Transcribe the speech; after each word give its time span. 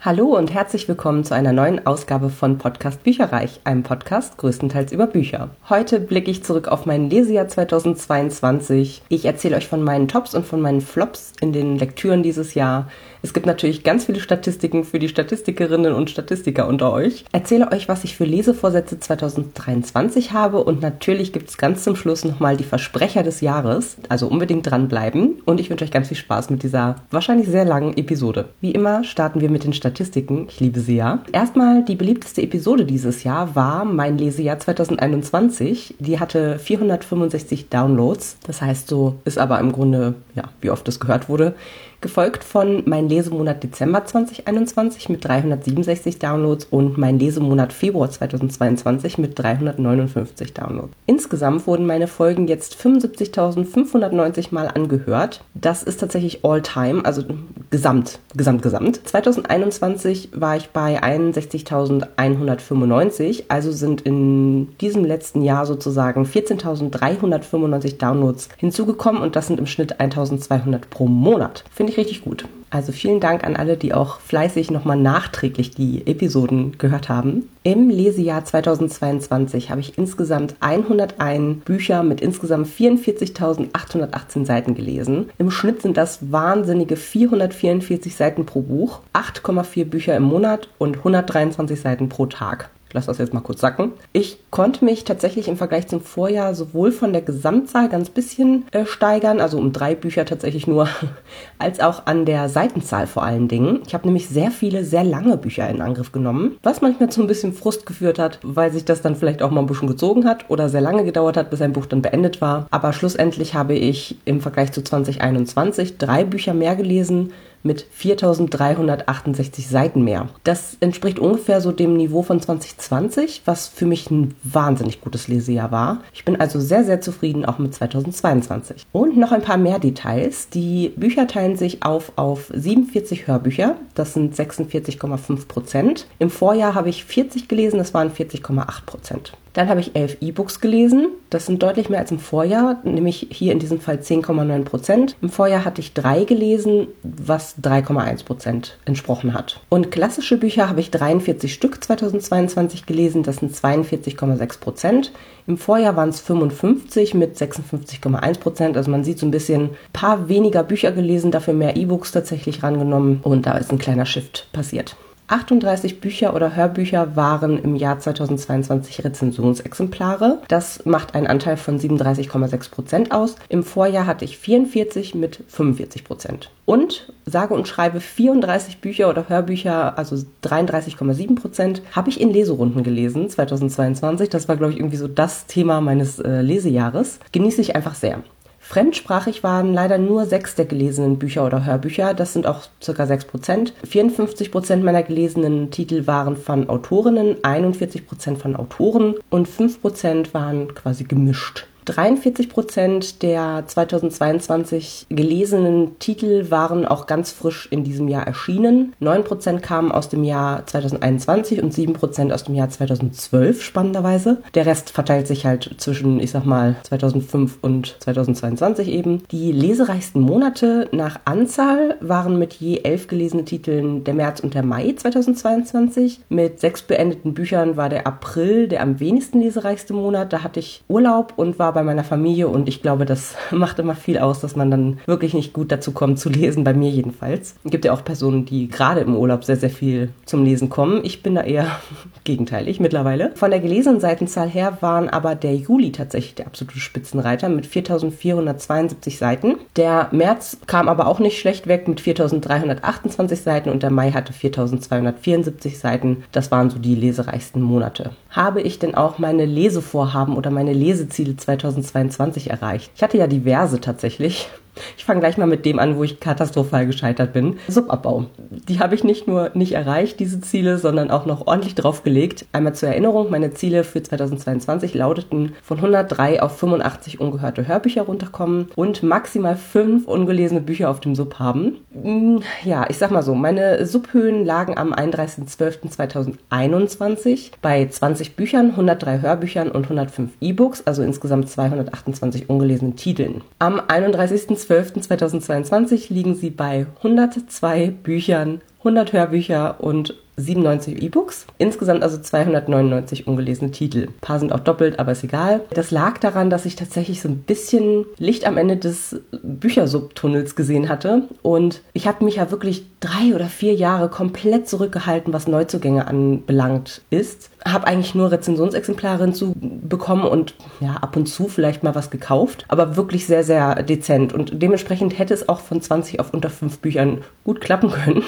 Hallo 0.00 0.36
und 0.36 0.54
herzlich 0.54 0.86
willkommen 0.86 1.24
zu 1.24 1.34
einer 1.34 1.52
neuen 1.52 1.84
Ausgabe 1.84 2.30
von 2.30 2.56
Podcast 2.56 3.02
Bücherreich, 3.02 3.58
einem 3.64 3.82
Podcast 3.82 4.36
größtenteils 4.38 4.92
über 4.92 5.08
Bücher. 5.08 5.50
Heute 5.68 5.98
blicke 5.98 6.30
ich 6.30 6.44
zurück 6.44 6.68
auf 6.68 6.86
mein 6.86 7.10
Lesejahr 7.10 7.48
2022. 7.48 9.02
Ich 9.08 9.24
erzähle 9.24 9.56
euch 9.56 9.66
von 9.66 9.82
meinen 9.82 10.06
Tops 10.06 10.36
und 10.36 10.46
von 10.46 10.60
meinen 10.60 10.82
Flops 10.82 11.32
in 11.40 11.52
den 11.52 11.76
Lektüren 11.76 12.22
dieses 12.22 12.54
Jahr. 12.54 12.88
Es 13.22 13.32
gibt 13.32 13.46
natürlich 13.46 13.82
ganz 13.82 14.04
viele 14.04 14.20
Statistiken 14.20 14.84
für 14.84 14.98
die 14.98 15.08
Statistikerinnen 15.08 15.92
und 15.92 16.10
Statistiker 16.10 16.68
unter 16.68 16.92
euch. 16.92 17.24
Erzähle 17.32 17.72
euch, 17.72 17.88
was 17.88 18.04
ich 18.04 18.16
für 18.16 18.24
Lesevorsätze 18.24 19.00
2023 19.00 20.32
habe 20.32 20.62
und 20.62 20.82
natürlich 20.82 21.32
gibt 21.32 21.48
es 21.48 21.58
ganz 21.58 21.82
zum 21.82 21.96
Schluss 21.96 22.24
nochmal 22.24 22.56
die 22.56 22.64
Versprecher 22.64 23.22
des 23.22 23.40
Jahres. 23.40 23.96
Also 24.08 24.28
unbedingt 24.28 24.70
dranbleiben 24.70 25.42
und 25.44 25.58
ich 25.60 25.70
wünsche 25.70 25.84
euch 25.84 25.90
ganz 25.90 26.08
viel 26.08 26.16
Spaß 26.16 26.50
mit 26.50 26.62
dieser 26.62 26.96
wahrscheinlich 27.10 27.48
sehr 27.48 27.64
langen 27.64 27.96
Episode. 27.96 28.50
Wie 28.60 28.72
immer 28.72 29.02
starten 29.04 29.40
wir 29.40 29.50
mit 29.50 29.64
den 29.64 29.72
Statistiken. 29.72 30.46
Ich 30.48 30.60
liebe 30.60 30.80
sie 30.80 30.96
ja. 30.96 31.22
Erstmal 31.32 31.84
die 31.84 31.96
beliebteste 31.96 32.42
Episode 32.42 32.84
dieses 32.84 33.24
Jahr 33.24 33.54
war 33.56 33.84
mein 33.84 34.18
Lesejahr 34.18 34.58
2021. 34.58 35.96
Die 35.98 36.20
hatte 36.20 36.58
465 36.58 37.68
Downloads. 37.68 38.38
Das 38.46 38.62
heißt, 38.62 38.88
so 38.88 39.16
ist 39.24 39.38
aber 39.38 39.58
im 39.58 39.72
Grunde, 39.72 40.14
ja, 40.34 40.44
wie 40.60 40.70
oft 40.70 40.86
das 40.86 41.00
gehört 41.00 41.28
wurde 41.28 41.54
gefolgt 42.00 42.44
von 42.44 42.82
Mein 42.86 43.08
Lesemonat 43.08 43.62
Dezember 43.62 44.04
2021 44.04 45.08
mit 45.08 45.24
367 45.24 46.18
Downloads 46.18 46.66
und 46.70 46.98
Mein 46.98 47.18
Lesemonat 47.18 47.72
Februar 47.72 48.10
2022 48.10 49.16
mit 49.18 49.38
359 49.38 50.52
Downloads. 50.54 50.92
Insgesamt 51.06 51.66
wurden 51.66 51.86
meine 51.86 52.06
Folgen 52.06 52.46
jetzt 52.46 52.76
75.590 52.76 54.54
Mal 54.54 54.68
angehört. 54.68 55.42
Das 55.54 55.82
ist 55.82 55.98
tatsächlich 55.98 56.44
All-Time, 56.44 57.04
also 57.04 57.24
gesamt, 57.70 58.20
gesamt, 58.36 58.62
gesamt. 58.62 59.08
2021 59.08 60.30
war 60.34 60.56
ich 60.56 60.68
bei 60.70 61.02
61.195, 61.02 63.44
also 63.48 63.72
sind 63.72 64.02
in 64.02 64.68
diesem 64.78 65.04
letzten 65.04 65.42
Jahr 65.42 65.66
sozusagen 65.66 66.24
14.395 66.24 67.98
Downloads 67.98 68.48
hinzugekommen 68.56 69.20
und 69.22 69.34
das 69.36 69.46
sind 69.48 69.58
im 69.58 69.66
Schnitt 69.66 70.00
1.200 70.00 70.82
pro 70.90 71.06
Monat. 71.06 71.64
Finde 71.74 71.87
Finde 71.88 72.02
ich 72.02 72.06
richtig 72.06 72.24
gut. 72.24 72.44
Also 72.68 72.92
vielen 72.92 73.18
Dank 73.18 73.44
an 73.44 73.56
alle, 73.56 73.78
die 73.78 73.94
auch 73.94 74.20
fleißig 74.20 74.70
nochmal 74.70 74.98
nachträglich 74.98 75.70
die 75.70 76.06
Episoden 76.06 76.76
gehört 76.76 77.08
haben. 77.08 77.48
Im 77.62 77.88
Lesejahr 77.88 78.44
2022 78.44 79.70
habe 79.70 79.80
ich 79.80 79.96
insgesamt 79.96 80.54
101 80.60 81.64
Bücher 81.64 82.02
mit 82.02 82.20
insgesamt 82.20 82.66
44.818 82.66 84.44
Seiten 84.44 84.74
gelesen. 84.74 85.30
Im 85.38 85.50
Schnitt 85.50 85.80
sind 85.80 85.96
das 85.96 86.30
wahnsinnige 86.30 86.96
444 86.96 88.14
Seiten 88.14 88.44
pro 88.44 88.60
Buch, 88.60 89.00
8,4 89.14 89.86
Bücher 89.86 90.14
im 90.14 90.24
Monat 90.24 90.68
und 90.76 90.98
123 90.98 91.80
Seiten 91.80 92.10
pro 92.10 92.26
Tag. 92.26 92.68
Ich 92.88 92.94
lasse 92.94 93.08
das 93.08 93.18
jetzt 93.18 93.34
mal 93.34 93.40
kurz 93.40 93.60
sacken. 93.60 93.92
Ich 94.14 94.38
konnte 94.50 94.84
mich 94.84 95.04
tatsächlich 95.04 95.46
im 95.48 95.58
Vergleich 95.58 95.88
zum 95.88 96.00
Vorjahr 96.00 96.54
sowohl 96.54 96.90
von 96.90 97.12
der 97.12 97.20
Gesamtzahl 97.20 97.90
ganz 97.90 98.08
bisschen 98.08 98.64
äh, 98.70 98.86
steigern, 98.86 99.40
also 99.40 99.58
um 99.58 99.72
drei 99.72 99.94
Bücher 99.94 100.24
tatsächlich 100.24 100.66
nur, 100.66 100.88
als 101.58 101.80
auch 101.80 102.06
an 102.06 102.24
der 102.24 102.48
Seitenzahl 102.48 103.06
vor 103.06 103.24
allen 103.24 103.46
Dingen. 103.46 103.82
Ich 103.86 103.92
habe 103.92 104.06
nämlich 104.06 104.28
sehr 104.28 104.50
viele, 104.50 104.84
sehr 104.84 105.04
lange 105.04 105.36
Bücher 105.36 105.68
in 105.68 105.82
Angriff 105.82 106.12
genommen, 106.12 106.56
was 106.62 106.80
manchmal 106.80 107.10
zu 107.10 107.20
ein 107.20 107.26
bisschen 107.26 107.52
Frust 107.52 107.84
geführt 107.84 108.18
hat, 108.18 108.38
weil 108.42 108.72
sich 108.72 108.86
das 108.86 109.02
dann 109.02 109.16
vielleicht 109.16 109.42
auch 109.42 109.50
mal 109.50 109.60
ein 109.60 109.66
bisschen 109.66 109.88
gezogen 109.88 110.24
hat 110.24 110.46
oder 110.48 110.70
sehr 110.70 110.80
lange 110.80 111.04
gedauert 111.04 111.36
hat, 111.36 111.50
bis 111.50 111.60
ein 111.60 111.74
Buch 111.74 111.86
dann 111.86 112.00
beendet 112.00 112.40
war. 112.40 112.68
Aber 112.70 112.94
schlussendlich 112.94 113.54
habe 113.54 113.74
ich 113.74 114.16
im 114.24 114.40
Vergleich 114.40 114.72
zu 114.72 114.82
2021 114.82 115.98
drei 115.98 116.24
Bücher 116.24 116.54
mehr 116.54 116.74
gelesen 116.74 117.32
mit 117.62 117.86
4368 117.92 119.68
Seiten 119.68 120.02
mehr. 120.02 120.28
Das 120.44 120.76
entspricht 120.80 121.18
ungefähr 121.18 121.60
so 121.60 121.72
dem 121.72 121.96
Niveau 121.96 122.22
von 122.22 122.40
2020, 122.40 123.42
was 123.44 123.68
für 123.68 123.86
mich 123.86 124.10
ein 124.10 124.34
wahnsinnig 124.42 125.00
gutes 125.00 125.28
Lesejahr 125.28 125.70
war. 125.70 126.02
Ich 126.12 126.24
bin 126.24 126.40
also 126.40 126.60
sehr, 126.60 126.84
sehr 126.84 127.00
zufrieden 127.00 127.44
auch 127.44 127.58
mit 127.58 127.74
2022. 127.74 128.86
Und 128.92 129.16
noch 129.16 129.32
ein 129.32 129.42
paar 129.42 129.56
mehr 129.56 129.78
Details. 129.78 130.48
Die 130.48 130.90
Bücher 130.96 131.26
teilen 131.26 131.56
sich 131.56 131.82
auf 131.82 132.12
auf 132.16 132.50
47 132.54 133.26
Hörbücher. 133.26 133.76
Das 133.94 134.14
sind 134.14 134.34
46,5 134.34 135.46
Prozent. 135.46 136.06
Im 136.18 136.30
Vorjahr 136.30 136.74
habe 136.74 136.88
ich 136.88 137.04
40 137.04 137.48
gelesen, 137.48 137.78
das 137.78 137.94
waren 137.94 138.10
40,8 138.10 138.84
Prozent. 138.86 139.32
Dann 139.58 139.68
habe 139.68 139.80
ich 139.80 139.96
elf 139.96 140.18
E-Books 140.20 140.60
gelesen. 140.60 141.08
Das 141.30 141.46
sind 141.46 141.64
deutlich 141.64 141.88
mehr 141.88 141.98
als 141.98 142.12
im 142.12 142.20
Vorjahr, 142.20 142.78
nämlich 142.84 143.26
hier 143.32 143.50
in 143.50 143.58
diesem 143.58 143.80
Fall 143.80 143.96
10,9 143.96 144.62
Prozent. 144.62 145.16
Im 145.20 145.30
Vorjahr 145.30 145.64
hatte 145.64 145.80
ich 145.80 145.94
drei 145.94 146.22
gelesen, 146.22 146.86
was 147.02 147.58
3,1 147.58 148.24
Prozent 148.24 148.78
entsprochen 148.84 149.34
hat. 149.34 149.58
Und 149.68 149.90
klassische 149.90 150.36
Bücher 150.36 150.68
habe 150.68 150.78
ich 150.78 150.92
43 150.92 151.52
Stück 151.52 151.82
2022 151.82 152.86
gelesen, 152.86 153.24
das 153.24 153.38
sind 153.38 153.52
42,6 153.52 154.60
Prozent. 154.60 155.12
Im 155.48 155.58
Vorjahr 155.58 155.96
waren 155.96 156.10
es 156.10 156.20
55 156.20 157.14
mit 157.14 157.36
56,1 157.36 158.38
Prozent. 158.38 158.76
Also 158.76 158.92
man 158.92 159.02
sieht 159.02 159.18
so 159.18 159.26
ein 159.26 159.32
bisschen 159.32 159.62
ein 159.62 159.70
paar 159.92 160.28
weniger 160.28 160.62
Bücher 160.62 160.92
gelesen, 160.92 161.32
dafür 161.32 161.54
mehr 161.54 161.76
E-Books 161.76 162.12
tatsächlich 162.12 162.62
rangenommen 162.62 163.18
und 163.24 163.46
da 163.46 163.58
ist 163.58 163.72
ein 163.72 163.78
kleiner 163.78 164.06
Shift 164.06 164.46
passiert. 164.52 164.94
38 165.28 166.00
Bücher 166.00 166.34
oder 166.34 166.56
Hörbücher 166.56 167.14
waren 167.14 167.62
im 167.62 167.76
Jahr 167.76 167.98
2022 167.98 169.04
Rezensionsexemplare. 169.04 170.38
Das 170.48 170.84
macht 170.86 171.14
einen 171.14 171.26
Anteil 171.26 171.56
von 171.56 171.78
37,6 171.78 172.70
Prozent 172.70 173.12
aus. 173.12 173.36
Im 173.48 173.62
Vorjahr 173.62 174.06
hatte 174.06 174.24
ich 174.24 174.38
44 174.38 175.14
mit 175.14 175.44
45 175.48 176.04
Prozent. 176.04 176.50
Und 176.64 177.12
sage 177.24 177.54
und 177.54 177.68
schreibe 177.68 178.00
34 178.00 178.78
Bücher 178.78 179.08
oder 179.08 179.28
Hörbücher, 179.28 179.96
also 179.98 180.16
33,7 180.44 181.34
Prozent, 181.34 181.82
habe 181.92 182.08
ich 182.08 182.20
in 182.20 182.30
Leserunden 182.30 182.82
gelesen 182.82 183.28
2022. 183.28 184.28
Das 184.28 184.48
war, 184.48 184.56
glaube 184.56 184.72
ich, 184.72 184.78
irgendwie 184.78 184.96
so 184.96 185.08
das 185.08 185.46
Thema 185.46 185.80
meines 185.80 186.18
äh, 186.18 186.40
Lesejahres. 186.40 187.20
Genieße 187.32 187.60
ich 187.60 187.76
einfach 187.76 187.94
sehr. 187.94 188.22
Fremdsprachig 188.68 189.42
waren 189.42 189.72
leider 189.72 189.96
nur 189.96 190.26
sechs 190.26 190.54
der 190.54 190.66
gelesenen 190.66 191.18
Bücher 191.18 191.46
oder 191.46 191.64
Hörbücher. 191.64 192.12
Das 192.12 192.34
sind 192.34 192.46
auch 192.46 192.64
sechs 192.82 193.24
Prozent. 193.24 193.72
54 193.88 194.52
Prozent 194.52 194.84
meiner 194.84 195.02
gelesenen 195.02 195.70
Titel 195.70 196.06
waren 196.06 196.36
von 196.36 196.68
Autorinnen, 196.68 197.42
41 197.42 198.06
Prozent 198.06 198.36
von 198.36 198.54
Autoren 198.56 199.14
und 199.30 199.48
5 199.48 199.80
Prozent 199.80 200.34
waren 200.34 200.74
quasi 200.74 201.04
gemischt. 201.04 201.66
43 201.88 202.48
Prozent 202.48 203.22
der 203.22 203.64
2022 203.66 205.06
gelesenen 205.08 205.98
Titel 205.98 206.50
waren 206.50 206.86
auch 206.86 207.06
ganz 207.06 207.32
frisch 207.32 207.66
in 207.70 207.82
diesem 207.82 208.08
Jahr 208.08 208.26
erschienen. 208.26 208.92
9 209.00 209.24
Prozent 209.24 209.62
kamen 209.62 209.90
aus 209.90 210.08
dem 210.08 210.22
Jahr 210.22 210.66
2021 210.66 211.62
und 211.62 211.72
7 211.72 211.94
Prozent 211.94 212.32
aus 212.32 212.44
dem 212.44 212.54
Jahr 212.54 212.68
2012, 212.68 213.62
spannenderweise. 213.62 214.42
Der 214.54 214.66
Rest 214.66 214.90
verteilt 214.90 215.26
sich 215.26 215.46
halt 215.46 215.76
zwischen, 215.78 216.20
ich 216.20 216.30
sag 216.30 216.44
mal, 216.44 216.76
2005 216.82 217.58
und 217.62 217.96
2022 218.00 218.88
eben. 218.88 219.22
Die 219.30 219.52
lesereichsten 219.52 220.20
Monate 220.20 220.88
nach 220.92 221.20
Anzahl 221.24 221.96
waren 222.00 222.38
mit 222.38 222.54
je 222.54 222.80
elf 222.82 223.06
gelesenen 223.06 223.46
Titeln 223.46 224.04
der 224.04 224.14
März 224.14 224.40
und 224.40 224.54
der 224.54 224.62
Mai 224.62 224.92
2022. 224.94 226.20
Mit 226.28 226.60
sechs 226.60 226.82
beendeten 226.82 227.34
Büchern 227.34 227.76
war 227.76 227.88
der 227.88 228.06
April 228.06 228.68
der 228.68 228.82
am 228.82 229.00
wenigsten 229.00 229.40
lesereichste 229.40 229.94
Monat. 229.94 230.32
Da 230.32 230.42
hatte 230.42 230.60
ich 230.60 230.84
Urlaub 230.88 231.32
und 231.36 231.58
war 231.58 231.72
bei 231.72 231.77
meiner 231.82 232.04
Familie 232.04 232.48
und 232.48 232.68
ich 232.68 232.82
glaube, 232.82 233.04
das 233.04 233.34
macht 233.50 233.78
immer 233.78 233.94
viel 233.94 234.18
aus, 234.18 234.40
dass 234.40 234.56
man 234.56 234.70
dann 234.70 234.98
wirklich 235.06 235.34
nicht 235.34 235.52
gut 235.52 235.72
dazu 235.72 235.92
kommt 235.92 236.18
zu 236.18 236.28
lesen, 236.28 236.64
bei 236.64 236.74
mir 236.74 236.90
jedenfalls. 236.90 237.56
Es 237.64 237.70
gibt 237.70 237.84
ja 237.84 237.92
auch 237.92 238.04
Personen, 238.04 238.44
die 238.44 238.68
gerade 238.68 239.00
im 239.00 239.16
Urlaub 239.16 239.44
sehr, 239.44 239.56
sehr 239.56 239.70
viel 239.70 240.10
zum 240.24 240.44
Lesen 240.44 240.68
kommen. 240.68 241.00
Ich 241.04 241.22
bin 241.22 241.34
da 241.34 241.42
eher 241.42 241.66
gegenteilig 242.24 242.80
mittlerweile. 242.80 243.32
Von 243.34 243.50
der 243.50 243.60
gelesenen 243.60 244.00
Seitenzahl 244.00 244.48
her 244.48 244.78
waren 244.80 245.08
aber 245.08 245.34
der 245.34 245.54
Juli 245.54 245.92
tatsächlich 245.92 246.34
der 246.34 246.46
absolute 246.46 246.78
Spitzenreiter 246.78 247.48
mit 247.48 247.66
4472 247.66 249.18
Seiten. 249.18 249.56
Der 249.76 250.08
März 250.12 250.58
kam 250.66 250.88
aber 250.88 251.06
auch 251.06 251.18
nicht 251.18 251.38
schlecht 251.38 251.66
weg 251.66 251.88
mit 251.88 252.04
4328 252.04 253.40
Seiten 253.40 253.70
und 253.70 253.82
der 253.82 253.90
Mai 253.90 254.12
hatte 254.12 254.32
4274 254.32 255.78
Seiten. 255.78 256.24
Das 256.32 256.50
waren 256.50 256.70
so 256.70 256.78
die 256.78 256.94
lesereichsten 256.94 257.62
Monate. 257.62 258.10
Habe 258.30 258.60
ich 258.60 258.78
denn 258.78 258.94
auch 258.94 259.18
meine 259.18 259.46
Lesevorhaben 259.46 260.36
oder 260.36 260.50
meine 260.50 260.72
Leseziele 260.72 261.36
2020 261.36 261.67
2022 261.72 262.50
erreicht. 262.50 262.90
Ich 262.94 263.02
hatte 263.02 263.18
ja 263.18 263.26
diverse 263.26 263.80
tatsächlich. 263.80 264.48
Ich 264.96 265.04
fange 265.04 265.20
gleich 265.20 265.38
mal 265.38 265.46
mit 265.46 265.64
dem 265.64 265.78
an, 265.78 265.96
wo 265.96 266.04
ich 266.04 266.20
katastrophal 266.20 266.86
gescheitert 266.86 267.32
bin. 267.32 267.56
Subabbau. 267.68 268.26
Die 268.50 268.80
habe 268.80 268.94
ich 268.94 269.04
nicht 269.04 269.26
nur 269.26 269.50
nicht 269.54 269.72
erreicht, 269.72 270.20
diese 270.20 270.40
Ziele, 270.40 270.78
sondern 270.78 271.10
auch 271.10 271.26
noch 271.26 271.46
ordentlich 271.46 271.74
draufgelegt. 271.74 272.46
Einmal 272.52 272.74
zur 272.74 272.88
Erinnerung, 272.88 273.30
meine 273.30 273.52
Ziele 273.54 273.84
für 273.84 274.02
2022 274.02 274.94
lauteten 274.94 275.54
von 275.62 275.78
103 275.78 276.42
auf 276.42 276.58
85 276.58 277.20
ungehörte 277.20 277.68
Hörbücher 277.68 278.02
runterkommen 278.02 278.68
und 278.74 279.02
maximal 279.02 279.56
fünf 279.56 280.06
ungelesene 280.06 280.60
Bücher 280.60 280.90
auf 280.90 281.00
dem 281.00 281.14
Sub 281.14 281.38
haben. 281.38 281.78
Hm, 281.92 282.42
ja, 282.64 282.86
ich 282.88 282.98
sag 282.98 283.10
mal 283.10 283.22
so, 283.22 283.34
meine 283.34 283.86
Subhöhen 283.86 284.44
lagen 284.44 284.76
am 284.76 284.92
31.12.2021 284.92 287.52
bei 287.60 287.86
20 287.86 288.36
Büchern, 288.36 288.70
103 288.70 289.20
Hörbüchern 289.20 289.70
und 289.70 289.84
105 289.84 290.30
E-Books, 290.40 290.82
also 290.86 291.02
insgesamt 291.02 291.48
228 291.48 292.48
ungelesenen 292.48 292.96
Titeln. 292.96 293.42
Am 293.58 293.80
31. 293.86 294.58
12.2022 294.68 296.12
liegen 296.12 296.34
sie 296.34 296.50
bei 296.50 296.86
102 296.98 297.90
Büchern 298.02 298.60
100 298.78 299.12
Hörbücher 299.12 299.80
und 299.80 300.14
97 300.38 301.02
E-Books. 301.02 301.46
Insgesamt 301.58 302.02
also 302.02 302.18
299 302.18 303.26
ungelesene 303.26 303.70
Titel. 303.70 304.04
Ein 304.08 304.20
paar 304.20 304.38
sind 304.38 304.52
auch 304.52 304.60
doppelt, 304.60 304.98
aber 304.98 305.12
ist 305.12 305.24
egal. 305.24 305.60
Das 305.70 305.90
lag 305.90 306.18
daran, 306.18 306.48
dass 306.48 306.64
ich 306.64 306.76
tatsächlich 306.76 307.20
so 307.20 307.28
ein 307.28 307.38
bisschen 307.38 308.06
Licht 308.16 308.46
am 308.46 308.56
Ende 308.56 308.76
des 308.76 309.20
Büchersubtunnels 309.42 310.56
gesehen 310.56 310.88
hatte. 310.88 311.24
Und 311.42 311.82
ich 311.92 312.06
habe 312.06 312.24
mich 312.24 312.36
ja 312.36 312.50
wirklich 312.50 312.86
drei 313.00 313.34
oder 313.34 313.46
vier 313.46 313.74
Jahre 313.74 314.08
komplett 314.08 314.68
zurückgehalten, 314.68 315.32
was 315.32 315.48
Neuzugänge 315.48 316.06
anbelangt 316.06 317.02
ist. 317.10 317.50
Habe 317.64 317.86
eigentlich 317.86 318.14
nur 318.14 318.30
Rezensionsexemplare 318.30 319.32
zu 319.32 319.54
bekommen 319.56 320.24
und 320.24 320.54
ja, 320.80 320.94
ab 320.94 321.16
und 321.16 321.26
zu 321.26 321.48
vielleicht 321.48 321.82
mal 321.82 321.94
was 321.94 322.10
gekauft. 322.10 322.64
Aber 322.68 322.96
wirklich 322.96 323.26
sehr, 323.26 323.44
sehr 323.44 323.82
dezent. 323.82 324.32
Und 324.32 324.62
dementsprechend 324.62 325.18
hätte 325.18 325.34
es 325.34 325.48
auch 325.48 325.60
von 325.60 325.80
20 325.80 326.20
auf 326.20 326.32
unter 326.32 326.50
5 326.50 326.78
Büchern 326.78 327.22
gut 327.44 327.60
klappen 327.60 327.90
können. 327.90 328.22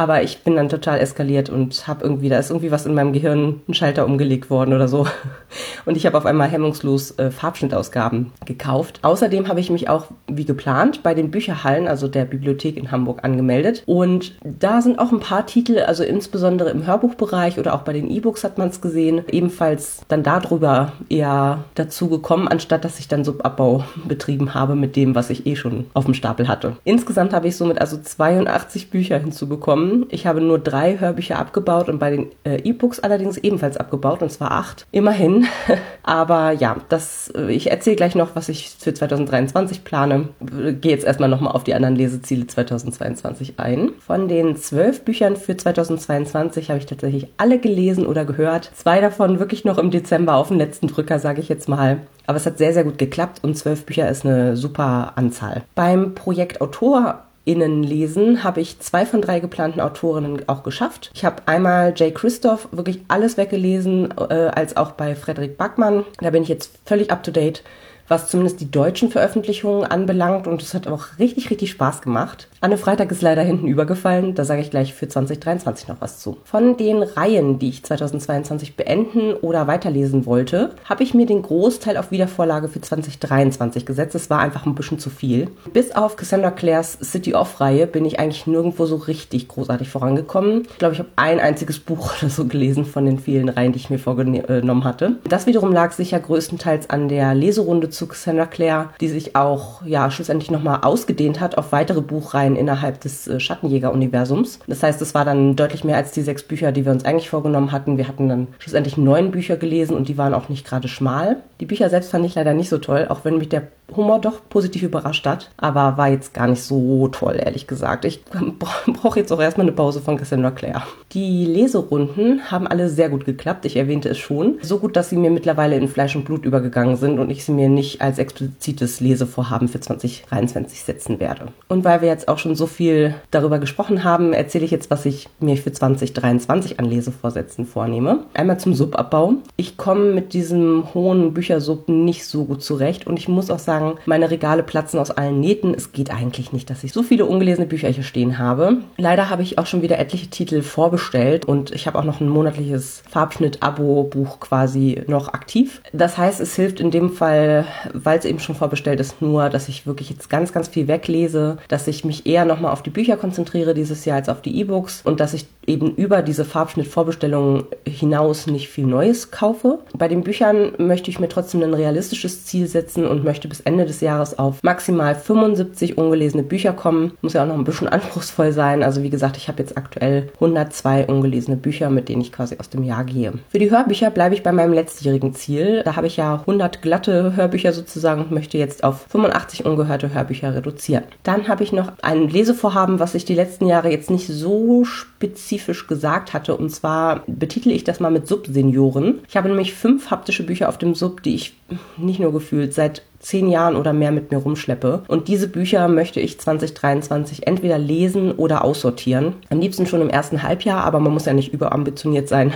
Aber 0.00 0.22
ich 0.22 0.38
bin 0.38 0.56
dann 0.56 0.70
total 0.70 0.98
eskaliert 0.98 1.50
und 1.50 1.86
habe 1.86 2.04
irgendwie, 2.04 2.30
da 2.30 2.38
ist 2.38 2.48
irgendwie 2.48 2.70
was 2.70 2.86
in 2.86 2.94
meinem 2.94 3.12
Gehirn, 3.12 3.60
ein 3.68 3.74
Schalter 3.74 4.06
umgelegt 4.06 4.48
worden 4.48 4.72
oder 4.72 4.88
so. 4.88 5.06
Und 5.84 5.94
ich 5.94 6.06
habe 6.06 6.16
auf 6.16 6.24
einmal 6.24 6.48
hemmungslos 6.48 7.18
äh, 7.18 7.30
Farbschnittausgaben 7.30 8.32
gekauft. 8.46 9.00
Außerdem 9.02 9.48
habe 9.48 9.60
ich 9.60 9.68
mich 9.68 9.90
auch, 9.90 10.06
wie 10.26 10.46
geplant, 10.46 11.02
bei 11.02 11.12
den 11.12 11.30
Bücherhallen, 11.30 11.86
also 11.86 12.08
der 12.08 12.24
Bibliothek 12.24 12.78
in 12.78 12.90
Hamburg, 12.90 13.24
angemeldet. 13.24 13.82
Und 13.84 14.36
da 14.42 14.80
sind 14.80 14.98
auch 14.98 15.12
ein 15.12 15.20
paar 15.20 15.44
Titel, 15.44 15.80
also 15.80 16.02
insbesondere 16.02 16.70
im 16.70 16.86
Hörbuchbereich 16.86 17.58
oder 17.58 17.74
auch 17.74 17.82
bei 17.82 17.92
den 17.92 18.10
E-Books 18.10 18.42
hat 18.42 18.56
man 18.56 18.68
es 18.68 18.80
gesehen, 18.80 19.22
ebenfalls 19.30 20.00
dann 20.08 20.22
darüber 20.22 20.92
eher 21.10 21.64
dazu 21.74 22.08
gekommen, 22.08 22.48
anstatt 22.48 22.86
dass 22.86 23.00
ich 23.00 23.08
dann 23.08 23.24
Subabbau 23.24 23.84
betrieben 24.08 24.54
habe 24.54 24.76
mit 24.76 24.96
dem, 24.96 25.14
was 25.14 25.28
ich 25.28 25.44
eh 25.46 25.56
schon 25.56 25.86
auf 25.92 26.06
dem 26.06 26.14
Stapel 26.14 26.48
hatte. 26.48 26.76
Insgesamt 26.84 27.34
habe 27.34 27.48
ich 27.48 27.56
somit 27.56 27.82
also 27.82 27.98
82 27.98 28.88
Bücher 28.88 29.18
hinzubekommen 29.18 29.89
bekommen. 29.90 30.06
Ich 30.10 30.26
habe 30.26 30.40
nur 30.40 30.58
drei 30.58 30.98
Hörbücher 30.98 31.38
abgebaut 31.38 31.88
und 31.88 31.98
bei 31.98 32.10
den 32.10 32.30
äh, 32.44 32.60
E-Books 32.62 33.00
allerdings 33.00 33.38
ebenfalls 33.38 33.76
abgebaut 33.76 34.22
und 34.22 34.30
zwar 34.30 34.52
acht. 34.52 34.86
Immerhin. 34.90 35.46
Aber 36.02 36.52
ja, 36.52 36.76
das, 36.88 37.32
äh, 37.36 37.50
ich 37.50 37.70
erzähle 37.70 37.96
gleich 37.96 38.14
noch, 38.14 38.34
was 38.34 38.48
ich 38.48 38.70
für 38.78 38.94
2023 38.94 39.84
plane. 39.84 40.28
Gehe 40.40 40.92
jetzt 40.92 41.04
erstmal 41.04 41.28
nochmal 41.28 41.52
auf 41.52 41.64
die 41.64 41.74
anderen 41.74 41.96
Leseziele 41.96 42.46
2022 42.46 43.54
ein. 43.58 43.90
Von 44.04 44.28
den 44.28 44.56
zwölf 44.56 45.04
Büchern 45.04 45.36
für 45.36 45.56
2022 45.56 46.70
habe 46.70 46.78
ich 46.78 46.86
tatsächlich 46.86 47.28
alle 47.36 47.58
gelesen 47.58 48.06
oder 48.06 48.24
gehört. 48.24 48.70
Zwei 48.74 49.00
davon 49.00 49.38
wirklich 49.38 49.64
noch 49.64 49.78
im 49.78 49.90
Dezember 49.90 50.34
auf 50.34 50.48
den 50.48 50.58
letzten 50.58 50.88
Drücker, 50.88 51.18
sage 51.18 51.40
ich 51.40 51.48
jetzt 51.48 51.68
mal. 51.68 51.98
Aber 52.26 52.36
es 52.36 52.46
hat 52.46 52.58
sehr, 52.58 52.72
sehr 52.72 52.84
gut 52.84 52.98
geklappt 52.98 53.40
und 53.42 53.56
zwölf 53.56 53.84
Bücher 53.84 54.08
ist 54.08 54.24
eine 54.24 54.56
super 54.56 55.12
Anzahl. 55.16 55.62
Beim 55.74 56.14
Projekt 56.14 56.60
Autor 56.60 57.24
Innen 57.50 57.82
lesen, 57.82 58.44
habe 58.44 58.60
ich 58.60 58.78
zwei 58.78 59.04
von 59.04 59.20
drei 59.20 59.40
geplanten 59.40 59.80
Autorinnen 59.80 60.48
auch 60.48 60.62
geschafft. 60.62 61.10
Ich 61.14 61.24
habe 61.24 61.42
einmal 61.46 61.92
Jay 61.96 62.12
Christoph 62.12 62.68
wirklich 62.70 63.02
alles 63.08 63.36
weggelesen, 63.36 64.14
äh, 64.16 64.52
als 64.54 64.76
auch 64.76 64.92
bei 64.92 65.16
Frederik 65.16 65.58
Backmann. 65.58 66.04
Da 66.20 66.30
bin 66.30 66.44
ich 66.44 66.48
jetzt 66.48 66.78
völlig 66.86 67.10
up 67.10 67.24
to 67.24 67.32
date 67.32 67.64
was 68.10 68.28
zumindest 68.28 68.60
die 68.60 68.70
deutschen 68.70 69.10
Veröffentlichungen 69.10 69.84
anbelangt. 69.84 70.46
Und 70.46 70.60
es 70.62 70.74
hat 70.74 70.88
auch 70.88 71.18
richtig, 71.18 71.50
richtig 71.50 71.70
Spaß 71.70 72.02
gemacht. 72.02 72.48
Anne 72.60 72.76
Freitag 72.76 73.10
ist 73.12 73.22
leider 73.22 73.42
hinten 73.42 73.68
übergefallen. 73.68 74.34
Da 74.34 74.44
sage 74.44 74.60
ich 74.60 74.70
gleich 74.70 74.92
für 74.92 75.08
2023 75.08 75.88
noch 75.88 76.00
was 76.00 76.18
zu. 76.18 76.38
Von 76.44 76.76
den 76.76 77.02
Reihen, 77.02 77.58
die 77.58 77.68
ich 77.68 77.84
2022 77.84 78.76
beenden 78.76 79.34
oder 79.34 79.66
weiterlesen 79.66 80.26
wollte, 80.26 80.72
habe 80.84 81.04
ich 81.04 81.14
mir 81.14 81.26
den 81.26 81.42
Großteil 81.42 81.96
auf 81.96 82.10
Wiedervorlage 82.10 82.68
für 82.68 82.80
2023 82.80 83.86
gesetzt. 83.86 84.14
Es 84.16 84.28
war 84.28 84.40
einfach 84.40 84.66
ein 84.66 84.74
bisschen 84.74 84.98
zu 84.98 85.08
viel. 85.08 85.48
Bis 85.72 85.92
auf 85.92 86.16
Cassandra 86.16 86.50
Clares 86.50 86.98
City 87.02 87.34
Off-Reihe 87.34 87.86
bin 87.86 88.04
ich 88.04 88.18
eigentlich 88.18 88.46
nirgendwo 88.46 88.86
so 88.86 88.96
richtig 88.96 89.46
großartig 89.46 89.88
vorangekommen. 89.88 90.64
Ich 90.68 90.78
glaube, 90.78 90.94
ich 90.94 90.98
habe 90.98 91.10
ein 91.14 91.38
einziges 91.38 91.78
Buch 91.78 92.14
oder 92.20 92.28
so 92.28 92.44
gelesen 92.44 92.84
von 92.84 93.06
den 93.06 93.20
vielen 93.20 93.48
Reihen, 93.48 93.72
die 93.72 93.78
ich 93.78 93.88
mir 93.88 93.98
vorgenommen 93.98 94.84
hatte. 94.84 95.16
Das 95.28 95.46
wiederum 95.46 95.72
lag 95.72 95.92
sicher 95.92 96.18
größtenteils 96.18 96.90
an 96.90 97.08
der 97.08 97.34
Leserunde 97.34 97.88
zu 97.88 97.99
zu 98.00 98.06
Cassandra 98.06 98.46
Clare, 98.46 98.88
die 99.02 99.08
sich 99.08 99.36
auch 99.36 99.84
ja 99.84 100.10
schlussendlich 100.10 100.50
nochmal 100.50 100.80
ausgedehnt 100.82 101.38
hat 101.38 101.58
auf 101.58 101.70
weitere 101.70 102.00
Buchreihen 102.00 102.56
innerhalb 102.56 102.98
des 103.02 103.28
äh, 103.28 103.38
Schattenjäger-Universums. 103.38 104.60
Das 104.66 104.82
heißt, 104.82 105.02
es 105.02 105.14
war 105.14 105.26
dann 105.26 105.54
deutlich 105.54 105.84
mehr 105.84 105.98
als 105.98 106.12
die 106.12 106.22
sechs 106.22 106.42
Bücher, 106.42 106.72
die 106.72 106.86
wir 106.86 106.92
uns 106.92 107.04
eigentlich 107.04 107.28
vorgenommen 107.28 107.72
hatten. 107.72 107.98
Wir 107.98 108.08
hatten 108.08 108.30
dann 108.30 108.48
schlussendlich 108.58 108.96
neun 108.96 109.30
Bücher 109.32 109.58
gelesen 109.58 109.94
und 109.94 110.08
die 110.08 110.16
waren 110.16 110.32
auch 110.32 110.48
nicht 110.48 110.66
gerade 110.66 110.88
schmal. 110.88 111.36
Die 111.60 111.66
Bücher 111.66 111.90
selbst 111.90 112.10
fand 112.10 112.24
ich 112.24 112.34
leider 112.34 112.54
nicht 112.54 112.70
so 112.70 112.78
toll, 112.78 113.06
auch 113.10 113.22
wenn 113.24 113.36
mich 113.36 113.50
der 113.50 113.68
Humor 113.96 114.20
doch 114.20 114.40
positiv 114.48 114.82
überrascht 114.82 115.26
hat, 115.26 115.50
aber 115.56 115.96
war 115.96 116.08
jetzt 116.08 116.34
gar 116.34 116.46
nicht 116.46 116.62
so 116.62 117.08
toll, 117.08 117.36
ehrlich 117.38 117.66
gesagt. 117.66 118.04
Ich 118.04 118.24
brauche 118.86 119.18
jetzt 119.18 119.32
auch 119.32 119.40
erstmal 119.40 119.66
eine 119.66 119.76
Pause 119.76 120.00
von 120.00 120.16
Cassandra 120.16 120.50
Clare. 120.50 120.82
Die 121.12 121.44
Leserunden 121.44 122.50
haben 122.50 122.66
alle 122.66 122.88
sehr 122.88 123.08
gut 123.08 123.24
geklappt, 123.24 123.64
ich 123.64 123.76
erwähnte 123.76 124.08
es 124.08 124.18
schon. 124.18 124.58
So 124.62 124.78
gut, 124.78 124.96
dass 124.96 125.10
sie 125.10 125.16
mir 125.16 125.30
mittlerweile 125.30 125.76
in 125.76 125.88
Fleisch 125.88 126.14
und 126.16 126.24
Blut 126.24 126.44
übergegangen 126.44 126.96
sind 126.96 127.18
und 127.18 127.30
ich 127.30 127.44
sie 127.44 127.52
mir 127.52 127.68
nicht 127.68 127.89
als 127.98 128.18
explizites 128.18 129.00
Lesevorhaben 129.00 129.68
für 129.68 129.80
2023 129.80 130.82
setzen 130.82 131.20
werde. 131.20 131.48
Und 131.68 131.84
weil 131.84 132.00
wir 132.00 132.08
jetzt 132.08 132.28
auch 132.28 132.38
schon 132.38 132.54
so 132.54 132.66
viel 132.66 133.14
darüber 133.30 133.58
gesprochen 133.58 134.04
haben, 134.04 134.32
erzähle 134.32 134.64
ich 134.64 134.70
jetzt, 134.70 134.90
was 134.90 135.06
ich 135.06 135.28
mir 135.40 135.56
für 135.56 135.72
2023 135.72 136.78
an 136.78 136.84
Lesevorsätzen 136.84 137.66
vornehme. 137.66 138.24
Einmal 138.34 138.60
zum 138.60 138.74
Subabbau. 138.74 139.34
Ich 139.56 139.76
komme 139.76 140.12
mit 140.12 140.32
diesem 140.32 140.92
hohen 140.94 141.34
Büchersub 141.34 141.88
nicht 141.88 142.26
so 142.26 142.44
gut 142.44 142.62
zurecht 142.62 143.06
und 143.06 143.18
ich 143.18 143.28
muss 143.28 143.50
auch 143.50 143.58
sagen, 143.58 143.80
sagen, 143.80 143.98
meine 144.06 144.30
Regale 144.30 144.62
platzen 144.62 144.98
aus 144.98 145.10
allen 145.10 145.40
Nähten. 145.40 145.74
Es 145.74 145.92
geht 145.92 146.10
eigentlich 146.10 146.52
nicht, 146.52 146.70
dass 146.70 146.84
ich 146.84 146.92
so 146.92 147.02
viele 147.02 147.24
ungelesene 147.24 147.66
Bücher 147.66 147.88
hier 147.88 148.04
stehen 148.04 148.38
habe. 148.38 148.78
Leider 148.96 149.30
habe 149.30 149.42
ich 149.42 149.58
auch 149.58 149.66
schon 149.66 149.82
wieder 149.82 149.98
etliche 149.98 150.28
Titel 150.28 150.62
vorbestellt 150.62 151.44
und 151.44 151.70
ich 151.70 151.86
habe 151.86 151.98
auch 151.98 152.04
noch 152.04 152.20
ein 152.20 152.28
monatliches 152.28 153.02
Farbschnitt-Abo-Buch 153.10 154.40
quasi 154.40 155.02
noch 155.06 155.28
aktiv. 155.28 155.80
Das 155.92 156.18
heißt, 156.18 156.40
es 156.40 156.54
hilft 156.54 156.80
in 156.80 156.90
dem 156.90 157.10
Fall, 157.10 157.64
weil 157.92 158.18
es 158.18 158.24
eben 158.24 158.38
schon 158.38 158.54
vorbestellt 158.54 159.00
ist, 159.00 159.20
nur, 159.22 159.48
dass 159.48 159.68
ich 159.68 159.86
wirklich 159.86 160.10
jetzt 160.10 160.30
ganz, 160.30 160.52
ganz 160.52 160.68
viel 160.68 160.88
weglese, 160.88 161.58
dass 161.68 161.86
ich 161.86 162.04
mich 162.04 162.26
eher 162.26 162.44
nochmal 162.44 162.72
auf 162.72 162.82
die 162.82 162.90
Bücher 162.90 163.16
konzentriere 163.16 163.74
dieses 163.74 164.04
Jahr 164.04 164.16
als 164.16 164.28
auf 164.28 164.42
die 164.42 164.58
E-Books 164.58 165.02
und 165.04 165.20
dass 165.20 165.34
ich 165.34 165.46
eben 165.70 165.94
über 165.94 166.20
diese 166.22 166.44
Farbschnitt-Vorbestellungen 166.44 167.64
hinaus 167.86 168.48
nicht 168.48 168.68
viel 168.68 168.86
Neues 168.86 169.30
kaufe. 169.30 169.78
Bei 169.96 170.08
den 170.08 170.24
Büchern 170.24 170.72
möchte 170.78 171.10
ich 171.10 171.20
mir 171.20 171.28
trotzdem 171.28 171.62
ein 171.62 171.74
realistisches 171.74 172.44
Ziel 172.44 172.66
setzen 172.66 173.06
und 173.06 173.24
möchte 173.24 173.46
bis 173.46 173.60
Ende 173.60 173.86
des 173.86 174.00
Jahres 174.00 174.36
auf 174.38 174.62
maximal 174.62 175.14
75 175.14 175.96
ungelesene 175.96 176.42
Bücher 176.42 176.72
kommen. 176.72 177.12
Muss 177.22 177.34
ja 177.34 177.44
auch 177.44 177.46
noch 177.46 177.54
ein 177.54 177.64
bisschen 177.64 177.88
anspruchsvoll 177.88 178.52
sein. 178.52 178.82
Also 178.82 179.04
wie 179.04 179.10
gesagt, 179.10 179.36
ich 179.36 179.46
habe 179.46 179.62
jetzt 179.62 179.78
aktuell 179.78 180.30
102 180.34 181.06
ungelesene 181.06 181.56
Bücher, 181.56 181.88
mit 181.88 182.08
denen 182.08 182.22
ich 182.22 182.32
quasi 182.32 182.56
aus 182.58 182.68
dem 182.68 182.82
Jahr 182.82 183.04
gehe. 183.04 183.32
Für 183.48 183.60
die 183.60 183.70
Hörbücher 183.70 184.10
bleibe 184.10 184.34
ich 184.34 184.42
bei 184.42 184.52
meinem 184.52 184.72
letztjährigen 184.72 185.34
Ziel. 185.34 185.82
Da 185.84 185.94
habe 185.94 186.08
ich 186.08 186.16
ja 186.16 186.40
100 186.40 186.82
glatte 186.82 187.36
Hörbücher 187.36 187.72
sozusagen 187.72 188.22
und 188.22 188.32
möchte 188.32 188.58
jetzt 188.58 188.82
auf 188.82 189.06
85 189.08 189.64
ungehörte 189.64 190.12
Hörbücher 190.12 190.52
reduzieren. 190.52 191.04
Dann 191.22 191.46
habe 191.46 191.62
ich 191.62 191.72
noch 191.72 191.92
ein 192.02 192.28
Lesevorhaben, 192.28 192.98
was 192.98 193.14
ich 193.14 193.24
die 193.24 193.36
letzten 193.36 193.66
Jahre 193.66 193.90
jetzt 193.90 194.10
nicht 194.10 194.26
so 194.26 194.84
spezifisch 194.84 195.59
gesagt 195.66 196.32
hatte. 196.32 196.56
Und 196.56 196.70
zwar 196.70 197.22
betitel 197.26 197.70
ich 197.70 197.84
das 197.84 198.00
mal 198.00 198.10
mit 198.10 198.26
Subsenioren. 198.26 199.20
Ich 199.28 199.36
habe 199.36 199.48
nämlich 199.48 199.74
fünf 199.74 200.10
haptische 200.10 200.44
Bücher 200.44 200.68
auf 200.68 200.78
dem 200.78 200.94
Sub, 200.94 201.22
die 201.22 201.34
ich 201.34 201.54
nicht 201.96 202.20
nur 202.20 202.32
gefühlt 202.32 202.74
seit 202.74 203.02
zehn 203.20 203.50
Jahren 203.50 203.76
oder 203.76 203.92
mehr 203.92 204.10
mit 204.10 204.30
mir 204.30 204.38
rumschleppe. 204.38 205.02
Und 205.06 205.28
diese 205.28 205.46
Bücher 205.46 205.88
möchte 205.88 206.20
ich 206.20 206.40
2023 206.40 207.46
entweder 207.46 207.78
lesen 207.78 208.32
oder 208.32 208.64
aussortieren. 208.64 209.34
Am 209.50 209.60
liebsten 209.60 209.86
schon 209.86 210.00
im 210.00 210.08
ersten 210.08 210.42
Halbjahr, 210.42 210.84
aber 210.84 211.00
man 211.00 211.12
muss 211.12 211.26
ja 211.26 211.34
nicht 211.34 211.52
überambitioniert 211.52 212.28
sein. 212.28 212.52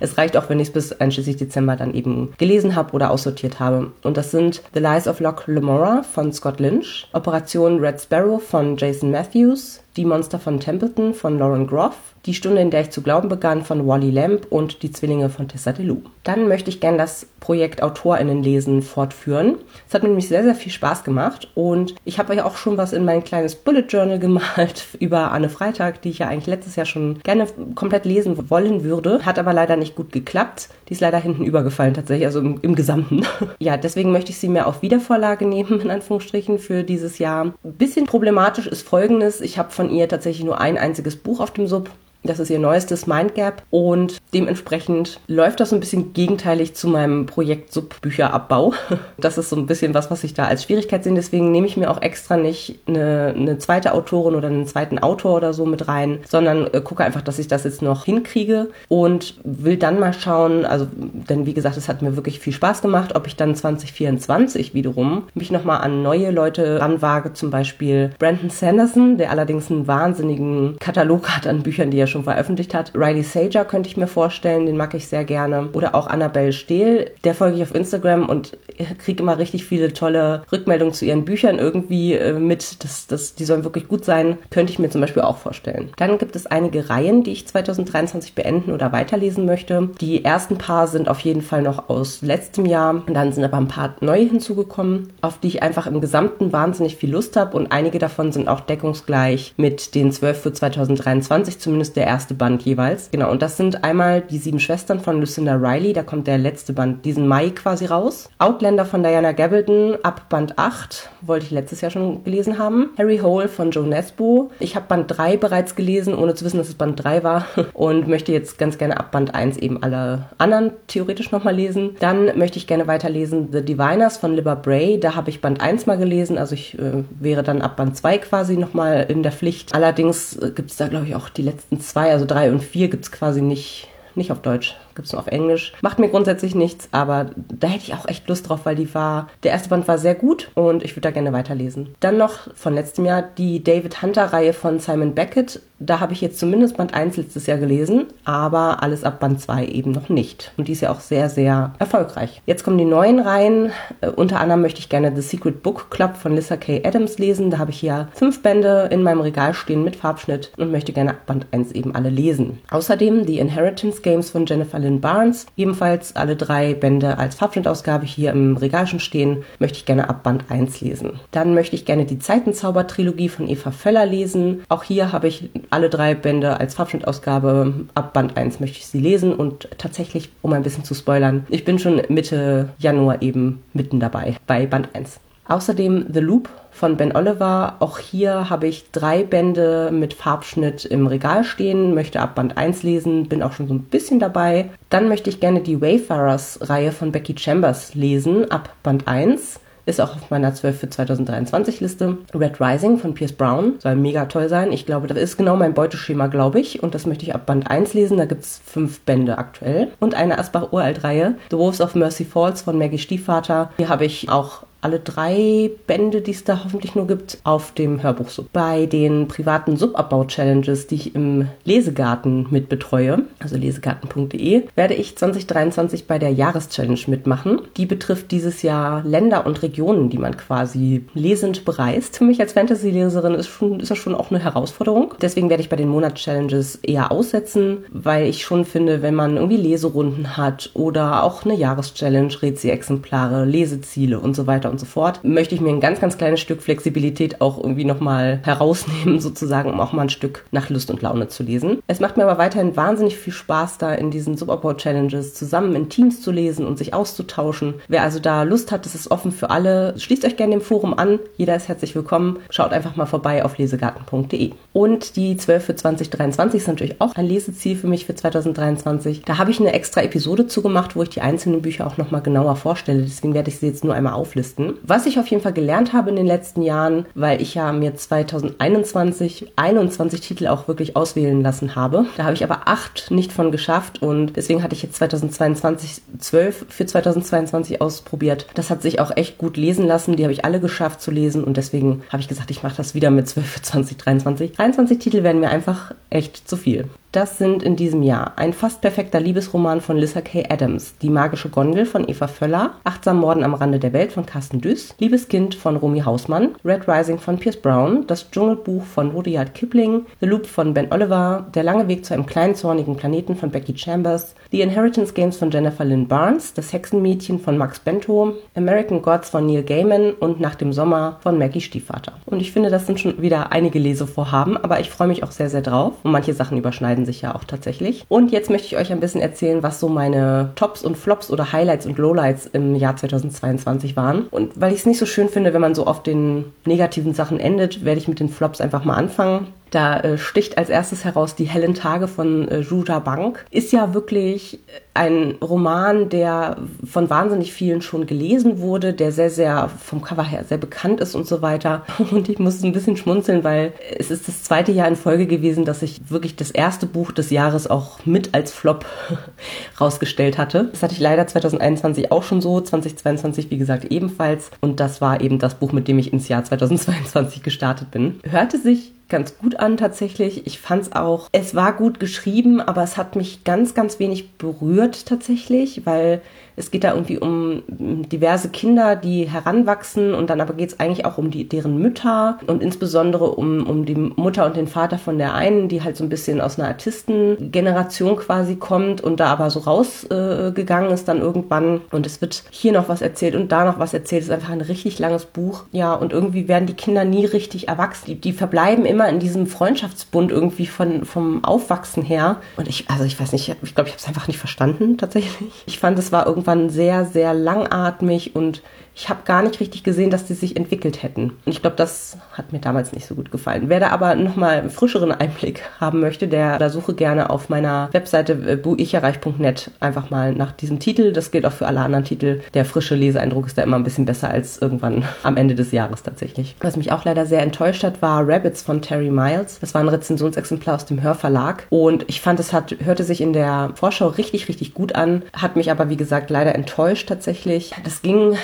Es 0.00 0.16
reicht 0.16 0.36
auch, 0.36 0.48
wenn 0.48 0.60
ich 0.60 0.68
es 0.68 0.72
bis 0.72 0.92
einschließlich 0.92 1.36
Dezember 1.36 1.76
dann 1.76 1.94
eben 1.94 2.32
gelesen 2.38 2.76
habe 2.76 2.92
oder 2.92 3.10
aussortiert 3.10 3.58
habe. 3.60 3.90
Und 4.02 4.16
das 4.16 4.30
sind 4.30 4.62
The 4.72 4.80
Lies 4.80 5.08
of 5.08 5.20
Locke 5.20 5.50
Lamora 5.52 6.02
von 6.02 6.32
Scott 6.32 6.60
Lynch, 6.60 7.08
Operation 7.12 7.80
Red 7.80 8.00
Sparrow 8.00 8.42
von 8.42 8.76
Jason 8.76 9.10
Matthews, 9.10 9.82
Die 9.96 10.04
Monster 10.04 10.38
von 10.38 10.60
Templeton 10.60 11.14
von 11.14 11.38
Lauren 11.38 11.66
Groff, 11.66 12.13
die 12.26 12.34
Stunde, 12.34 12.60
in 12.60 12.70
der 12.70 12.82
ich 12.82 12.90
zu 12.90 13.02
glauben 13.02 13.28
begann 13.28 13.62
von 13.62 13.86
Wally 13.86 14.10
Lamb 14.10 14.46
und 14.50 14.82
Die 14.82 14.90
Zwillinge 14.90 15.28
von 15.28 15.48
Tessa 15.48 15.72
DeLu. 15.72 15.98
Dann 16.22 16.48
möchte 16.48 16.70
ich 16.70 16.80
gerne 16.80 16.96
das 16.96 17.26
Projekt 17.40 17.82
AutorInnenlesen 17.82 18.80
fortführen. 18.80 19.56
Es 19.86 19.94
hat 19.94 20.02
mir 20.02 20.08
nämlich 20.08 20.28
sehr, 20.28 20.42
sehr 20.42 20.54
viel 20.54 20.72
Spaß 20.72 21.04
gemacht 21.04 21.50
und 21.54 21.94
ich 22.06 22.18
habe 22.18 22.34
ja 22.34 22.46
auch 22.46 22.56
schon 22.56 22.78
was 22.78 22.94
in 22.94 23.04
mein 23.04 23.22
kleines 23.22 23.54
Bullet 23.54 23.84
Journal 23.88 24.18
gemalt 24.24 24.86
über 24.98 25.32
Anne 25.32 25.50
Freitag, 25.50 26.00
die 26.02 26.10
ich 26.10 26.18
ja 26.20 26.28
eigentlich 26.28 26.46
letztes 26.46 26.76
Jahr 26.76 26.86
schon 26.86 27.18
gerne 27.22 27.46
komplett 27.74 28.06
lesen 28.06 28.48
wollen 28.48 28.82
würde. 28.84 29.24
Hat 29.26 29.38
aber 29.38 29.52
leider 29.52 29.76
nicht 29.76 29.94
gut 29.94 30.12
geklappt. 30.12 30.68
Die 30.88 30.94
ist 30.94 31.00
leider 31.00 31.18
hinten 31.18 31.44
übergefallen 31.44 31.94
tatsächlich, 31.94 32.26
also 32.26 32.40
im, 32.40 32.58
im 32.62 32.74
Gesamten. 32.74 33.22
ja, 33.58 33.76
deswegen 33.76 34.12
möchte 34.12 34.30
ich 34.30 34.38
sie 34.38 34.48
mir 34.48 34.66
auf 34.66 34.80
Wiedervorlage 34.80 35.46
nehmen, 35.46 35.80
in 35.80 35.90
Anführungsstrichen, 35.90 36.58
für 36.58 36.82
dieses 36.82 37.18
Jahr. 37.18 37.52
Ein 37.62 37.74
bisschen 37.74 38.06
problematisch 38.06 38.66
ist 38.66 38.88
folgendes. 38.88 39.42
Ich 39.42 39.58
habe 39.58 39.70
von 39.70 39.90
ihr 39.90 40.08
tatsächlich 40.08 40.44
nur 40.44 40.60
ein 40.60 40.78
einziges 40.78 41.16
Buch 41.16 41.40
auf 41.40 41.50
dem 41.50 41.66
Sub 41.66 41.90
Das 42.24 42.38
ist 42.38 42.48
ihr 42.48 42.58
neuestes 42.58 43.06
Mindgap 43.06 43.62
und 43.68 44.16
dementsprechend 44.32 45.20
läuft 45.28 45.60
das 45.60 45.74
ein 45.74 45.80
bisschen 45.80 46.14
gegenteilig 46.14 46.74
zu 46.74 46.88
meinem 46.88 47.26
Projekt 47.26 47.72
Subbücherabbau. 47.72 48.72
Das 49.16 49.38
ist 49.38 49.48
so 49.48 49.56
ein 49.56 49.66
bisschen 49.66 49.94
was, 49.94 50.10
was 50.10 50.24
ich 50.24 50.34
da 50.34 50.46
als 50.46 50.64
Schwierigkeit 50.64 51.04
sehe. 51.04 51.14
Deswegen 51.14 51.50
nehme 51.50 51.66
ich 51.66 51.76
mir 51.76 51.90
auch 51.90 52.02
extra 52.02 52.36
nicht 52.36 52.80
eine, 52.86 53.34
eine 53.36 53.58
zweite 53.58 53.94
Autorin 53.94 54.34
oder 54.34 54.48
einen 54.48 54.66
zweiten 54.66 54.98
Autor 54.98 55.36
oder 55.36 55.54
so 55.54 55.64
mit 55.64 55.88
rein, 55.88 56.18
sondern 56.28 56.66
äh, 56.72 56.80
gucke 56.80 57.04
einfach, 57.04 57.22
dass 57.22 57.38
ich 57.38 57.48
das 57.48 57.64
jetzt 57.64 57.80
noch 57.80 58.04
hinkriege 58.04 58.70
und 58.88 59.36
will 59.44 59.76
dann 59.76 59.98
mal 59.98 60.12
schauen, 60.12 60.66
also 60.66 60.86
denn 60.92 61.46
wie 61.46 61.54
gesagt, 61.54 61.76
es 61.76 61.88
hat 61.88 62.02
mir 62.02 62.16
wirklich 62.16 62.40
viel 62.40 62.52
Spaß 62.52 62.82
gemacht, 62.82 63.14
ob 63.14 63.26
ich 63.26 63.36
dann 63.36 63.54
2024 63.54 64.74
wiederum 64.74 65.24
mich 65.34 65.50
nochmal 65.50 65.80
an 65.80 66.02
neue 66.02 66.30
Leute 66.30 66.80
ranwage, 66.80 67.32
zum 67.32 67.50
Beispiel 67.50 68.10
Brandon 68.18 68.50
Sanderson, 68.50 69.16
der 69.16 69.30
allerdings 69.30 69.70
einen 69.70 69.86
wahnsinnigen 69.86 70.76
Katalog 70.80 71.28
hat 71.30 71.46
an 71.46 71.62
Büchern, 71.62 71.90
die 71.90 71.98
er 71.98 72.06
schon 72.06 72.13
veröffentlicht 72.22 72.74
hat. 72.74 72.92
Riley 72.94 73.24
Sager 73.24 73.64
könnte 73.64 73.88
ich 73.88 73.96
mir 73.96 74.06
vorstellen, 74.06 74.66
den 74.66 74.76
mag 74.76 74.94
ich 74.94 75.08
sehr 75.08 75.24
gerne. 75.24 75.70
Oder 75.72 75.96
auch 75.96 76.06
Annabelle 76.06 76.52
Stehl, 76.52 77.10
der 77.24 77.34
folge 77.34 77.56
ich 77.56 77.62
auf 77.62 77.74
Instagram 77.74 78.28
und 78.28 78.56
kriege 78.98 79.22
immer 79.22 79.38
richtig 79.38 79.64
viele 79.64 79.92
tolle 79.92 80.42
Rückmeldungen 80.52 80.94
zu 80.94 81.04
ihren 81.04 81.24
Büchern 81.24 81.58
irgendwie 81.58 82.14
äh, 82.14 82.32
mit. 82.32 82.84
Das, 82.84 83.06
das, 83.06 83.34
die 83.34 83.44
sollen 83.44 83.64
wirklich 83.64 83.88
gut 83.88 84.04
sein, 84.04 84.38
könnte 84.50 84.72
ich 84.72 84.78
mir 84.78 84.90
zum 84.90 85.00
Beispiel 85.00 85.22
auch 85.22 85.38
vorstellen. 85.38 85.90
Dann 85.96 86.18
gibt 86.18 86.36
es 86.36 86.46
einige 86.46 86.90
Reihen, 86.90 87.24
die 87.24 87.32
ich 87.32 87.46
2023 87.48 88.34
beenden 88.34 88.72
oder 88.72 88.92
weiterlesen 88.92 89.46
möchte. 89.46 89.90
Die 90.00 90.24
ersten 90.24 90.58
paar 90.58 90.86
sind 90.86 91.08
auf 91.08 91.20
jeden 91.20 91.42
Fall 91.42 91.62
noch 91.62 91.88
aus 91.88 92.22
letztem 92.22 92.66
Jahr. 92.66 93.02
Und 93.06 93.14
dann 93.14 93.32
sind 93.32 93.44
aber 93.44 93.56
ein 93.56 93.68
paar 93.68 93.96
neue 94.00 94.24
hinzugekommen, 94.24 95.12
auf 95.20 95.38
die 95.38 95.48
ich 95.48 95.62
einfach 95.62 95.86
im 95.86 96.00
Gesamten 96.00 96.52
wahnsinnig 96.52 96.96
viel 96.96 97.10
Lust 97.10 97.36
habe. 97.36 97.56
Und 97.56 97.72
einige 97.72 97.98
davon 97.98 98.32
sind 98.32 98.48
auch 98.48 98.60
deckungsgleich 98.60 99.54
mit 99.56 99.94
den 99.94 100.12
zwölf 100.12 100.40
für 100.40 100.52
2023, 100.52 101.58
zumindest 101.58 101.96
der 101.96 102.03
erste 102.06 102.34
Band 102.34 102.62
jeweils. 102.62 103.10
Genau, 103.10 103.30
und 103.30 103.42
das 103.42 103.56
sind 103.56 103.84
einmal 103.84 104.20
die 104.20 104.38
sieben 104.38 104.60
Schwestern 104.60 105.00
von 105.00 105.20
Lucinda 105.20 105.54
Riley. 105.54 105.92
Da 105.92 106.02
kommt 106.02 106.26
der 106.26 106.38
letzte 106.38 106.72
Band 106.72 107.04
diesen 107.04 107.26
Mai 107.26 107.50
quasi 107.50 107.86
raus. 107.86 108.28
Outlander 108.38 108.84
von 108.84 109.02
Diana 109.02 109.32
Gabaldon 109.32 109.96
ab 110.02 110.28
Band 110.28 110.58
8, 110.58 111.10
wollte 111.22 111.46
ich 111.46 111.50
letztes 111.50 111.80
Jahr 111.80 111.90
schon 111.90 112.24
gelesen 112.24 112.58
haben. 112.58 112.90
Harry 112.98 113.18
Hole 113.18 113.48
von 113.48 113.70
Joe 113.70 113.86
Nesbo. 113.86 114.50
Ich 114.60 114.76
habe 114.76 114.86
Band 114.88 115.06
3 115.08 115.36
bereits 115.36 115.74
gelesen, 115.74 116.14
ohne 116.14 116.34
zu 116.34 116.44
wissen, 116.44 116.58
dass 116.58 116.68
es 116.68 116.74
Band 116.74 117.02
3 117.02 117.22
war. 117.22 117.46
Und 117.72 118.08
möchte 118.08 118.32
jetzt 118.32 118.58
ganz 118.58 118.78
gerne 118.78 118.98
ab 118.98 119.10
Band 119.10 119.34
1 119.34 119.58
eben 119.58 119.82
alle 119.82 120.26
anderen 120.38 120.72
theoretisch 120.86 121.30
nochmal 121.30 121.54
lesen. 121.54 121.96
Dann 122.00 122.36
möchte 122.38 122.58
ich 122.58 122.66
gerne 122.66 122.86
weiterlesen 122.86 123.48
The 123.52 123.62
Diviners 123.62 124.16
von 124.16 124.34
Libba 124.34 124.54
Bray. 124.54 124.98
Da 124.98 125.14
habe 125.14 125.30
ich 125.30 125.40
Band 125.40 125.60
1 125.60 125.86
mal 125.86 125.98
gelesen. 125.98 126.38
Also 126.38 126.54
ich 126.54 126.78
äh, 126.78 127.04
wäre 127.18 127.42
dann 127.42 127.62
ab 127.62 127.76
Band 127.76 127.96
2 127.96 128.18
quasi 128.18 128.56
nochmal 128.56 129.06
in 129.08 129.22
der 129.22 129.32
Pflicht. 129.32 129.74
Allerdings 129.74 130.36
äh, 130.36 130.50
gibt 130.50 130.70
es 130.70 130.76
da, 130.76 130.88
glaube 130.88 131.06
ich, 131.06 131.14
auch 131.14 131.28
die 131.28 131.42
letzten 131.42 131.80
zwei, 131.80 131.93
also 132.02 132.26
3 132.26 132.50
und 132.50 132.62
4 132.62 132.88
gibt 132.88 133.04
es 133.04 133.12
quasi 133.12 133.40
nicht 133.40 133.88
nicht 134.14 134.30
auf 134.30 134.40
Deutsch 134.40 134.76
gibt 134.94 135.06
es 135.06 135.12
nur 135.12 135.20
auf 135.20 135.28
Englisch. 135.28 135.72
Macht 135.82 135.98
mir 135.98 136.08
grundsätzlich 136.08 136.54
nichts, 136.54 136.88
aber 136.92 137.30
da 137.36 137.68
hätte 137.68 137.84
ich 137.84 137.94
auch 137.94 138.06
echt 138.06 138.28
Lust 138.28 138.48
drauf, 138.48 138.60
weil 138.64 138.76
die 138.76 138.94
war, 138.94 139.28
der 139.42 139.52
erste 139.52 139.68
Band 139.68 139.88
war 139.88 139.98
sehr 139.98 140.14
gut 140.14 140.50
und 140.54 140.82
ich 140.82 140.92
würde 140.92 141.02
da 141.02 141.10
gerne 141.10 141.32
weiterlesen. 141.32 141.94
Dann 142.00 142.16
noch 142.16 142.48
von 142.54 142.74
letztem 142.74 143.04
Jahr 143.04 143.22
die 143.22 143.62
David 143.62 144.02
Hunter-Reihe 144.02 144.52
von 144.52 144.78
Simon 144.78 145.14
Beckett. 145.14 145.60
Da 145.80 146.00
habe 146.00 146.12
ich 146.12 146.20
jetzt 146.20 146.38
zumindest 146.38 146.76
Band 146.76 146.94
1 146.94 147.16
letztes 147.16 147.46
Jahr 147.46 147.58
gelesen, 147.58 148.06
aber 148.24 148.82
alles 148.82 149.04
ab 149.04 149.20
Band 149.20 149.40
2 149.40 149.66
eben 149.66 149.90
noch 149.90 150.08
nicht. 150.08 150.52
Und 150.56 150.68
die 150.68 150.72
ist 150.72 150.80
ja 150.80 150.90
auch 150.90 151.00
sehr, 151.00 151.28
sehr 151.28 151.74
erfolgreich. 151.78 152.40
Jetzt 152.46 152.64
kommen 152.64 152.78
die 152.78 152.84
neuen 152.84 153.18
Reihen. 153.18 153.72
Äh, 154.00 154.08
unter 154.08 154.40
anderem 154.40 154.62
möchte 154.62 154.80
ich 154.80 154.88
gerne 154.88 155.14
The 155.14 155.20
Secret 155.20 155.62
Book 155.62 155.90
Club 155.90 156.16
von 156.16 156.34
Lissa 156.34 156.56
K. 156.56 156.80
Adams 156.84 157.18
lesen. 157.18 157.50
Da 157.50 157.58
habe 157.58 157.72
ich 157.72 157.80
hier 157.80 158.08
fünf 158.14 158.40
Bände 158.42 158.88
in 158.92 159.02
meinem 159.02 159.20
Regal 159.20 159.52
stehen 159.52 159.84
mit 159.84 159.96
Farbschnitt 159.96 160.52
und 160.56 160.70
möchte 160.70 160.92
gerne 160.92 161.10
ab 161.10 161.26
Band 161.26 161.46
1 161.50 161.72
eben 161.72 161.94
alle 161.94 162.08
lesen. 162.08 162.60
Außerdem 162.70 163.26
die 163.26 163.38
Inheritance 163.38 164.00
Games 164.00 164.30
von 164.30 164.46
Jennifer 164.46 164.78
Lynn 164.84 165.00
Barnes. 165.00 165.46
Ebenfalls 165.56 166.14
alle 166.14 166.36
drei 166.36 166.74
Bände 166.74 167.18
als 167.18 167.34
Farbschnittausgabe 167.34 168.06
hier 168.06 168.30
im 168.30 168.56
Regal 168.56 168.86
schon 168.86 169.00
stehen. 169.00 169.44
Möchte 169.58 169.78
ich 169.78 169.86
gerne 169.86 170.08
ab 170.08 170.22
Band 170.22 170.44
1 170.48 170.80
lesen. 170.80 171.20
Dann 171.32 171.54
möchte 171.54 171.74
ich 171.74 171.84
gerne 171.84 172.04
die 172.04 172.18
Zeitenzauber-Trilogie 172.18 173.28
von 173.28 173.48
Eva 173.48 173.70
Völler 173.70 174.06
lesen. 174.06 174.62
Auch 174.68 174.84
hier 174.84 175.12
habe 175.12 175.28
ich 175.28 175.50
alle 175.70 175.90
drei 175.90 176.14
Bände 176.14 176.60
als 176.60 176.74
Farbschnittausgabe. 176.74 177.86
Ab 177.94 178.12
Band 178.12 178.36
1 178.36 178.60
möchte 178.60 178.78
ich 178.78 178.86
sie 178.86 179.00
lesen 179.00 179.34
und 179.34 179.68
tatsächlich, 179.78 180.30
um 180.42 180.52
ein 180.52 180.62
bisschen 180.62 180.84
zu 180.84 180.94
spoilern, 180.94 181.46
ich 181.48 181.64
bin 181.64 181.78
schon 181.78 182.02
Mitte 182.08 182.68
Januar 182.78 183.22
eben 183.22 183.62
mitten 183.72 184.00
dabei 184.00 184.36
bei 184.46 184.66
Band 184.66 184.90
1. 184.94 185.20
Außerdem 185.46 186.06
The 186.12 186.20
Loop 186.20 186.48
von 186.70 186.96
Ben 186.96 187.14
Oliver. 187.14 187.76
Auch 187.78 187.98
hier 187.98 188.50
habe 188.50 188.66
ich 188.66 188.90
drei 188.90 189.22
Bände 189.22 189.90
mit 189.92 190.14
Farbschnitt 190.14 190.84
im 190.84 191.06
Regal 191.06 191.44
stehen, 191.44 191.94
möchte 191.94 192.20
ab 192.20 192.34
Band 192.34 192.56
1 192.56 192.82
lesen, 192.82 193.28
bin 193.28 193.42
auch 193.42 193.52
schon 193.52 193.68
so 193.68 193.74
ein 193.74 193.84
bisschen 193.84 194.18
dabei. 194.18 194.70
Dann 194.90 195.08
möchte 195.08 195.30
ich 195.30 195.40
gerne 195.40 195.60
die 195.60 195.80
Wayfarers-Reihe 195.80 196.92
von 196.92 197.12
Becky 197.12 197.36
Chambers 197.38 197.94
lesen, 197.94 198.50
ab 198.50 198.70
Band 198.82 199.06
1 199.06 199.60
ist 199.86 200.00
auch 200.00 200.16
auf 200.16 200.30
meiner 200.30 200.54
12 200.54 200.78
für 200.78 200.88
2023 200.88 201.80
Liste. 201.80 202.16
Red 202.34 202.60
Rising 202.60 202.98
von 202.98 203.14
Pierce 203.14 203.32
Brown 203.32 203.74
soll 203.78 203.96
mega 203.96 204.24
toll 204.26 204.48
sein. 204.48 204.72
Ich 204.72 204.86
glaube, 204.86 205.06
das 205.06 205.18
ist 205.18 205.36
genau 205.36 205.56
mein 205.56 205.74
Beuteschema, 205.74 206.28
glaube 206.28 206.60
ich. 206.60 206.82
Und 206.82 206.94
das 206.94 207.06
möchte 207.06 207.24
ich 207.24 207.34
ab 207.34 207.46
Band 207.46 207.70
1 207.70 207.92
lesen. 207.92 208.16
Da 208.16 208.24
gibt 208.24 208.44
es 208.44 208.62
fünf 208.64 209.00
Bände 209.00 209.36
aktuell. 209.36 209.88
Und 210.00 210.14
eine 210.14 210.38
Asbach-Uralt-Reihe, 210.38 211.34
The 211.50 211.58
Wolves 211.58 211.80
of 211.80 211.94
Mercy 211.94 212.24
Falls 212.24 212.62
von 212.62 212.78
Maggie 212.78 212.98
Stiefvater. 212.98 213.70
Hier 213.76 213.90
habe 213.90 214.06
ich 214.06 214.30
auch 214.30 214.64
alle 214.84 215.00
drei 215.00 215.70
Bände, 215.86 216.20
die 216.20 216.32
es 216.32 216.44
da 216.44 216.62
hoffentlich 216.62 216.94
nur 216.94 217.06
gibt, 217.06 217.38
auf 217.42 217.72
dem 217.72 218.02
Hörbuchsub. 218.02 218.52
Bei 218.52 218.84
den 218.84 219.28
privaten 219.28 219.76
Subabbau-Challenges, 219.76 220.86
die 220.86 220.96
ich 220.96 221.14
im 221.14 221.48
Lesegarten 221.64 222.46
mitbetreue, 222.50 223.22
also 223.38 223.56
lesegarten.de, 223.56 224.64
werde 224.74 224.94
ich 224.94 225.16
2023 225.16 226.06
bei 226.06 226.18
der 226.18 226.30
Jahreschallenge 226.30 227.00
mitmachen. 227.06 227.62
Die 227.78 227.86
betrifft 227.86 228.30
dieses 228.30 228.60
Jahr 228.60 229.02
Länder 229.04 229.46
und 229.46 229.62
Regionen, 229.62 230.10
die 230.10 230.18
man 230.18 230.36
quasi 230.36 231.06
lesend 231.14 231.64
bereist. 231.64 232.18
Für 232.18 232.24
mich 232.24 232.40
als 232.40 232.52
Fantasy-Leserin 232.52 233.34
ist, 233.34 233.50
ist 233.78 233.90
das 233.90 233.98
schon 233.98 234.14
auch 234.14 234.30
eine 234.30 234.44
Herausforderung. 234.44 235.14
Deswegen 235.20 235.48
werde 235.48 235.62
ich 235.62 235.70
bei 235.70 235.76
den 235.76 235.88
Monats-Challenges 235.88 236.76
eher 236.82 237.10
aussetzen, 237.10 237.84
weil 237.90 238.26
ich 238.26 238.42
schon 238.44 238.66
finde, 238.66 239.00
wenn 239.00 239.14
man 239.14 239.36
irgendwie 239.36 239.56
Leserunden 239.56 240.36
hat 240.36 240.70
oder 240.74 241.22
auch 241.22 241.44
eine 241.44 241.54
Jahreschallenge, 241.54 242.42
Rezi-Exemplare, 242.42 243.46
Leseziele 243.46 244.20
und 244.20 244.36
so 244.36 244.46
weiter 244.46 244.73
und 244.74 244.80
so 244.80 244.86
fort, 244.86 245.20
möchte 245.22 245.54
ich 245.54 245.60
mir 245.60 245.70
ein 245.70 245.80
ganz, 245.80 246.00
ganz 246.00 246.18
kleines 246.18 246.40
Stück 246.40 246.60
Flexibilität 246.60 247.40
auch 247.40 247.58
irgendwie 247.58 247.84
nochmal 247.84 248.40
herausnehmen, 248.42 249.20
sozusagen, 249.20 249.70
um 249.70 249.80
auch 249.80 249.92
mal 249.92 250.02
ein 250.02 250.08
Stück 250.10 250.44
nach 250.50 250.68
Lust 250.68 250.90
und 250.90 251.00
Laune 251.00 251.28
zu 251.28 251.44
lesen. 251.44 251.78
Es 251.86 252.00
macht 252.00 252.16
mir 252.16 252.24
aber 252.24 252.38
weiterhin 252.38 252.76
wahnsinnig 252.76 253.16
viel 253.16 253.32
Spaß, 253.32 253.78
da 253.78 253.94
in 253.94 254.10
diesen 254.10 254.36
Subabbau-Challenges 254.36 255.34
zusammen 255.34 255.76
in 255.76 255.88
Teams 255.88 256.22
zu 256.22 256.32
lesen 256.32 256.66
und 256.66 256.76
sich 256.76 256.92
auszutauschen. 256.92 257.74
Wer 257.86 258.02
also 258.02 258.18
da 258.18 258.42
Lust 258.42 258.72
hat, 258.72 258.84
das 258.84 258.96
ist 258.96 259.12
offen 259.12 259.30
für 259.30 259.50
alle. 259.50 259.94
Schließt 259.96 260.24
euch 260.24 260.36
gerne 260.36 260.56
dem 260.56 260.60
Forum 260.60 260.94
an. 260.94 261.20
Jeder 261.36 261.54
ist 261.54 261.68
herzlich 261.68 261.94
willkommen. 261.94 262.40
Schaut 262.50 262.72
einfach 262.72 262.96
mal 262.96 263.06
vorbei 263.06 263.44
auf 263.44 263.56
lesegarten.de. 263.58 264.50
Und 264.72 265.14
die 265.14 265.36
12 265.36 265.64
für 265.64 265.76
2023 265.76 266.60
ist 266.60 266.66
natürlich 266.66 267.00
auch 267.00 267.14
ein 267.14 267.26
Leseziel 267.26 267.76
für 267.76 267.86
mich 267.86 268.06
für 268.06 268.16
2023. 268.16 269.22
Da 269.22 269.38
habe 269.38 269.52
ich 269.52 269.60
eine 269.60 269.72
extra 269.72 270.02
Episode 270.02 270.48
zugemacht, 270.48 270.96
wo 270.96 271.02
ich 271.04 271.10
die 271.10 271.20
einzelnen 271.20 271.62
Bücher 271.62 271.86
auch 271.86 271.96
nochmal 271.96 272.22
genauer 272.22 272.56
vorstelle. 272.56 273.02
Deswegen 273.02 273.34
werde 273.34 273.50
ich 273.50 273.58
sie 273.58 273.68
jetzt 273.68 273.84
nur 273.84 273.94
einmal 273.94 274.14
auflisten 274.14 274.53
leisten. 274.54 274.78
Was 274.82 275.06
ich 275.06 275.18
auf 275.18 275.26
jeden 275.26 275.42
Fall 275.42 275.52
gelernt 275.52 275.92
habe 275.92 276.10
in 276.10 276.16
den 276.16 276.26
letzten 276.26 276.62
Jahren, 276.62 277.06
weil 277.14 277.40
ich 277.40 277.54
ja 277.54 277.72
mir 277.72 277.94
2021 277.94 279.52
21 279.56 280.20
Titel 280.20 280.46
auch 280.46 280.68
wirklich 280.68 280.96
auswählen 280.96 281.42
lassen 281.42 281.74
habe. 281.74 282.06
Da 282.16 282.24
habe 282.24 282.34
ich 282.34 282.44
aber 282.44 282.62
acht 282.66 283.10
nicht 283.10 283.32
von 283.32 283.52
geschafft 283.52 284.02
und 284.02 284.36
deswegen 284.36 284.62
hatte 284.62 284.74
ich 284.74 284.82
jetzt 284.82 284.96
2022 284.96 286.02
zwölf 286.18 286.66
für 286.68 286.86
2022 286.86 287.80
ausprobiert. 287.80 288.46
Das 288.54 288.70
hat 288.70 288.82
sich 288.82 289.00
auch 289.00 289.16
echt 289.16 289.38
gut 289.38 289.56
lesen 289.56 289.86
lassen. 289.86 290.16
Die 290.16 290.24
habe 290.24 290.32
ich 290.32 290.44
alle 290.44 290.60
geschafft 290.60 291.00
zu 291.00 291.10
lesen 291.10 291.44
und 291.44 291.56
deswegen 291.56 292.02
habe 292.10 292.20
ich 292.20 292.28
gesagt, 292.28 292.50
ich 292.50 292.62
mache 292.62 292.76
das 292.76 292.94
wieder 292.94 293.10
mit 293.10 293.28
12 293.28 293.46
für 293.46 293.62
2023. 293.62 294.52
23 294.52 294.98
Titel 294.98 295.22
werden 295.22 295.40
mir 295.40 295.50
einfach 295.50 295.92
echt 296.10 296.48
zu 296.48 296.56
viel. 296.56 296.88
Das 297.14 297.38
sind 297.38 297.62
in 297.62 297.76
diesem 297.76 298.02
Jahr 298.02 298.32
ein 298.34 298.52
fast 298.52 298.80
perfekter 298.80 299.20
Liebesroman 299.20 299.80
von 299.80 299.96
Lissa 299.96 300.20
K. 300.20 300.46
Adams, 300.48 300.98
Die 300.98 301.10
magische 301.10 301.48
Gondel 301.48 301.86
von 301.86 302.08
Eva 302.08 302.26
Völler, 302.26 302.72
Achtsam 302.82 303.18
Morden 303.18 303.44
am 303.44 303.54
Rande 303.54 303.78
der 303.78 303.92
Welt 303.92 304.10
von 304.10 304.26
Carsten 304.26 304.60
Düss, 304.60 304.96
Liebeskind 304.98 305.54
von 305.54 305.76
Romy 305.76 306.00
Hausmann, 306.00 306.56
Red 306.64 306.88
Rising 306.88 307.20
von 307.20 307.38
Pierce 307.38 307.58
Brown, 307.58 308.04
Das 308.08 308.32
Dschungelbuch 308.32 308.82
von 308.82 309.12
Rudyard 309.12 309.54
Kipling, 309.54 310.06
The 310.18 310.26
Loop 310.26 310.44
von 310.44 310.74
Ben 310.74 310.90
Oliver, 310.90 311.46
Der 311.54 311.62
lange 311.62 311.86
Weg 311.86 312.04
zu 312.04 312.14
einem 312.14 312.26
kleinen 312.26 312.56
zornigen 312.56 312.96
Planeten 312.96 313.36
von 313.36 313.52
Becky 313.52 313.78
Chambers, 313.78 314.34
The 314.50 314.62
Inheritance 314.62 315.12
Games 315.12 315.36
von 315.36 315.52
Jennifer 315.52 315.84
Lynn 315.84 316.08
Barnes, 316.08 316.52
Das 316.54 316.72
Hexenmädchen 316.72 317.38
von 317.38 317.56
Max 317.56 317.78
Bento, 317.78 318.32
American 318.56 319.02
Gods 319.02 319.30
von 319.30 319.46
Neil 319.46 319.62
Gaiman 319.62 320.14
und 320.14 320.40
Nach 320.40 320.56
dem 320.56 320.72
Sommer 320.72 321.18
von 321.22 321.38
Maggie 321.38 321.60
Stiefvater. 321.60 322.14
Und 322.26 322.40
ich 322.40 322.50
finde, 322.50 322.70
das 322.70 322.88
sind 322.88 322.98
schon 322.98 323.22
wieder 323.22 323.52
einige 323.52 323.78
Lesevorhaben, 323.78 324.56
aber 324.56 324.80
ich 324.80 324.90
freue 324.90 325.06
mich 325.06 325.22
auch 325.22 325.30
sehr, 325.30 325.48
sehr 325.48 325.62
drauf 325.62 325.92
und 326.02 326.10
manche 326.10 326.34
Sachen 326.34 326.58
überschneiden 326.58 327.03
sich 327.06 327.22
ja 327.22 327.34
auch 327.34 327.44
tatsächlich. 327.44 328.04
Und 328.08 328.32
jetzt 328.32 328.50
möchte 328.50 328.66
ich 328.66 328.76
euch 328.76 328.92
ein 328.92 329.00
bisschen 329.00 329.20
erzählen, 329.20 329.62
was 329.62 329.80
so 329.80 329.88
meine 329.88 330.52
Tops 330.54 330.82
und 330.82 330.96
Flops 330.96 331.30
oder 331.30 331.52
Highlights 331.52 331.86
und 331.86 331.98
Lowlights 331.98 332.46
im 332.52 332.74
Jahr 332.74 332.96
2022 332.96 333.96
waren. 333.96 334.26
Und 334.30 334.60
weil 334.60 334.72
ich 334.72 334.80
es 334.80 334.86
nicht 334.86 334.98
so 334.98 335.06
schön 335.06 335.28
finde, 335.28 335.52
wenn 335.54 335.60
man 335.60 335.74
so 335.74 335.86
auf 335.86 336.02
den 336.02 336.46
negativen 336.64 337.14
Sachen 337.14 337.40
endet, 337.40 337.84
werde 337.84 337.98
ich 337.98 338.08
mit 338.08 338.20
den 338.20 338.28
Flops 338.28 338.60
einfach 338.60 338.84
mal 338.84 338.94
anfangen. 338.94 339.48
Da 339.74 339.98
äh, 339.98 340.18
sticht 340.18 340.56
als 340.56 340.68
erstes 340.68 341.04
heraus 341.04 341.34
die 341.34 341.46
hellen 341.46 341.74
Tage 341.74 342.06
von 342.06 342.46
äh, 342.46 342.60
Judah 342.60 343.00
Bank. 343.00 343.44
Ist 343.50 343.72
ja 343.72 343.92
wirklich 343.92 344.60
ein 344.94 345.34
Roman, 345.42 346.08
der 346.08 346.58
von 346.88 347.10
wahnsinnig 347.10 347.52
vielen 347.52 347.82
schon 347.82 348.06
gelesen 348.06 348.60
wurde, 348.60 348.92
der 348.92 349.10
sehr, 349.10 349.30
sehr 349.30 349.68
vom 349.68 350.00
Cover 350.00 350.22
her 350.22 350.44
sehr 350.44 350.58
bekannt 350.58 351.00
ist 351.00 351.16
und 351.16 351.26
so 351.26 351.42
weiter. 351.42 351.82
Und 352.12 352.28
ich 352.28 352.38
musste 352.38 352.64
ein 352.64 352.72
bisschen 352.72 352.96
schmunzeln, 352.96 353.42
weil 353.42 353.72
es 353.98 354.12
ist 354.12 354.28
das 354.28 354.44
zweite 354.44 354.70
Jahr 354.70 354.86
in 354.86 354.94
Folge 354.94 355.26
gewesen, 355.26 355.64
dass 355.64 355.82
ich 355.82 356.08
wirklich 356.08 356.36
das 356.36 356.52
erste 356.52 356.86
Buch 356.86 357.10
des 357.10 357.30
Jahres 357.30 357.68
auch 357.68 358.06
mit 358.06 358.32
als 358.32 358.52
Flop 358.52 358.86
rausgestellt 359.80 360.38
hatte. 360.38 360.68
Das 360.70 360.84
hatte 360.84 360.94
ich 360.94 361.00
leider 361.00 361.26
2021 361.26 362.12
auch 362.12 362.22
schon 362.22 362.40
so, 362.40 362.60
2022 362.60 363.50
wie 363.50 363.58
gesagt 363.58 363.86
ebenfalls. 363.86 364.52
Und 364.60 364.78
das 364.78 365.00
war 365.00 365.20
eben 365.20 365.40
das 365.40 365.56
Buch, 365.56 365.72
mit 365.72 365.88
dem 365.88 365.98
ich 365.98 366.12
ins 366.12 366.28
Jahr 366.28 366.44
2022 366.44 367.42
gestartet 367.42 367.90
bin. 367.90 368.20
Hörte 368.22 368.58
sich 368.58 368.92
ganz 369.14 369.38
gut 369.38 369.60
an 369.60 369.76
tatsächlich. 369.76 370.44
Ich 370.44 370.58
fand 370.58 370.82
es 370.82 370.92
auch, 370.92 371.28
es 371.30 371.54
war 371.54 371.72
gut 371.72 372.00
geschrieben, 372.00 372.60
aber 372.60 372.82
es 372.82 372.96
hat 372.96 373.14
mich 373.14 373.44
ganz, 373.44 373.72
ganz 373.72 374.00
wenig 374.00 374.32
berührt 374.32 375.06
tatsächlich, 375.06 375.86
weil 375.86 376.20
es 376.56 376.70
geht 376.70 376.84
da 376.84 376.92
irgendwie 376.92 377.18
um 377.18 377.62
diverse 377.68 378.48
Kinder, 378.48 378.96
die 378.96 379.28
heranwachsen 379.28 380.14
und 380.14 380.30
dann 380.30 380.40
aber 380.40 380.54
geht 380.54 380.70
es 380.70 380.80
eigentlich 380.80 381.04
auch 381.04 381.18
um 381.18 381.30
die, 381.30 381.48
deren 381.48 381.78
Mütter 381.78 382.38
und 382.46 382.62
insbesondere 382.62 383.32
um, 383.32 383.66
um 383.66 383.84
die 383.84 383.94
Mutter 383.94 384.46
und 384.46 384.56
den 384.56 384.68
Vater 384.68 384.98
von 384.98 385.18
der 385.18 385.34
einen, 385.34 385.68
die 385.68 385.82
halt 385.82 385.96
so 385.96 386.04
ein 386.04 386.08
bisschen 386.08 386.40
aus 386.40 386.58
einer 386.58 386.68
Artistengeneration 386.68 388.16
quasi 388.16 388.56
kommt 388.56 389.00
und 389.00 389.18
da 389.20 389.26
aber 389.26 389.50
so 389.50 389.60
rausgegangen 389.60 390.90
äh, 390.90 390.94
ist 390.94 391.08
dann 391.08 391.20
irgendwann. 391.20 391.80
Und 391.90 392.06
es 392.06 392.20
wird 392.20 392.44
hier 392.50 392.72
noch 392.72 392.88
was 392.88 393.02
erzählt 393.02 393.34
und 393.34 393.50
da 393.50 393.64
noch 393.64 393.78
was 393.78 393.94
erzählt. 393.94 394.22
Es 394.22 394.28
ist 394.28 394.34
einfach 394.34 394.50
ein 394.50 394.60
richtig 394.60 394.98
langes 394.98 395.24
Buch. 395.24 395.64
Ja, 395.72 395.94
und 395.94 396.12
irgendwie 396.12 396.46
werden 396.46 396.66
die 396.66 396.74
Kinder 396.74 397.04
nie 397.04 397.24
richtig 397.24 397.68
erwachsen. 397.68 398.06
Die, 398.06 398.20
die 398.20 398.32
verbleiben 398.32 398.84
immer 398.84 399.08
in 399.08 399.18
diesem 399.18 399.46
Freundschaftsbund 399.46 400.30
irgendwie 400.30 400.66
von, 400.66 401.04
vom 401.04 401.42
Aufwachsen 401.44 402.02
her. 402.02 402.36
Und 402.56 402.68
ich, 402.68 402.88
also 402.90 403.04
ich 403.04 403.18
weiß 403.18 403.32
nicht, 403.32 403.56
ich 403.62 403.74
glaube, 403.74 403.88
ich 403.88 403.94
habe 403.94 404.00
es 404.00 404.06
einfach 404.06 404.28
nicht 404.28 404.38
verstanden 404.38 404.98
tatsächlich. 404.98 405.50
Ich 405.66 405.78
fand, 405.78 405.98
es 405.98 406.12
war 406.12 406.26
irgendwie 406.26 406.43
irgendwann 406.44 406.68
sehr, 406.68 407.06
sehr 407.06 407.32
langatmig 407.32 408.36
und 408.36 408.62
ich 408.94 409.08
habe 409.08 409.20
gar 409.24 409.42
nicht 409.42 409.58
richtig 409.60 409.82
gesehen, 409.82 410.10
dass 410.10 410.24
die 410.24 410.34
sich 410.34 410.56
entwickelt 410.56 411.02
hätten. 411.02 411.30
Und 411.44 411.52
ich 411.52 411.60
glaube, 411.60 411.76
das 411.76 412.16
hat 412.32 412.52
mir 412.52 412.60
damals 412.60 412.92
nicht 412.92 413.06
so 413.06 413.14
gut 413.14 413.30
gefallen. 413.30 413.64
Wer 413.66 413.80
da 413.80 413.88
aber 413.88 414.14
nochmal 414.14 414.58
einen 414.58 414.70
frischeren 414.70 415.10
Einblick 415.10 415.62
haben 415.80 416.00
möchte, 416.00 416.28
der 416.28 416.58
da 416.58 416.70
suche 416.70 416.94
gerne 416.94 417.30
auf 417.30 417.48
meiner 417.48 417.88
Webseite 417.92 418.32
äh, 418.32 418.56
buicherreich.net 418.56 419.72
einfach 419.80 420.10
mal 420.10 420.32
nach 420.32 420.52
diesem 420.52 420.78
Titel. 420.78 421.12
Das 421.12 421.32
gilt 421.32 421.44
auch 421.44 421.52
für 421.52 421.66
alle 421.66 421.80
anderen 421.80 422.04
Titel. 422.04 422.40
Der 422.54 422.64
frische 422.64 422.94
Leseeindruck 422.94 423.46
ist 423.46 423.58
da 423.58 423.62
immer 423.62 423.76
ein 423.76 423.84
bisschen 423.84 424.04
besser 424.04 424.30
als 424.30 424.58
irgendwann 424.58 425.04
am 425.24 425.36
Ende 425.36 425.56
des 425.56 425.72
Jahres 425.72 426.04
tatsächlich. 426.04 426.54
Was 426.60 426.76
mich 426.76 426.92
auch 426.92 427.04
leider 427.04 427.26
sehr 427.26 427.42
enttäuscht 427.42 427.82
hat, 427.82 428.00
war 428.00 428.26
Rabbits 428.26 428.62
von 428.62 428.80
Terry 428.80 429.10
Miles. 429.10 429.58
Das 429.60 429.74
war 429.74 429.80
ein 429.80 429.88
Rezensionsexemplar 429.88 430.76
aus 430.76 430.86
dem 430.86 431.02
Hörverlag. 431.02 431.66
Und 431.68 432.04
ich 432.08 432.20
fand, 432.20 432.38
es 432.38 432.52
hat, 432.52 432.76
hörte 432.84 433.02
sich 433.02 433.20
in 433.20 433.32
der 433.32 433.72
Vorschau 433.74 434.06
richtig, 434.08 434.48
richtig 434.48 434.72
gut 434.72 434.94
an. 434.94 435.22
Hat 435.32 435.56
mich 435.56 435.72
aber, 435.72 435.88
wie 435.88 435.96
gesagt, 435.96 436.30
leider 436.30 436.54
enttäuscht 436.54 437.08
tatsächlich. 437.08 437.72
Das 437.82 438.00
ging 438.02 438.36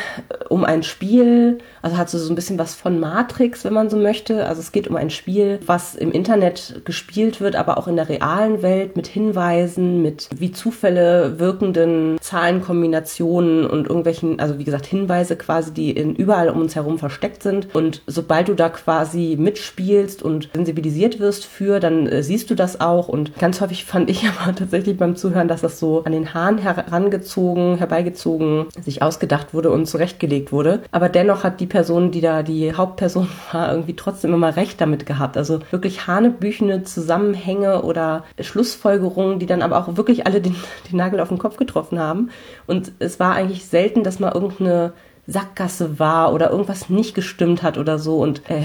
um 0.51 0.65
ein 0.65 0.83
Spiel, 0.83 1.59
also 1.81 1.97
hat 1.97 2.11
so, 2.11 2.31
ein 2.31 2.35
bisschen 2.35 2.59
was 2.59 2.75
von 2.75 2.99
Matrix, 2.99 3.65
wenn 3.65 3.73
man 3.73 3.89
so 3.89 3.97
möchte. 3.97 4.47
Also 4.47 4.61
es 4.61 4.73
geht 4.73 4.89
um 4.89 4.97
ein 4.97 5.09
Spiel, 5.09 5.61
was 5.65 5.95
im 5.95 6.11
Internet 6.11 6.83
gespielt 6.85 7.41
wird, 7.41 7.55
aber 7.55 7.79
auch 7.79 7.87
in 7.87 7.95
der 7.95 8.09
realen 8.09 8.61
Welt 8.61 8.97
mit 8.97 9.07
Hinweisen, 9.07 10.03
mit 10.03 10.29
wie 10.37 10.51
Zufälle 10.51 11.39
wirkenden 11.39 12.19
Zahlenkombinationen 12.21 13.65
und 13.65 13.87
irgendwelchen, 13.87 14.41
also 14.41 14.59
wie 14.59 14.65
gesagt, 14.65 14.87
Hinweise 14.87 15.37
quasi, 15.37 15.73
die 15.73 15.93
in 15.93 16.17
überall 16.17 16.51
um 16.51 16.61
uns 16.61 16.75
herum 16.75 16.99
versteckt 16.99 17.45
sind. 17.45 17.73
Und 17.73 18.03
sobald 18.09 18.49
du 18.49 18.55
da 18.55 18.71
quasi 18.71 19.37
mitspielst 19.39 20.21
und 20.21 20.49
sensibilisiert 20.53 21.21
wirst 21.21 21.45
für, 21.45 21.79
dann 21.79 22.09
äh, 22.09 22.25
siehst 22.25 22.51
du 22.51 22.57
das 22.57 22.81
auch. 22.81 23.07
Und 23.07 23.39
ganz 23.39 23.61
häufig 23.61 23.85
fand 23.85 24.11
ich 24.11 24.25
aber 24.41 24.53
tatsächlich 24.53 24.99
beim 24.99 25.15
Zuhören, 25.15 25.47
dass 25.47 25.61
das 25.61 25.79
so 25.79 26.03
an 26.03 26.11
den 26.11 26.35
Haaren 26.35 26.59
herangezogen, 26.59 27.77
herbeigezogen, 27.77 28.67
sich 28.83 29.01
ausgedacht 29.01 29.55
wurde 29.55 29.71
und 29.71 29.87
zurechtgelegt 29.87 30.40
festgelegt 30.41 30.53
wurde. 30.53 30.83
Aber 30.91 31.09
dennoch 31.09 31.45
hat 31.45 31.61
die 31.61 31.67
Person, 31.67 32.11
die 32.11 32.21
da 32.21 32.43
die 32.43 32.75
Hauptperson 32.75 33.29
war, 33.53 33.71
irgendwie 33.71 33.97
trotzdem 33.97 34.35
immer 34.35 34.57
recht 34.57 34.81
damit 34.81 35.07
gehabt. 35.07 35.37
Also 35.37 35.61
wirklich 35.71 36.07
hanebüchene 36.07 36.83
Zusammenhänge 36.83 37.83
oder 37.83 38.25
Schlussfolgerungen, 38.39 39.39
die 39.39 39.47
dann 39.47 39.63
aber 39.63 39.79
auch 39.79 39.97
wirklich 39.97 40.27
alle 40.27 40.41
den, 40.41 40.57
den 40.91 40.97
Nagel 40.97 41.21
auf 41.21 41.29
den 41.29 41.39
Kopf 41.39 41.57
getroffen 41.57 41.99
haben. 41.99 42.31
Und 42.67 42.93
es 42.99 43.21
war 43.21 43.35
eigentlich 43.35 43.67
selten, 43.67 44.03
dass 44.03 44.21
mal 44.21 44.33
irgendeine 44.33 44.93
Sackgasse 45.31 45.99
war 45.99 46.33
oder 46.33 46.51
irgendwas 46.51 46.89
nicht 46.89 47.15
gestimmt 47.15 47.63
hat 47.63 47.79
oder 47.79 47.99
so. 47.99 48.19
Und 48.19 48.43
äh, 48.51 48.65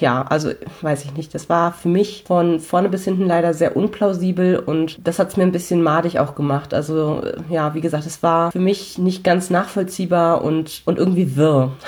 ja, 0.00 0.22
also 0.22 0.50
weiß 0.80 1.04
ich 1.04 1.14
nicht. 1.14 1.34
Das 1.34 1.48
war 1.48 1.72
für 1.72 1.88
mich 1.88 2.24
von 2.26 2.60
vorne 2.60 2.88
bis 2.88 3.04
hinten 3.04 3.26
leider 3.26 3.54
sehr 3.54 3.76
unplausibel 3.76 4.58
und 4.58 4.98
das 5.06 5.18
hat 5.18 5.30
es 5.30 5.36
mir 5.36 5.42
ein 5.42 5.52
bisschen 5.52 5.82
madig 5.82 6.18
auch 6.18 6.34
gemacht. 6.34 6.74
Also 6.74 7.22
äh, 7.22 7.52
ja, 7.52 7.74
wie 7.74 7.80
gesagt, 7.80 8.06
es 8.06 8.22
war 8.22 8.52
für 8.52 8.60
mich 8.60 8.98
nicht 8.98 9.24
ganz 9.24 9.50
nachvollziehbar 9.50 10.42
und, 10.42 10.82
und 10.84 10.98
irgendwie 10.98 11.36
wirr. 11.36 11.72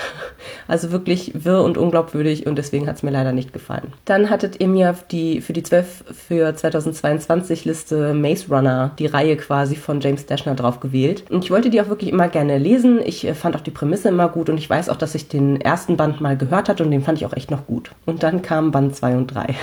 Also 0.69 0.91
wirklich 0.91 1.43
wirr 1.43 1.63
und 1.63 1.77
unglaubwürdig 1.77 2.47
und 2.47 2.55
deswegen 2.55 2.87
hat 2.87 2.95
es 2.95 3.03
mir 3.03 3.11
leider 3.11 3.33
nicht 3.33 3.51
gefallen. 3.51 3.93
Dann 4.05 4.29
hattet 4.29 4.61
ihr 4.61 4.67
mir 4.67 4.95
die, 5.11 5.41
für 5.41 5.51
die 5.51 5.63
12 5.63 6.03
für 6.13 6.55
2022 6.55 7.65
Liste 7.65 8.13
Maze 8.13 8.47
Runner, 8.49 8.91
die 8.99 9.07
Reihe 9.07 9.35
quasi 9.35 9.75
von 9.75 9.99
James 9.99 10.27
Dashner 10.27 10.55
drauf 10.55 10.79
gewählt. 10.79 11.25
Und 11.29 11.43
ich 11.43 11.51
wollte 11.51 11.69
die 11.69 11.81
auch 11.81 11.89
wirklich 11.89 12.09
immer 12.09 12.29
gerne 12.29 12.57
lesen. 12.57 13.01
Ich 13.03 13.27
äh, 13.27 13.33
fand 13.33 13.55
auch 13.57 13.61
die 13.61 13.71
Prämisse 13.71 14.08
immer 14.09 14.27
gut 14.29 14.49
und 14.49 14.57
ich 14.57 14.69
weiß 14.69 14.89
auch, 14.89 14.97
dass 14.97 15.15
ich 15.15 15.27
den 15.27 15.61
ersten 15.61 15.97
Band 15.97 16.19
mal 16.21 16.35
gehört 16.37 16.69
hatte 16.69 16.83
und 16.83 16.91
den 16.91 17.01
fand 17.01 17.17
ich 17.17 17.25
auch 17.25 17.33
echt 17.33 17.51
noch 17.51 17.65
gut. 17.65 17.91
Und 18.05 18.23
dann 18.23 18.41
kamen 18.41 18.71
Band 18.71 18.95
2 18.95 19.15
und 19.15 19.27
3. 19.27 19.47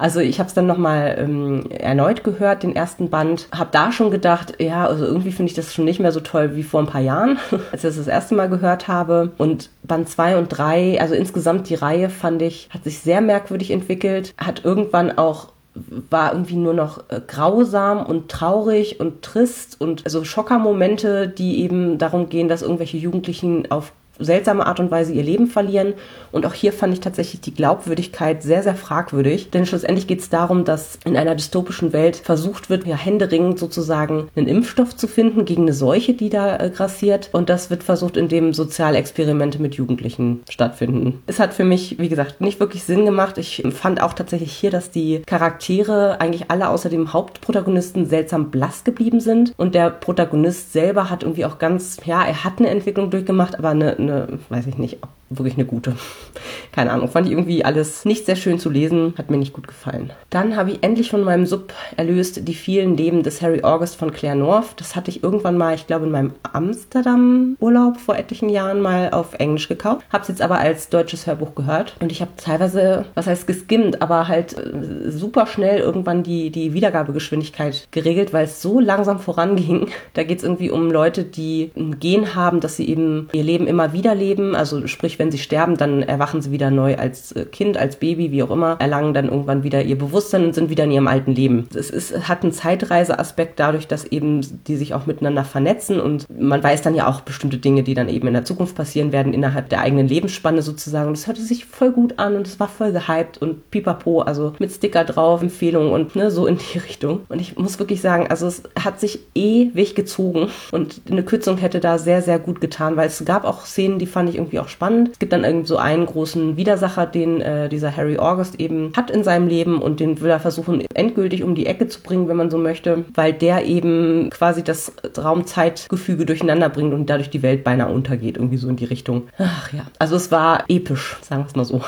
Also 0.00 0.20
ich 0.20 0.38
habe 0.38 0.46
es 0.46 0.54
dann 0.54 0.68
nochmal 0.68 1.16
ähm, 1.18 1.70
erneut 1.70 2.22
gehört, 2.22 2.62
den 2.62 2.76
ersten 2.76 3.10
Band. 3.10 3.48
Habe 3.52 3.70
da 3.72 3.90
schon 3.90 4.12
gedacht, 4.12 4.54
ja, 4.60 4.86
also 4.86 5.04
irgendwie 5.04 5.32
finde 5.32 5.50
ich 5.50 5.56
das 5.56 5.74
schon 5.74 5.86
nicht 5.86 5.98
mehr 5.98 6.12
so 6.12 6.20
toll 6.20 6.54
wie 6.54 6.62
vor 6.62 6.80
ein 6.80 6.86
paar 6.86 7.00
Jahren, 7.00 7.38
als 7.72 7.82
ich 7.82 7.88
das 7.88 7.96
das 7.96 8.06
erste 8.06 8.36
Mal 8.36 8.48
gehört 8.48 8.86
habe. 8.86 9.32
Und 9.38 9.70
Band 9.82 10.08
2 10.08 10.36
und 10.36 10.48
3, 10.50 11.00
also 11.00 11.14
insgesamt 11.14 11.68
die 11.68 11.74
Reihe 11.74 12.10
fand 12.10 12.42
ich, 12.42 12.68
hat 12.70 12.84
sich 12.84 13.00
sehr 13.00 13.20
merkwürdig 13.20 13.72
entwickelt, 13.72 14.34
hat 14.38 14.64
irgendwann 14.64 15.18
auch 15.18 15.48
war 15.74 16.32
irgendwie 16.32 16.56
nur 16.56 16.74
noch 16.74 17.04
äh, 17.08 17.20
grausam 17.26 18.04
und 18.04 18.30
traurig 18.30 19.00
und 19.00 19.22
trist 19.22 19.80
und 19.80 20.04
also 20.04 20.24
Schockermomente, 20.24 21.28
die 21.28 21.62
eben 21.62 21.98
darum 21.98 22.28
gehen, 22.28 22.48
dass 22.48 22.62
irgendwelche 22.62 22.96
Jugendlichen 22.96 23.70
auf 23.70 23.92
seltsame 24.18 24.66
Art 24.66 24.80
und 24.80 24.90
Weise 24.90 25.12
ihr 25.12 25.22
Leben 25.22 25.46
verlieren. 25.46 25.94
Und 26.32 26.46
auch 26.46 26.54
hier 26.54 26.72
fand 26.72 26.92
ich 26.92 27.00
tatsächlich 27.00 27.40
die 27.40 27.54
Glaubwürdigkeit 27.54 28.42
sehr, 28.42 28.62
sehr 28.62 28.74
fragwürdig. 28.74 29.50
Denn 29.50 29.66
schlussendlich 29.66 30.06
geht 30.06 30.20
es 30.20 30.28
darum, 30.28 30.64
dass 30.64 30.98
in 31.04 31.16
einer 31.16 31.34
dystopischen 31.34 31.92
Welt 31.92 32.16
versucht 32.16 32.70
wird, 32.70 32.86
ja 32.86 32.96
händeringend 32.96 33.58
sozusagen 33.58 34.28
einen 34.36 34.48
Impfstoff 34.48 34.96
zu 34.96 35.08
finden 35.08 35.44
gegen 35.44 35.62
eine 35.62 35.72
Seuche, 35.72 36.14
die 36.14 36.30
da 36.30 36.56
äh, 36.56 36.70
grassiert. 36.70 37.30
Und 37.32 37.48
das 37.48 37.70
wird 37.70 37.82
versucht, 37.82 38.16
indem 38.16 38.52
Sozialexperimente 38.52 39.60
mit 39.60 39.74
Jugendlichen 39.74 40.42
stattfinden. 40.48 41.22
Es 41.26 41.40
hat 41.40 41.54
für 41.54 41.64
mich, 41.64 41.98
wie 41.98 42.08
gesagt, 42.08 42.40
nicht 42.40 42.60
wirklich 42.60 42.84
Sinn 42.84 43.04
gemacht. 43.04 43.38
Ich 43.38 43.62
fand 43.70 44.02
auch 44.02 44.12
tatsächlich 44.12 44.52
hier, 44.52 44.70
dass 44.70 44.90
die 44.90 45.22
Charaktere 45.26 46.20
eigentlich 46.20 46.50
alle 46.50 46.68
außer 46.68 46.88
dem 46.88 47.12
Hauptprotagonisten 47.12 48.06
seltsam 48.06 48.50
blass 48.50 48.84
geblieben 48.84 49.20
sind. 49.20 49.52
Und 49.56 49.74
der 49.74 49.90
Protagonist 49.90 50.72
selber 50.72 51.10
hat 51.10 51.22
irgendwie 51.22 51.44
auch 51.44 51.58
ganz, 51.58 51.98
ja, 52.04 52.24
er 52.24 52.44
hat 52.44 52.58
eine 52.58 52.68
Entwicklung 52.68 53.10
durchgemacht, 53.10 53.58
aber 53.58 53.70
eine, 53.70 53.96
eine 54.08 54.38
weiß 54.48 54.66
ich 54.66 54.78
nicht, 54.78 54.98
wirklich 55.30 55.54
eine 55.54 55.64
gute. 55.64 55.94
Keine 56.72 56.92
Ahnung, 56.92 57.08
fand 57.08 57.26
ich 57.26 57.32
irgendwie 57.32 57.64
alles 57.64 58.04
nicht 58.04 58.26
sehr 58.26 58.36
schön 58.36 58.58
zu 58.58 58.70
lesen, 58.70 59.14
hat 59.18 59.30
mir 59.30 59.36
nicht 59.36 59.52
gut 59.52 59.66
gefallen. 59.66 60.12
Dann 60.30 60.56
habe 60.56 60.70
ich 60.70 60.82
endlich 60.82 61.10
von 61.10 61.22
meinem 61.22 61.46
Sub 61.46 61.72
erlöst 61.96 62.46
die 62.46 62.54
vielen 62.54 62.96
Leben 62.96 63.22
des 63.22 63.42
Harry 63.42 63.62
August 63.62 63.96
von 63.96 64.12
Claire 64.12 64.36
North. 64.36 64.74
Das 64.76 64.94
hatte 64.94 65.10
ich 65.10 65.22
irgendwann 65.22 65.58
mal, 65.58 65.74
ich 65.74 65.86
glaube 65.86 66.06
in 66.06 66.12
meinem 66.12 66.34
Amsterdam-Urlaub 66.52 67.98
vor 67.98 68.16
etlichen 68.16 68.48
Jahren 68.48 68.80
mal 68.80 69.10
auf 69.10 69.34
Englisch 69.34 69.68
gekauft. 69.68 70.06
Habe 70.10 70.22
es 70.22 70.28
jetzt 70.28 70.42
aber 70.42 70.58
als 70.58 70.88
deutsches 70.88 71.26
Hörbuch 71.26 71.54
gehört 71.54 71.96
und 72.00 72.12
ich 72.12 72.20
habe 72.20 72.32
teilweise, 72.36 73.06
was 73.14 73.26
heißt 73.26 73.46
geskimmt, 73.46 74.00
aber 74.00 74.28
halt 74.28 74.56
äh, 74.56 75.10
super 75.10 75.46
schnell 75.46 75.80
irgendwann 75.80 76.22
die, 76.22 76.50
die 76.50 76.72
Wiedergabegeschwindigkeit 76.74 77.88
geregelt, 77.90 78.32
weil 78.32 78.44
es 78.44 78.62
so 78.62 78.80
langsam 78.80 79.18
voranging. 79.18 79.88
Da 80.14 80.24
geht 80.24 80.38
es 80.38 80.44
irgendwie 80.44 80.70
um 80.70 80.90
Leute, 80.90 81.22
die 81.22 81.70
ein 81.76 82.00
Gen 82.00 82.34
haben, 82.34 82.60
dass 82.60 82.76
sie 82.76 82.88
eben 82.88 83.28
ihr 83.32 83.42
Leben 83.42 83.66
immer 83.66 83.92
wieder 83.92 83.97
leben, 84.02 84.54
also 84.54 84.86
sprich 84.86 85.18
wenn 85.18 85.30
sie 85.30 85.38
sterben, 85.38 85.76
dann 85.76 86.02
erwachen 86.02 86.42
sie 86.42 86.50
wieder 86.50 86.70
neu 86.70 86.96
als 86.96 87.32
äh, 87.32 87.44
Kind, 87.44 87.76
als 87.76 87.96
Baby, 87.96 88.32
wie 88.32 88.42
auch 88.42 88.50
immer, 88.50 88.76
erlangen 88.78 89.14
dann 89.14 89.28
irgendwann 89.28 89.62
wieder 89.62 89.82
ihr 89.82 89.98
Bewusstsein 89.98 90.44
und 90.44 90.54
sind 90.54 90.70
wieder 90.70 90.84
in 90.84 90.92
ihrem 90.92 91.08
alten 91.08 91.34
Leben. 91.34 91.68
Es 91.74 91.90
ist, 91.90 92.28
hat 92.28 92.42
einen 92.42 92.52
Zeitreiseaspekt 92.52 93.58
dadurch, 93.58 93.86
dass 93.86 94.04
eben 94.04 94.40
die 94.66 94.76
sich 94.76 94.94
auch 94.94 95.06
miteinander 95.06 95.44
vernetzen 95.44 96.00
und 96.00 96.26
man 96.30 96.62
weiß 96.62 96.82
dann 96.82 96.94
ja 96.94 97.08
auch 97.08 97.20
bestimmte 97.22 97.58
Dinge, 97.58 97.82
die 97.82 97.94
dann 97.94 98.08
eben 98.08 98.26
in 98.26 98.34
der 98.34 98.44
Zukunft 98.44 98.76
passieren 98.76 99.12
werden, 99.12 99.34
innerhalb 99.34 99.68
der 99.68 99.80
eigenen 99.80 100.08
Lebensspanne 100.08 100.62
sozusagen. 100.62 101.08
Und 101.08 101.16
das 101.16 101.26
hörte 101.26 101.42
sich 101.42 101.64
voll 101.64 101.92
gut 101.92 102.18
an 102.18 102.36
und 102.36 102.46
es 102.46 102.60
war 102.60 102.68
voll 102.68 102.92
gehypt 102.92 103.38
und 103.38 103.70
pipapo, 103.70 104.20
also 104.20 104.52
mit 104.58 104.70
Sticker 104.70 105.04
drauf, 105.04 105.42
Empfehlungen 105.42 105.90
und 105.92 106.16
ne, 106.16 106.30
so 106.30 106.46
in 106.46 106.58
die 106.58 106.78
Richtung. 106.88 107.20
Und 107.28 107.40
ich 107.40 107.56
muss 107.56 107.78
wirklich 107.78 108.00
sagen, 108.00 108.26
also 108.28 108.46
es 108.46 108.62
hat 108.78 109.00
sich 109.00 109.20
ewig 109.34 109.94
gezogen 109.94 110.48
und 110.72 111.00
eine 111.10 111.22
Kürzung 111.22 111.56
hätte 111.56 111.80
da 111.80 111.98
sehr, 111.98 112.22
sehr 112.22 112.38
gut 112.38 112.60
getan, 112.60 112.96
weil 112.96 113.08
es 113.08 113.24
gab 113.24 113.44
auch 113.44 113.64
Szenen, 113.64 113.87
die 113.96 114.06
fand 114.06 114.28
ich 114.28 114.36
irgendwie 114.36 114.58
auch 114.58 114.68
spannend 114.68 114.88
spannend. 114.88 115.10
Es 115.12 115.18
gibt 115.18 115.32
dann 115.32 115.44
irgendwie 115.44 115.66
so 115.66 115.76
einen 115.76 116.06
großen 116.06 116.56
Widersacher, 116.56 117.06
den 117.06 117.40
äh, 117.40 117.68
dieser 117.68 117.96
Harry 117.96 118.18
August 118.18 118.60
eben 118.60 118.92
hat 118.96 119.10
in 119.10 119.24
seinem 119.24 119.48
Leben 119.48 119.80
und 119.80 120.00
den 120.00 120.20
will 120.20 120.30
er 120.30 120.40
versuchen 120.40 120.84
endgültig 120.94 121.42
um 121.42 121.54
die 121.54 121.66
Ecke 121.66 121.88
zu 121.88 122.00
bringen, 122.00 122.28
wenn 122.28 122.36
man 122.36 122.50
so 122.50 122.58
möchte, 122.58 123.04
weil 123.14 123.32
der 123.32 123.64
eben 123.66 124.30
quasi 124.30 124.62
das 124.62 124.92
Raumzeitgefüge 125.16 126.26
durcheinander 126.26 126.68
bringt 126.68 126.94
und 126.94 127.06
dadurch 127.06 127.30
die 127.30 127.42
Welt 127.42 127.64
beinahe 127.64 127.92
untergeht, 127.92 128.36
irgendwie 128.36 128.56
so 128.56 128.68
in 128.68 128.76
die 128.76 128.84
Richtung. 128.84 129.28
Ach 129.38 129.72
ja, 129.72 129.86
also 129.98 130.16
es 130.16 130.30
war 130.30 130.64
episch, 130.68 131.16
sagen 131.22 131.42
wir 131.42 131.46
es 131.46 131.56
mal 131.56 131.64
so. 131.64 131.82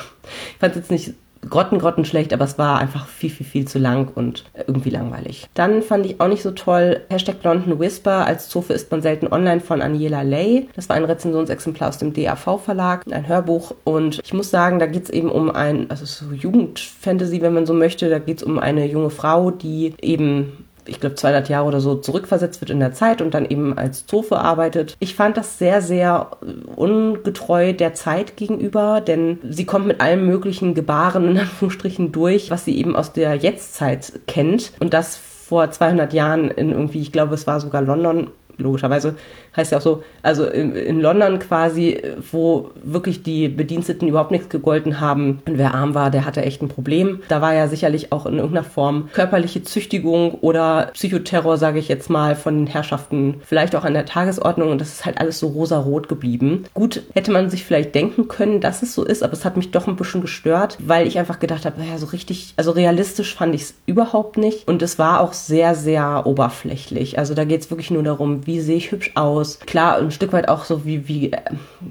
Ich 0.52 0.58
fand 0.58 0.72
es 0.72 0.76
jetzt 0.76 0.90
nicht 0.90 1.14
grotten, 1.48 1.78
grotten 1.78 2.04
schlecht, 2.04 2.32
aber 2.32 2.44
es 2.44 2.58
war 2.58 2.78
einfach 2.78 3.06
viel, 3.06 3.30
viel, 3.30 3.46
viel 3.46 3.66
zu 3.66 3.78
lang 3.78 4.10
und 4.14 4.44
irgendwie 4.66 4.90
langweilig. 4.90 5.48
Dann 5.54 5.82
fand 5.82 6.06
ich 6.06 6.20
auch 6.20 6.28
nicht 6.28 6.42
so 6.42 6.50
toll 6.50 7.00
Hashtag 7.10 7.40
Blonden 7.40 7.78
Whisper 7.78 8.26
als 8.26 8.48
Zofe 8.48 8.72
ist 8.72 8.90
man 8.90 9.02
selten 9.02 9.28
online 9.28 9.60
von 9.60 9.80
Aniela 9.80 10.22
Lay. 10.22 10.68
Das 10.74 10.88
war 10.88 10.96
ein 10.96 11.04
Rezensionsexemplar 11.04 11.88
aus 11.88 11.98
dem 11.98 12.12
DAV 12.12 12.58
Verlag, 12.58 13.04
ein 13.10 13.26
Hörbuch 13.26 13.74
und 13.84 14.20
ich 14.24 14.32
muss 14.32 14.50
sagen, 14.50 14.78
da 14.78 14.86
geht 14.86 15.04
es 15.04 15.10
eben 15.10 15.30
um 15.30 15.50
ein, 15.50 15.90
also 15.90 16.04
so 16.04 16.32
Jugendfantasy, 16.32 17.40
wenn 17.40 17.54
man 17.54 17.66
so 17.66 17.74
möchte, 17.74 18.10
da 18.10 18.18
geht 18.18 18.38
es 18.38 18.42
um 18.42 18.58
eine 18.58 18.86
junge 18.86 19.10
Frau, 19.10 19.50
die 19.50 19.94
eben 20.02 20.66
ich 20.86 21.00
glaube, 21.00 21.14
200 21.14 21.48
Jahre 21.48 21.66
oder 21.66 21.80
so 21.80 21.96
zurückversetzt 21.96 22.60
wird 22.60 22.70
in 22.70 22.80
der 22.80 22.92
Zeit 22.92 23.22
und 23.22 23.34
dann 23.34 23.46
eben 23.46 23.76
als 23.76 24.06
Zofe 24.06 24.38
arbeitet. 24.38 24.96
Ich 24.98 25.14
fand 25.14 25.36
das 25.36 25.58
sehr, 25.58 25.82
sehr 25.82 26.30
ungetreu 26.76 27.72
der 27.72 27.94
Zeit 27.94 28.36
gegenüber, 28.36 29.00
denn 29.00 29.38
sie 29.48 29.64
kommt 29.64 29.86
mit 29.86 30.00
allen 30.00 30.26
möglichen 30.26 30.74
Gebaren 30.74 31.28
in 31.28 31.38
Anführungsstrichen 31.40 32.12
durch, 32.12 32.50
was 32.50 32.64
sie 32.64 32.76
eben 32.78 32.96
aus 32.96 33.12
der 33.12 33.34
Jetztzeit 33.34 34.20
kennt 34.26 34.72
und 34.80 34.94
das 34.94 35.16
vor 35.16 35.70
200 35.70 36.12
Jahren 36.12 36.50
in 36.50 36.70
irgendwie, 36.70 37.00
ich 37.00 37.10
glaube, 37.10 37.34
es 37.34 37.46
war 37.46 37.58
sogar 37.58 37.82
London, 37.82 38.30
logischerweise 38.56 39.16
heißt 39.56 39.72
ja 39.72 39.78
auch 39.78 39.82
so, 39.82 40.02
also 40.22 40.46
in, 40.46 40.74
in, 40.74 41.00
London 41.00 41.38
quasi, 41.38 42.00
wo 42.30 42.70
wirklich 42.82 43.22
die 43.22 43.48
Bediensteten 43.48 44.08
überhaupt 44.08 44.30
nichts 44.30 44.48
gegolten 44.48 45.00
haben. 45.00 45.42
Und 45.46 45.58
wer 45.58 45.74
arm 45.74 45.94
war, 45.94 46.10
der 46.10 46.24
hatte 46.24 46.42
echt 46.42 46.62
ein 46.62 46.68
Problem. 46.68 47.20
Da 47.28 47.40
war 47.40 47.54
ja 47.54 47.68
sicherlich 47.68 48.12
auch 48.12 48.26
in 48.26 48.36
irgendeiner 48.36 48.64
Form 48.64 49.08
körperliche 49.12 49.62
Züchtigung 49.62 50.34
oder 50.40 50.90
Psychoterror, 50.92 51.56
sage 51.56 51.78
ich 51.78 51.88
jetzt 51.88 52.10
mal, 52.10 52.36
von 52.36 52.56
den 52.56 52.66
Herrschaften 52.66 53.40
vielleicht 53.44 53.74
auch 53.74 53.84
an 53.84 53.94
der 53.94 54.06
Tagesordnung. 54.06 54.70
Und 54.70 54.80
das 54.80 54.92
ist 54.92 55.04
halt 55.04 55.18
alles 55.18 55.38
so 55.38 55.48
rosarot 55.48 56.08
geblieben. 56.08 56.64
Gut, 56.74 57.02
hätte 57.14 57.32
man 57.32 57.50
sich 57.50 57.64
vielleicht 57.64 57.94
denken 57.94 58.28
können, 58.28 58.60
dass 58.60 58.82
es 58.82 58.94
so 58.94 59.04
ist, 59.04 59.22
aber 59.22 59.32
es 59.32 59.44
hat 59.44 59.56
mich 59.56 59.70
doch 59.70 59.88
ein 59.88 59.96
bisschen 59.96 60.20
gestört, 60.20 60.78
weil 60.80 61.06
ich 61.06 61.18
einfach 61.18 61.40
gedacht 61.40 61.64
habe, 61.64 61.80
naja, 61.80 61.98
so 61.98 62.06
richtig, 62.06 62.54
also 62.56 62.70
realistisch 62.70 63.34
fand 63.34 63.54
ich 63.54 63.62
es 63.62 63.74
überhaupt 63.86 64.36
nicht. 64.36 64.68
Und 64.68 64.82
es 64.82 64.98
war 64.98 65.20
auch 65.20 65.32
sehr, 65.32 65.74
sehr 65.74 66.22
oberflächlich. 66.26 67.18
Also 67.18 67.34
da 67.34 67.44
geht 67.44 67.62
es 67.62 67.70
wirklich 67.70 67.90
nur 67.90 68.02
darum, 68.02 68.46
wie 68.46 68.60
sehe 68.60 68.76
ich 68.76 68.92
hübsch 68.92 69.12
aus, 69.14 69.39
aus. 69.40 69.58
Klar, 69.60 69.98
ein 69.98 70.10
Stück 70.10 70.32
weit 70.32 70.48
auch 70.48 70.64
so, 70.64 70.84
wie, 70.84 71.08
wie 71.08 71.32
äh, 71.32 71.38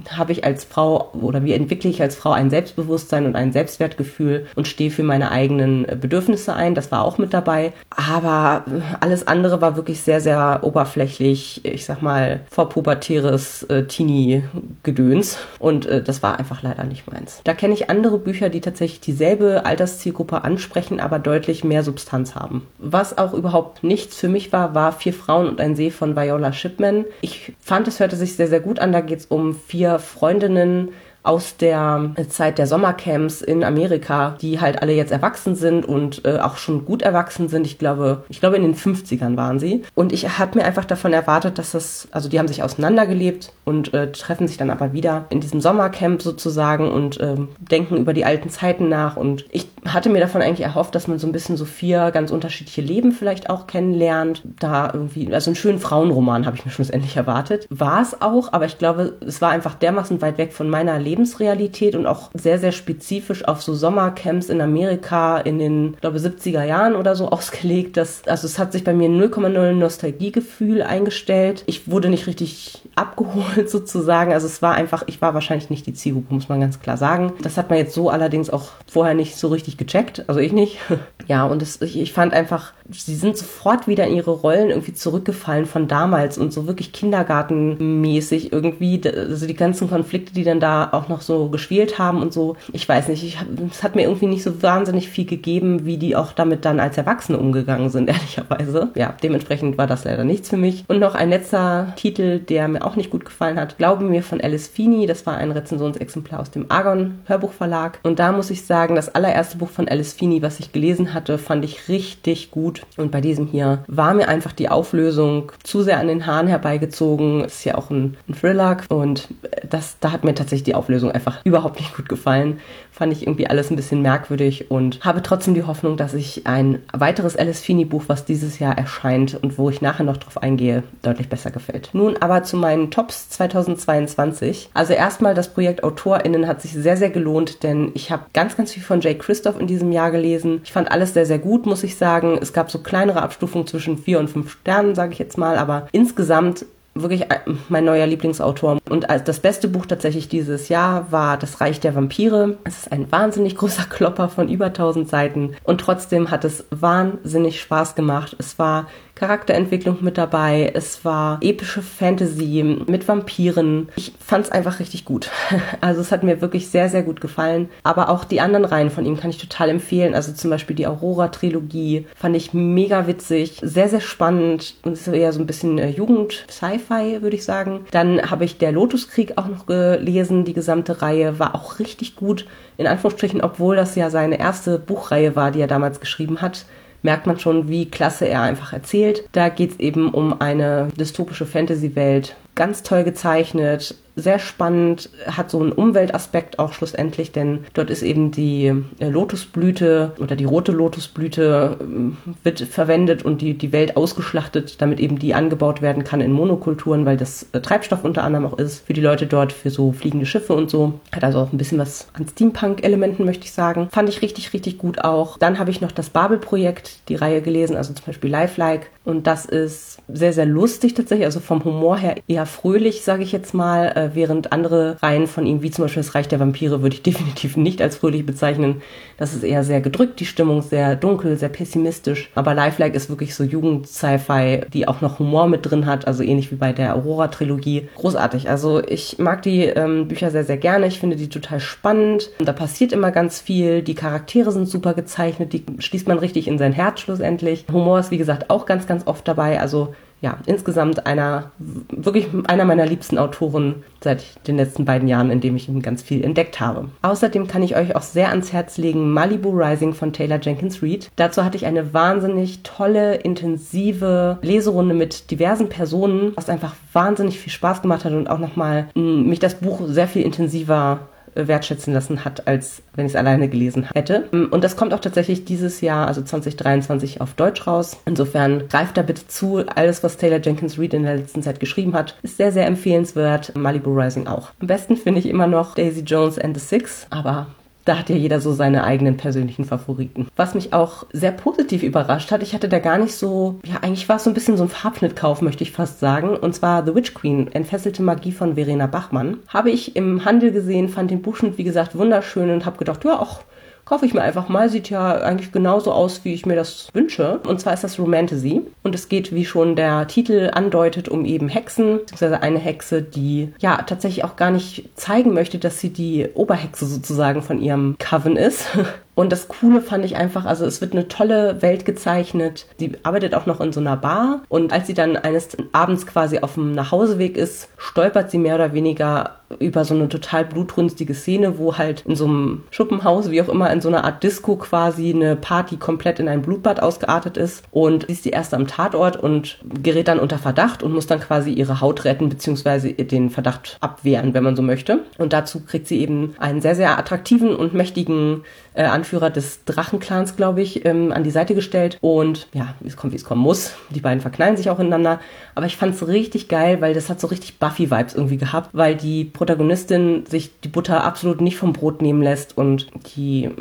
habe 0.09 0.31
ich 0.31 0.45
als 0.45 0.63
Frau 0.63 1.11
oder 1.13 1.43
wie 1.43 1.53
entwickle 1.53 1.89
ich 1.89 2.01
als 2.01 2.15
Frau 2.15 2.31
ein 2.31 2.49
Selbstbewusstsein 2.49 3.25
und 3.25 3.35
ein 3.35 3.51
Selbstwertgefühl 3.51 4.47
und 4.55 4.67
stehe 4.67 4.91
für 4.91 5.03
meine 5.03 5.31
eigenen 5.31 5.87
äh, 5.87 5.97
Bedürfnisse 5.99 6.53
ein. 6.53 6.75
Das 6.75 6.91
war 6.91 7.03
auch 7.03 7.17
mit 7.17 7.33
dabei. 7.33 7.73
Aber 7.89 8.65
äh, 8.67 8.81
alles 8.99 9.27
andere 9.27 9.61
war 9.61 9.75
wirklich 9.75 10.01
sehr, 10.01 10.21
sehr 10.21 10.59
oberflächlich. 10.63 11.65
Ich 11.65 11.85
sag 11.85 12.01
mal, 12.01 12.41
vorpubertäres 12.49 13.63
äh, 13.63 13.83
Teenie-Gedöns. 13.83 15.37
Und 15.59 15.85
äh, 15.85 16.03
das 16.03 16.23
war 16.23 16.39
einfach 16.39 16.61
leider 16.61 16.83
nicht 16.83 17.11
meins. 17.11 17.41
Da 17.43 17.53
kenne 17.53 17.73
ich 17.73 17.89
andere 17.89 18.19
Bücher, 18.19 18.49
die 18.49 18.61
tatsächlich 18.61 19.01
dieselbe 19.01 19.65
Alterszielgruppe 19.65 20.43
ansprechen, 20.43 20.99
aber 20.99 21.19
deutlich 21.19 21.63
mehr 21.63 21.83
Substanz 21.83 22.35
haben. 22.35 22.67
Was 22.77 23.17
auch 23.17 23.33
überhaupt 23.33 23.83
nichts 23.83 24.15
für 24.15 24.29
mich 24.29 24.51
war, 24.53 24.75
war 24.75 24.91
Vier 24.91 25.13
Frauen 25.13 25.47
und 25.47 25.61
ein 25.61 25.75
See 25.75 25.91
von 25.91 26.15
Viola 26.15 26.53
Shipman. 26.53 27.05
Ich 27.21 27.38
ich 27.47 27.53
fand, 27.61 27.87
es 27.87 27.99
hörte 27.99 28.15
sich 28.15 28.35
sehr, 28.35 28.47
sehr 28.47 28.59
gut 28.59 28.79
an. 28.79 28.91
Da 28.91 29.01
geht 29.01 29.19
es 29.19 29.25
um 29.25 29.55
vier 29.55 29.99
Freundinnen, 29.99 30.89
aus 31.23 31.57
der 31.57 32.11
Zeit 32.29 32.57
der 32.57 32.67
Sommercamps 32.67 33.41
in 33.41 33.63
Amerika, 33.63 34.37
die 34.41 34.59
halt 34.59 34.81
alle 34.81 34.93
jetzt 34.93 35.11
erwachsen 35.11 35.55
sind 35.55 35.85
und 35.85 36.25
äh, 36.25 36.39
auch 36.39 36.57
schon 36.57 36.85
gut 36.85 37.01
erwachsen 37.01 37.49
sind. 37.49 37.65
Ich 37.65 37.77
glaube, 37.77 38.23
ich 38.29 38.39
glaube 38.39 38.55
in 38.55 38.63
den 38.63 38.75
50ern 38.75 39.35
waren 39.35 39.59
sie. 39.59 39.83
Und 39.95 40.13
ich 40.13 40.37
hatte 40.39 40.57
mir 40.57 40.63
einfach 40.63 40.85
davon 40.85 41.13
erwartet, 41.13 41.57
dass 41.57 41.71
das, 41.71 42.07
also 42.11 42.29
die 42.29 42.39
haben 42.39 42.47
sich 42.47 42.63
auseinandergelebt 42.63 43.51
und 43.65 43.93
äh, 43.93 44.11
treffen 44.11 44.47
sich 44.47 44.57
dann 44.57 44.69
aber 44.69 44.93
wieder 44.93 45.25
in 45.29 45.41
diesem 45.41 45.61
Sommercamp 45.61 46.21
sozusagen 46.21 46.89
und 46.89 47.19
äh, 47.19 47.35
denken 47.59 47.97
über 47.97 48.13
die 48.13 48.25
alten 48.25 48.49
Zeiten 48.49 48.87
nach. 48.89 49.17
Und 49.17 49.45
ich 49.51 49.67
hatte 49.85 50.09
mir 50.09 50.19
davon 50.19 50.41
eigentlich 50.41 50.65
erhofft, 50.65 50.95
dass 50.95 51.07
man 51.07 51.19
so 51.19 51.27
ein 51.27 51.31
bisschen 51.31 51.57
so 51.57 51.65
vier 51.65 52.11
ganz 52.11 52.31
unterschiedliche 52.31 52.81
Leben 52.81 53.11
vielleicht 53.11 53.49
auch 53.49 53.67
kennenlernt. 53.67 54.43
Da 54.59 54.91
irgendwie, 54.93 55.33
also 55.33 55.49
einen 55.49 55.55
schönen 55.55 55.79
Frauenroman 55.79 56.45
habe 56.45 56.55
ich 56.55 56.65
mir 56.65 56.71
schlussendlich 56.71 57.17
erwartet. 57.17 57.67
War 57.69 58.01
es 58.01 58.21
auch, 58.21 58.53
aber 58.53 58.65
ich 58.65 58.77
glaube, 58.77 59.17
es 59.25 59.41
war 59.41 59.49
einfach 59.49 59.75
dermaßen 59.75 60.21
weit 60.21 60.37
weg 60.37 60.53
von 60.53 60.69
meiner 60.69 60.97
Lebensrealität 61.09 61.95
und 61.95 62.05
auch 62.05 62.29
sehr, 62.33 62.59
sehr 62.59 62.71
spezifisch 62.71 63.47
auf 63.47 63.61
so 63.61 63.73
Sommercamps 63.73 64.49
in 64.49 64.61
Amerika 64.61 65.39
in 65.39 65.59
den, 65.59 65.97
glaube 66.01 66.19
70er 66.19 66.63
Jahren 66.63 66.95
oder 66.95 67.15
so 67.15 67.29
ausgelegt. 67.31 67.97
Dass, 67.97 68.27
also 68.27 68.45
es 68.47 68.59
hat 68.59 68.71
sich 68.71 68.83
bei 68.83 68.93
mir 68.93 69.09
0,0 69.09 69.73
Nostalgiegefühl 69.73 70.81
eingestellt. 70.83 71.63
Ich 71.65 71.89
wurde 71.89 72.09
nicht 72.09 72.27
richtig 72.27 72.81
abgeholt 72.95 73.69
sozusagen. 73.69 74.33
Also 74.33 74.47
es 74.47 74.61
war 74.61 74.75
einfach, 74.75 75.03
ich 75.07 75.21
war 75.21 75.33
wahrscheinlich 75.33 75.69
nicht 75.69 75.85
die 75.85 75.93
Zielgruppe, 75.93 76.33
muss 76.33 76.49
man 76.49 76.61
ganz 76.61 76.79
klar 76.79 76.97
sagen. 76.97 77.33
Das 77.41 77.57
hat 77.57 77.69
man 77.69 77.79
jetzt 77.79 77.93
so 77.93 78.09
allerdings 78.09 78.49
auch 78.49 78.69
vorher 78.87 79.13
nicht 79.13 79.37
so 79.37 79.47
richtig 79.47 79.77
gecheckt. 79.77 80.23
Also 80.27 80.39
ich 80.39 80.51
nicht. 80.51 80.77
ja, 81.27 81.45
und 81.45 81.61
es, 81.61 81.81
ich, 81.81 81.99
ich 81.99 82.13
fand 82.13 82.33
einfach, 82.33 82.73
sie 82.89 83.15
sind 83.15 83.37
sofort 83.37 83.87
wieder 83.87 84.07
in 84.07 84.15
ihre 84.15 84.31
Rollen 84.31 84.69
irgendwie 84.69 84.93
zurückgefallen 84.93 85.65
von 85.65 85.87
damals 85.87 86.37
und 86.37 86.53
so 86.53 86.67
wirklich 86.67 86.91
kindergartenmäßig 86.91 88.51
irgendwie. 88.51 89.01
Also 89.05 89.47
die 89.47 89.55
ganzen 89.55 89.89
Konflikte, 89.89 90.33
die 90.33 90.43
dann 90.43 90.59
da 90.59 90.89
auch 90.99 91.07
noch 91.07 91.21
so 91.21 91.49
gespielt 91.49 91.97
haben 91.97 92.21
und 92.21 92.33
so. 92.33 92.55
Ich 92.73 92.87
weiß 92.87 93.07
nicht, 93.07 93.23
ich, 93.23 93.37
es 93.71 93.83
hat 93.83 93.95
mir 93.95 94.03
irgendwie 94.03 94.27
nicht 94.27 94.43
so 94.43 94.61
wahnsinnig 94.61 95.09
viel 95.09 95.25
gegeben, 95.25 95.85
wie 95.85 95.97
die 95.97 96.15
auch 96.15 96.33
damit 96.33 96.65
dann 96.65 96.79
als 96.79 96.97
Erwachsene 96.97 97.37
umgegangen 97.37 97.89
sind, 97.89 98.09
ehrlicherweise. 98.09 98.89
Ja, 98.95 99.15
dementsprechend 99.23 99.77
war 99.77 99.87
das 99.87 100.03
leider 100.03 100.23
nichts 100.23 100.49
für 100.49 100.57
mich. 100.57 100.83
Und 100.87 100.99
noch 100.99 101.15
ein 101.15 101.29
letzter 101.29 101.93
Titel, 101.95 102.39
der 102.39 102.67
mir 102.67 102.85
auch 102.85 102.95
nicht 102.95 103.09
gut 103.09 103.25
gefallen 103.25 103.59
hat. 103.59 103.77
Glaube 103.77 104.03
mir 104.03 104.23
von 104.23 104.41
Alice 104.41 104.67
Feeney. 104.67 105.07
Das 105.07 105.25
war 105.25 105.37
ein 105.37 105.51
Rezensionsexemplar 105.51 106.41
aus 106.41 106.51
dem 106.51 106.65
Argon 106.69 107.19
Hörbuchverlag. 107.25 107.99
Und 108.03 108.19
da 108.19 108.31
muss 108.31 108.49
ich 108.49 108.65
sagen, 108.65 108.95
das 108.95 109.13
allererste 109.15 109.57
Buch 109.57 109.69
von 109.69 109.87
Alice 109.87 110.13
Feeney, 110.13 110.41
was 110.41 110.59
ich 110.59 110.71
gelesen 110.71 111.13
hatte, 111.13 111.37
fand 111.37 111.63
ich 111.63 111.87
richtig 111.87 112.51
gut. 112.51 112.81
Und 112.97 113.11
bei 113.11 113.21
diesem 113.21 113.47
hier 113.47 113.83
war 113.87 114.13
mir 114.13 114.27
einfach 114.27 114.51
die 114.51 114.69
Auflösung 114.69 115.51
zu 115.63 115.81
sehr 115.81 115.99
an 115.99 116.07
den 116.07 116.25
Haaren 116.25 116.47
herbeigezogen. 116.47 117.43
Ist 117.45 117.63
ja 117.63 117.75
auch 117.75 117.89
ein, 117.89 118.17
ein 118.27 118.33
Thriller. 118.33 118.77
Und 118.89 119.29
das, 119.69 119.97
da 119.99 120.11
hat 120.11 120.23
mir 120.23 120.35
tatsächlich 120.35 120.63
die 120.63 120.75
Auflösung 120.75 120.88
einfach 121.11 121.43
überhaupt 121.45 121.79
nicht 121.79 121.95
gut 121.95 122.09
gefallen. 122.09 122.59
Fand 122.91 123.13
ich 123.13 123.23
irgendwie 123.23 123.47
alles 123.47 123.69
ein 123.69 123.75
bisschen 123.75 124.01
merkwürdig 124.01 124.69
und 124.71 124.99
habe 125.05 125.21
trotzdem 125.21 125.53
die 125.53 125.63
Hoffnung, 125.63 125.97
dass 125.97 126.13
ich 126.13 126.47
ein 126.47 126.79
weiteres 126.91 127.35
Alice 127.35 127.61
Feeney 127.61 127.85
Buch, 127.85 128.03
was 128.07 128.25
dieses 128.25 128.59
Jahr 128.59 128.77
erscheint 128.77 129.37
und 129.41 129.57
wo 129.57 129.69
ich 129.69 129.81
nachher 129.81 130.03
noch 130.03 130.17
drauf 130.17 130.41
eingehe, 130.41 130.83
deutlich 131.01 131.29
besser 131.29 131.51
gefällt. 131.51 131.89
Nun 131.93 132.17
aber 132.19 132.43
zu 132.43 132.57
meinen 132.57 132.91
Tops 132.91 133.29
2022. 133.29 134.69
Also 134.73 134.93
erstmal 134.93 135.33
das 135.35 135.53
Projekt 135.53 135.83
AutorInnen 135.83 136.47
hat 136.47 136.61
sich 136.61 136.73
sehr, 136.73 136.97
sehr 136.97 137.09
gelohnt, 137.09 137.63
denn 137.63 137.91
ich 137.93 138.11
habe 138.11 138.25
ganz, 138.33 138.57
ganz 138.57 138.73
viel 138.73 138.83
von 138.83 139.01
Jay 139.01 139.15
Christoph 139.15 139.59
in 139.59 139.67
diesem 139.67 139.91
Jahr 139.91 140.11
gelesen. 140.11 140.61
Ich 140.63 140.71
fand 140.71 140.91
alles 140.91 141.13
sehr, 141.13 141.25
sehr 141.25 141.39
gut, 141.39 141.65
muss 141.65 141.83
ich 141.83 141.95
sagen. 141.95 142.37
Es 142.41 142.53
gab 142.53 142.71
so 142.71 142.79
kleinere 142.79 143.21
Abstufungen 143.21 143.67
zwischen 143.67 143.97
vier 143.97 144.19
und 144.19 144.29
fünf 144.29 144.51
Sternen, 144.51 144.95
sage 144.95 145.13
ich 145.13 145.19
jetzt 145.19 145.37
mal, 145.37 145.57
aber 145.57 145.87
insgesamt 145.91 146.65
wirklich 147.01 147.25
mein 147.69 147.85
neuer 147.85 148.07
Lieblingsautor. 148.07 148.79
Und 148.89 149.07
das 149.09 149.39
beste 149.39 149.67
Buch 149.67 149.85
tatsächlich 149.85 150.29
dieses 150.29 150.69
Jahr 150.69 151.11
war 151.11 151.37
Das 151.37 151.61
Reich 151.61 151.79
der 151.79 151.95
Vampire. 151.95 152.57
Es 152.63 152.79
ist 152.79 152.91
ein 152.91 153.11
wahnsinnig 153.11 153.55
großer 153.57 153.83
Klopper 153.83 154.29
von 154.29 154.49
über 154.49 154.67
1000 154.67 155.09
Seiten 155.09 155.55
und 155.63 155.81
trotzdem 155.81 156.31
hat 156.31 156.45
es 156.45 156.65
wahnsinnig 156.69 157.61
Spaß 157.61 157.95
gemacht. 157.95 158.35
Es 158.39 158.59
war 158.59 158.87
Charakterentwicklung 159.19 159.97
mit 159.99 160.17
dabei. 160.17 160.71
Es 160.73 161.03
war 161.03 161.39
epische 161.41 161.81
Fantasy 161.81 162.63
mit 162.87 163.05
Vampiren. 163.05 163.89
Ich 163.97 164.13
fand 164.25 164.45
es 164.45 164.51
einfach 164.51 164.79
richtig 164.79 165.05
gut. 165.05 165.29
Also 165.81 166.01
es 166.01 166.11
hat 166.11 166.23
mir 166.23 166.41
wirklich 166.41 166.69
sehr, 166.69 166.89
sehr 166.89 167.03
gut 167.03 167.21
gefallen. 167.21 167.69
Aber 167.83 168.09
auch 168.09 168.23
die 168.23 168.41
anderen 168.41 168.65
Reihen 168.65 168.89
von 168.89 169.05
ihm 169.05 169.17
kann 169.17 169.29
ich 169.29 169.37
total 169.37 169.69
empfehlen. 169.69 170.13
Also 170.13 170.33
zum 170.33 170.49
Beispiel 170.49 170.75
die 170.75 170.87
Aurora-Trilogie 170.87 172.05
fand 172.15 172.35
ich 172.35 172.53
mega 172.53 173.07
witzig, 173.07 173.59
sehr, 173.61 173.89
sehr 173.89 174.01
spannend 174.01 174.75
und 174.83 174.93
ist 174.93 175.07
eher 175.07 175.33
so 175.33 175.39
ein 175.39 175.47
bisschen 175.47 175.77
äh, 175.77 175.89
Jugend-Sci-Fi, 175.89 177.21
würde 177.21 177.35
ich 177.35 177.43
sagen. 177.43 177.85
Dann 177.91 178.29
habe 178.29 178.45
ich 178.45 178.57
Der 178.57 178.71
Lotuskrieg 178.71 179.37
auch 179.37 179.47
noch 179.47 179.65
gelesen. 179.65 180.45
Die 180.45 180.53
gesamte 180.53 181.01
Reihe 181.01 181.39
war 181.39 181.55
auch 181.55 181.79
richtig 181.79 182.15
gut. 182.15 182.45
In 182.77 182.87
Anführungsstrichen, 182.87 183.41
obwohl 183.41 183.75
das 183.75 183.95
ja 183.95 184.09
seine 184.09 184.39
erste 184.39 184.79
Buchreihe 184.79 185.35
war, 185.35 185.51
die 185.51 185.61
er 185.61 185.67
damals 185.67 185.99
geschrieben 185.99 186.41
hat 186.41 186.65
merkt 187.01 187.27
man 187.27 187.39
schon, 187.39 187.69
wie 187.69 187.89
klasse 187.89 188.27
er 188.27 188.41
einfach 188.41 188.73
erzählt. 188.73 189.23
Da 189.31 189.49
geht 189.49 189.71
es 189.71 189.79
eben 189.79 190.09
um 190.09 190.41
eine 190.41 190.89
dystopische 190.97 191.45
Fantasy-Welt. 191.45 192.35
Ganz 192.55 192.83
toll 192.83 193.03
gezeichnet, 193.03 193.95
sehr 194.19 194.39
spannend, 194.39 195.09
hat 195.27 195.49
so 195.49 195.59
einen 195.59 195.71
Umweltaspekt 195.71 196.59
auch 196.59 196.73
schlussendlich, 196.73 197.31
denn 197.31 197.65
dort 197.73 197.89
ist 197.89 198.01
eben 198.01 198.31
die 198.31 198.73
äh, 198.99 199.09
Lotusblüte 199.09 200.13
oder 200.19 200.35
die 200.35 200.45
rote 200.45 200.71
Lotusblüte 200.71 201.77
äh, 201.79 202.43
wird 202.43 202.59
verwendet 202.61 203.23
und 203.23 203.41
die, 203.41 203.57
die 203.57 203.71
Welt 203.71 203.97
ausgeschlachtet, 203.97 204.81
damit 204.81 204.99
eben 204.99 205.19
die 205.19 205.33
angebaut 205.33 205.81
werden 205.81 206.03
kann 206.03 206.21
in 206.21 206.31
Monokulturen, 206.31 207.05
weil 207.05 207.17
das 207.17 207.47
äh, 207.51 207.61
Treibstoff 207.61 208.03
unter 208.03 208.23
anderem 208.23 208.45
auch 208.45 208.57
ist 208.57 208.85
für 208.85 208.93
die 208.93 209.01
Leute 209.01 209.27
dort, 209.27 209.51
für 209.51 209.69
so 209.69 209.91
fliegende 209.91 210.25
Schiffe 210.25 210.53
und 210.53 210.69
so. 210.69 210.99
Hat 211.11 211.23
also 211.23 211.39
auch 211.39 211.51
ein 211.51 211.57
bisschen 211.57 211.79
was 211.79 212.07
an 212.13 212.27
Steampunk-Elementen, 212.27 213.25
möchte 213.25 213.45
ich 213.45 213.51
sagen. 213.51 213.89
Fand 213.91 214.09
ich 214.09 214.21
richtig, 214.21 214.53
richtig 214.53 214.77
gut 214.77 215.03
auch. 215.03 215.37
Dann 215.37 215.59
habe 215.59 215.71
ich 215.71 215.81
noch 215.81 215.91
das 215.91 216.09
Babel-Projekt, 216.09 217.09
die 217.09 217.15
Reihe 217.15 217.41
gelesen, 217.41 217.75
also 217.75 217.93
zum 217.93 218.05
Beispiel 218.05 218.29
Lifelike. 218.29 218.87
Und 219.05 219.27
das 219.27 219.45
ist 219.45 219.97
sehr, 220.07 220.33
sehr 220.33 220.45
lustig 220.45 220.93
tatsächlich, 220.93 221.25
also 221.25 221.39
vom 221.39 221.63
Humor 221.63 221.97
her 221.97 222.15
eher 222.27 222.45
fröhlich, 222.45 223.03
sage 223.03 223.23
ich 223.23 223.31
jetzt 223.31 223.53
mal, 223.53 224.08
äh, 224.09 224.15
während 224.15 224.51
andere 224.51 224.97
Reihen 225.01 225.27
von 225.27 225.45
ihm, 225.45 225.61
wie 225.61 225.71
zum 225.71 225.85
Beispiel 225.85 226.03
das 226.03 226.15
Reich 226.15 226.27
der 226.27 226.39
Vampire, 226.39 226.81
würde 226.81 226.95
ich 226.95 227.03
definitiv 227.09 227.57
nicht 227.57 227.81
als 227.81 227.97
fröhlich 227.97 228.25
bezeichnen. 228.25 228.81
Das 229.17 229.33
ist 229.33 229.43
eher 229.43 229.63
sehr 229.63 229.81
gedrückt, 229.81 230.19
die 230.19 230.25
Stimmung 230.25 230.61
sehr 230.61 230.95
dunkel, 230.95 231.37
sehr 231.37 231.49
pessimistisch. 231.49 232.29
Aber 232.35 232.53
Lifelike 232.53 232.95
ist 232.95 233.09
wirklich 233.09 233.35
so 233.35 233.43
Jugend-Sci-Fi, 233.43 234.61
die 234.73 234.87
auch 234.87 235.01
noch 235.01 235.19
Humor 235.19 235.47
mit 235.47 235.69
drin 235.69 235.85
hat, 235.85 236.07
also 236.07 236.23
ähnlich 236.23 236.51
wie 236.51 236.55
bei 236.55 236.73
der 236.73 236.95
Aurora-Trilogie. 236.95 237.89
Großartig. 237.95 238.49
Also 238.49 238.81
ich 238.83 239.17
mag 239.19 239.41
die 239.41 239.63
ähm, 239.63 240.07
Bücher 240.07 240.31
sehr, 240.31 240.43
sehr 240.43 240.57
gerne. 240.57 240.87
Ich 240.87 240.99
finde 240.99 241.15
die 241.15 241.29
total 241.29 241.59
spannend. 241.59 242.29
Da 242.39 242.53
passiert 242.53 242.91
immer 242.91 243.11
ganz 243.11 243.39
viel. 243.41 243.81
Die 243.81 243.95
Charaktere 243.95 244.51
sind 244.51 244.67
super 244.67 244.93
gezeichnet. 244.93 245.53
Die 245.53 245.65
schließt 245.79 246.07
man 246.07 246.19
richtig 246.19 246.47
in 246.47 246.57
sein 246.57 246.73
Herz 246.73 247.01
schlussendlich. 247.01 247.65
Humor 247.71 247.99
ist, 247.99 248.11
wie 248.11 248.17
gesagt, 248.17 248.49
auch 248.49 248.65
ganz, 248.65 248.87
ganz 248.87 249.05
oft 249.07 249.27
dabei. 249.27 249.59
Also 249.59 249.93
ja, 250.21 250.37
insgesamt 250.45 251.05
einer, 251.05 251.51
wirklich 251.57 252.27
einer 252.47 252.65
meiner 252.65 252.85
liebsten 252.85 253.17
Autoren 253.17 253.83
seit 254.01 254.47
den 254.47 254.57
letzten 254.57 254.85
beiden 254.85 255.07
Jahren, 255.07 255.31
in 255.31 255.39
dem 255.39 255.55
ich 255.55 255.69
ihn 255.69 255.81
ganz 255.81 256.01
viel 256.01 256.23
entdeckt 256.23 256.59
habe. 256.59 256.89
Außerdem 257.01 257.47
kann 257.47 257.63
ich 257.63 257.75
euch 257.75 257.95
auch 257.95 258.01
sehr 258.01 258.29
ans 258.29 258.51
Herz 258.51 258.77
legen 258.77 259.11
Malibu 259.11 259.49
Rising 259.49 259.93
von 259.93 260.13
Taylor 260.13 260.39
Jenkins 260.41 260.83
Reid. 260.83 261.09
Dazu 261.15 261.43
hatte 261.43 261.57
ich 261.57 261.65
eine 261.65 261.93
wahnsinnig 261.93 262.63
tolle, 262.63 263.15
intensive 263.15 264.39
Leserunde 264.41 264.93
mit 264.93 265.31
diversen 265.31 265.69
Personen, 265.69 266.33
was 266.35 266.49
einfach 266.49 266.75
wahnsinnig 266.93 267.39
viel 267.39 267.51
Spaß 267.51 267.81
gemacht 267.81 268.05
hat 268.05 268.13
und 268.13 268.29
auch 268.29 268.39
nochmal 268.39 268.87
mm, 268.95 269.23
mich 269.23 269.39
das 269.39 269.55
Buch 269.55 269.81
sehr 269.85 270.07
viel 270.07 270.23
intensiver 270.23 271.08
wertschätzen 271.35 271.93
lassen 271.93 272.25
hat, 272.25 272.47
als 272.47 272.81
wenn 272.95 273.05
ich 273.05 273.13
es 273.13 273.15
alleine 273.15 273.47
gelesen 273.49 273.87
hätte. 273.93 274.25
Und 274.31 274.63
das 274.63 274.75
kommt 274.75 274.93
auch 274.93 274.99
tatsächlich 274.99 275.45
dieses 275.45 275.81
Jahr, 275.81 276.07
also 276.07 276.21
2023, 276.21 277.21
auf 277.21 277.33
Deutsch 277.33 277.65
raus. 277.67 277.97
Insofern 278.05 278.67
greift 278.67 278.97
da 278.97 279.01
bitte 279.01 279.27
zu. 279.27 279.63
Alles, 279.75 280.03
was 280.03 280.17
Taylor 280.17 280.39
Jenkins 280.39 280.77
Reid 280.79 280.93
in 280.93 281.03
der 281.03 281.17
letzten 281.17 281.43
Zeit 281.43 281.59
geschrieben 281.59 281.93
hat, 281.93 282.17
ist 282.21 282.37
sehr, 282.37 282.51
sehr 282.51 282.65
empfehlenswert. 282.65 283.55
Malibu 283.55 283.91
Rising 283.91 284.27
auch. 284.27 284.49
Am 284.59 284.67
besten 284.67 284.97
finde 284.97 285.19
ich 285.19 285.27
immer 285.27 285.47
noch 285.47 285.75
Daisy 285.75 286.01
Jones 286.01 286.39
and 286.39 286.57
the 286.57 286.65
Six, 286.65 287.07
aber 287.09 287.47
da 287.89 287.97
hat 287.97 288.09
ja 288.09 288.15
jeder 288.15 288.39
so 288.39 288.53
seine 288.53 288.83
eigenen 288.83 289.17
persönlichen 289.17 289.65
Favoriten. 289.65 290.27
Was 290.35 290.53
mich 290.53 290.73
auch 290.73 291.07
sehr 291.11 291.31
positiv 291.31 291.81
überrascht 291.81 292.31
hat, 292.31 292.43
ich 292.43 292.53
hatte 292.53 292.69
da 292.69 292.77
gar 292.77 292.99
nicht 292.99 293.15
so, 293.15 293.59
ja, 293.65 293.77
eigentlich 293.81 294.07
war 294.07 294.17
es 294.17 294.25
so 294.25 294.29
ein 294.29 294.35
bisschen 294.35 294.57
so 294.57 294.63
ein 294.63 294.69
Farbschnittkauf, 294.69 295.41
möchte 295.41 295.63
ich 295.63 295.71
fast 295.71 295.99
sagen. 295.99 296.37
Und 296.37 296.53
zwar 296.53 296.85
The 296.85 296.93
Witch 296.93 297.15
Queen, 297.15 297.51
Entfesselte 297.51 298.03
Magie 298.03 298.31
von 298.31 298.53
Verena 298.53 298.85
Bachmann. 298.85 299.37
Habe 299.47 299.71
ich 299.71 299.95
im 299.95 300.23
Handel 300.23 300.51
gesehen, 300.51 300.87
fand 300.87 301.09
den 301.09 301.23
Buchschnitt, 301.23 301.57
wie 301.57 301.63
gesagt, 301.63 301.97
wunderschön 301.97 302.51
und 302.51 302.67
habe 302.67 302.77
gedacht, 302.77 303.03
ja, 303.05 303.19
auch 303.19 303.41
kaufe 303.89 304.05
ich 304.05 304.13
mir 304.13 304.21
einfach 304.21 304.49
mal. 304.49 304.69
Sieht 304.69 304.91
ja 304.91 305.15
eigentlich 305.15 305.51
genauso 305.51 305.91
aus, 305.91 306.23
wie 306.23 306.33
ich 306.33 306.45
mir 306.45 306.55
das 306.55 306.89
wünsche. 306.93 307.39
Und 307.47 307.59
zwar 307.59 307.73
ist 307.73 307.83
das 307.83 307.97
Romantasy. 307.97 308.61
Und 308.83 308.93
es 308.93 309.09
geht, 309.09 309.33
wie 309.33 309.45
schon 309.45 309.75
der 309.75 310.07
Titel 310.07 310.51
andeutet, 310.53 311.09
um 311.09 311.25
eben 311.25 311.49
Hexen, 311.49 311.97
beziehungsweise 311.97 312.41
eine 312.43 312.59
Hexe, 312.59 313.01
die 313.01 313.51
ja 313.57 313.81
tatsächlich 313.81 314.23
auch 314.23 314.35
gar 314.35 314.51
nicht 314.51 314.89
zeigen 314.95 315.33
möchte, 315.33 315.57
dass 315.57 315.79
sie 315.79 315.89
die 315.89 316.29
Oberhexe 316.35 316.85
sozusagen 316.85 317.41
von 317.41 317.59
ihrem 317.59 317.95
Coven 317.97 318.37
ist. 318.37 318.67
Und 319.15 319.31
das 319.31 319.49
Coole 319.49 319.81
fand 319.81 320.05
ich 320.05 320.15
einfach, 320.15 320.45
also 320.45 320.65
es 320.65 320.79
wird 320.79 320.93
eine 320.93 321.07
tolle 321.07 321.61
Welt 321.61 321.85
gezeichnet. 321.85 322.67
Sie 322.77 322.93
arbeitet 323.03 323.35
auch 323.35 323.45
noch 323.45 323.59
in 323.59 323.73
so 323.73 323.81
einer 323.81 323.97
Bar 323.97 324.43
und 324.47 324.71
als 324.71 324.87
sie 324.87 324.93
dann 324.93 325.17
eines 325.17 325.57
Abends 325.73 326.07
quasi 326.07 326.39
auf 326.39 326.53
dem 326.53 326.71
Nachhauseweg 326.71 327.35
ist, 327.35 327.69
stolpert 327.77 328.31
sie 328.31 328.37
mehr 328.37 328.55
oder 328.55 328.73
weniger 328.73 329.39
über 329.57 329.83
so 329.83 329.95
eine 329.95 330.09
total 330.09 330.45
blutrünstige 330.45 331.13
Szene, 331.13 331.57
wo 331.57 331.77
halt 331.77 332.03
in 332.05 332.15
so 332.15 332.25
einem 332.25 332.63
Schuppenhaus, 332.69 333.31
wie 333.31 333.41
auch 333.41 333.49
immer, 333.49 333.71
in 333.71 333.81
so 333.81 333.89
einer 333.89 334.03
Art 334.03 334.21
Disco 334.21 334.55
quasi 334.55 335.11
eine 335.13 335.35
Party 335.35 335.77
komplett 335.77 336.19
in 336.19 336.27
ein 336.27 336.43
Blutbad 336.43 336.81
ausgeartet 336.81 337.35
ist. 337.37 337.63
Und 337.71 338.05
sie 338.05 338.13
ist 338.13 338.25
die 338.25 338.29
erste 338.29 338.55
am 338.55 338.67
Tatort 338.67 339.17
und 339.17 339.57
gerät 339.81 340.07
dann 340.07 340.19
unter 340.19 340.37
Verdacht 340.37 340.83
und 340.83 340.93
muss 340.93 341.07
dann 341.07 341.19
quasi 341.19 341.51
ihre 341.51 341.81
Haut 341.81 342.05
retten, 342.05 342.29
beziehungsweise 342.29 342.93
den 342.93 343.31
Verdacht 343.31 343.77
abwehren, 343.81 344.33
wenn 344.33 344.43
man 344.43 344.55
so 344.55 344.61
möchte. 344.61 344.99
Und 345.17 345.33
dazu 345.33 345.61
kriegt 345.61 345.87
sie 345.87 345.99
eben 345.99 346.35
einen 346.37 346.61
sehr, 346.61 346.75
sehr 346.75 346.97
attraktiven 346.99 347.55
und 347.55 347.73
mächtigen 347.73 348.43
äh, 348.73 348.83
Anführer 348.83 349.29
des 349.29 349.65
Drachenclans, 349.65 350.35
glaube 350.35 350.61
ich, 350.61 350.85
ähm, 350.85 351.11
an 351.11 351.23
die 351.23 351.31
Seite 351.31 351.55
gestellt. 351.55 351.97
Und 352.01 352.47
ja, 352.53 352.75
wie 352.79 352.87
es 352.87 352.97
kommt, 352.97 353.13
wie 353.13 353.17
es 353.17 353.25
kommen 353.25 353.41
muss. 353.41 353.73
Die 353.89 353.99
beiden 353.99 354.21
verknallen 354.21 354.57
sich 354.57 354.69
auch 354.69 354.79
ineinander. 354.79 355.19
Aber 355.55 355.65
ich 355.65 355.77
fand 355.77 355.95
es 355.95 356.07
richtig 356.07 356.47
geil, 356.47 356.81
weil 356.81 356.93
das 356.93 357.09
hat 357.09 357.19
so 357.19 357.27
richtig 357.27 357.59
Buffy-Vibes 357.59 358.15
irgendwie 358.15 358.37
gehabt, 358.37 358.69
weil 358.73 358.95
die 358.95 359.25
Protagonistin 359.25 360.25
sich 360.25 360.59
die 360.61 360.67
Butter 360.67 361.03
absolut 361.03 361.41
nicht 361.41 361.57
vom 361.57 361.73
Brot 361.73 362.01
nehmen 362.01 362.21
lässt 362.21 362.57
und 362.57 362.87
die 363.15 363.45
äh, 363.45 363.51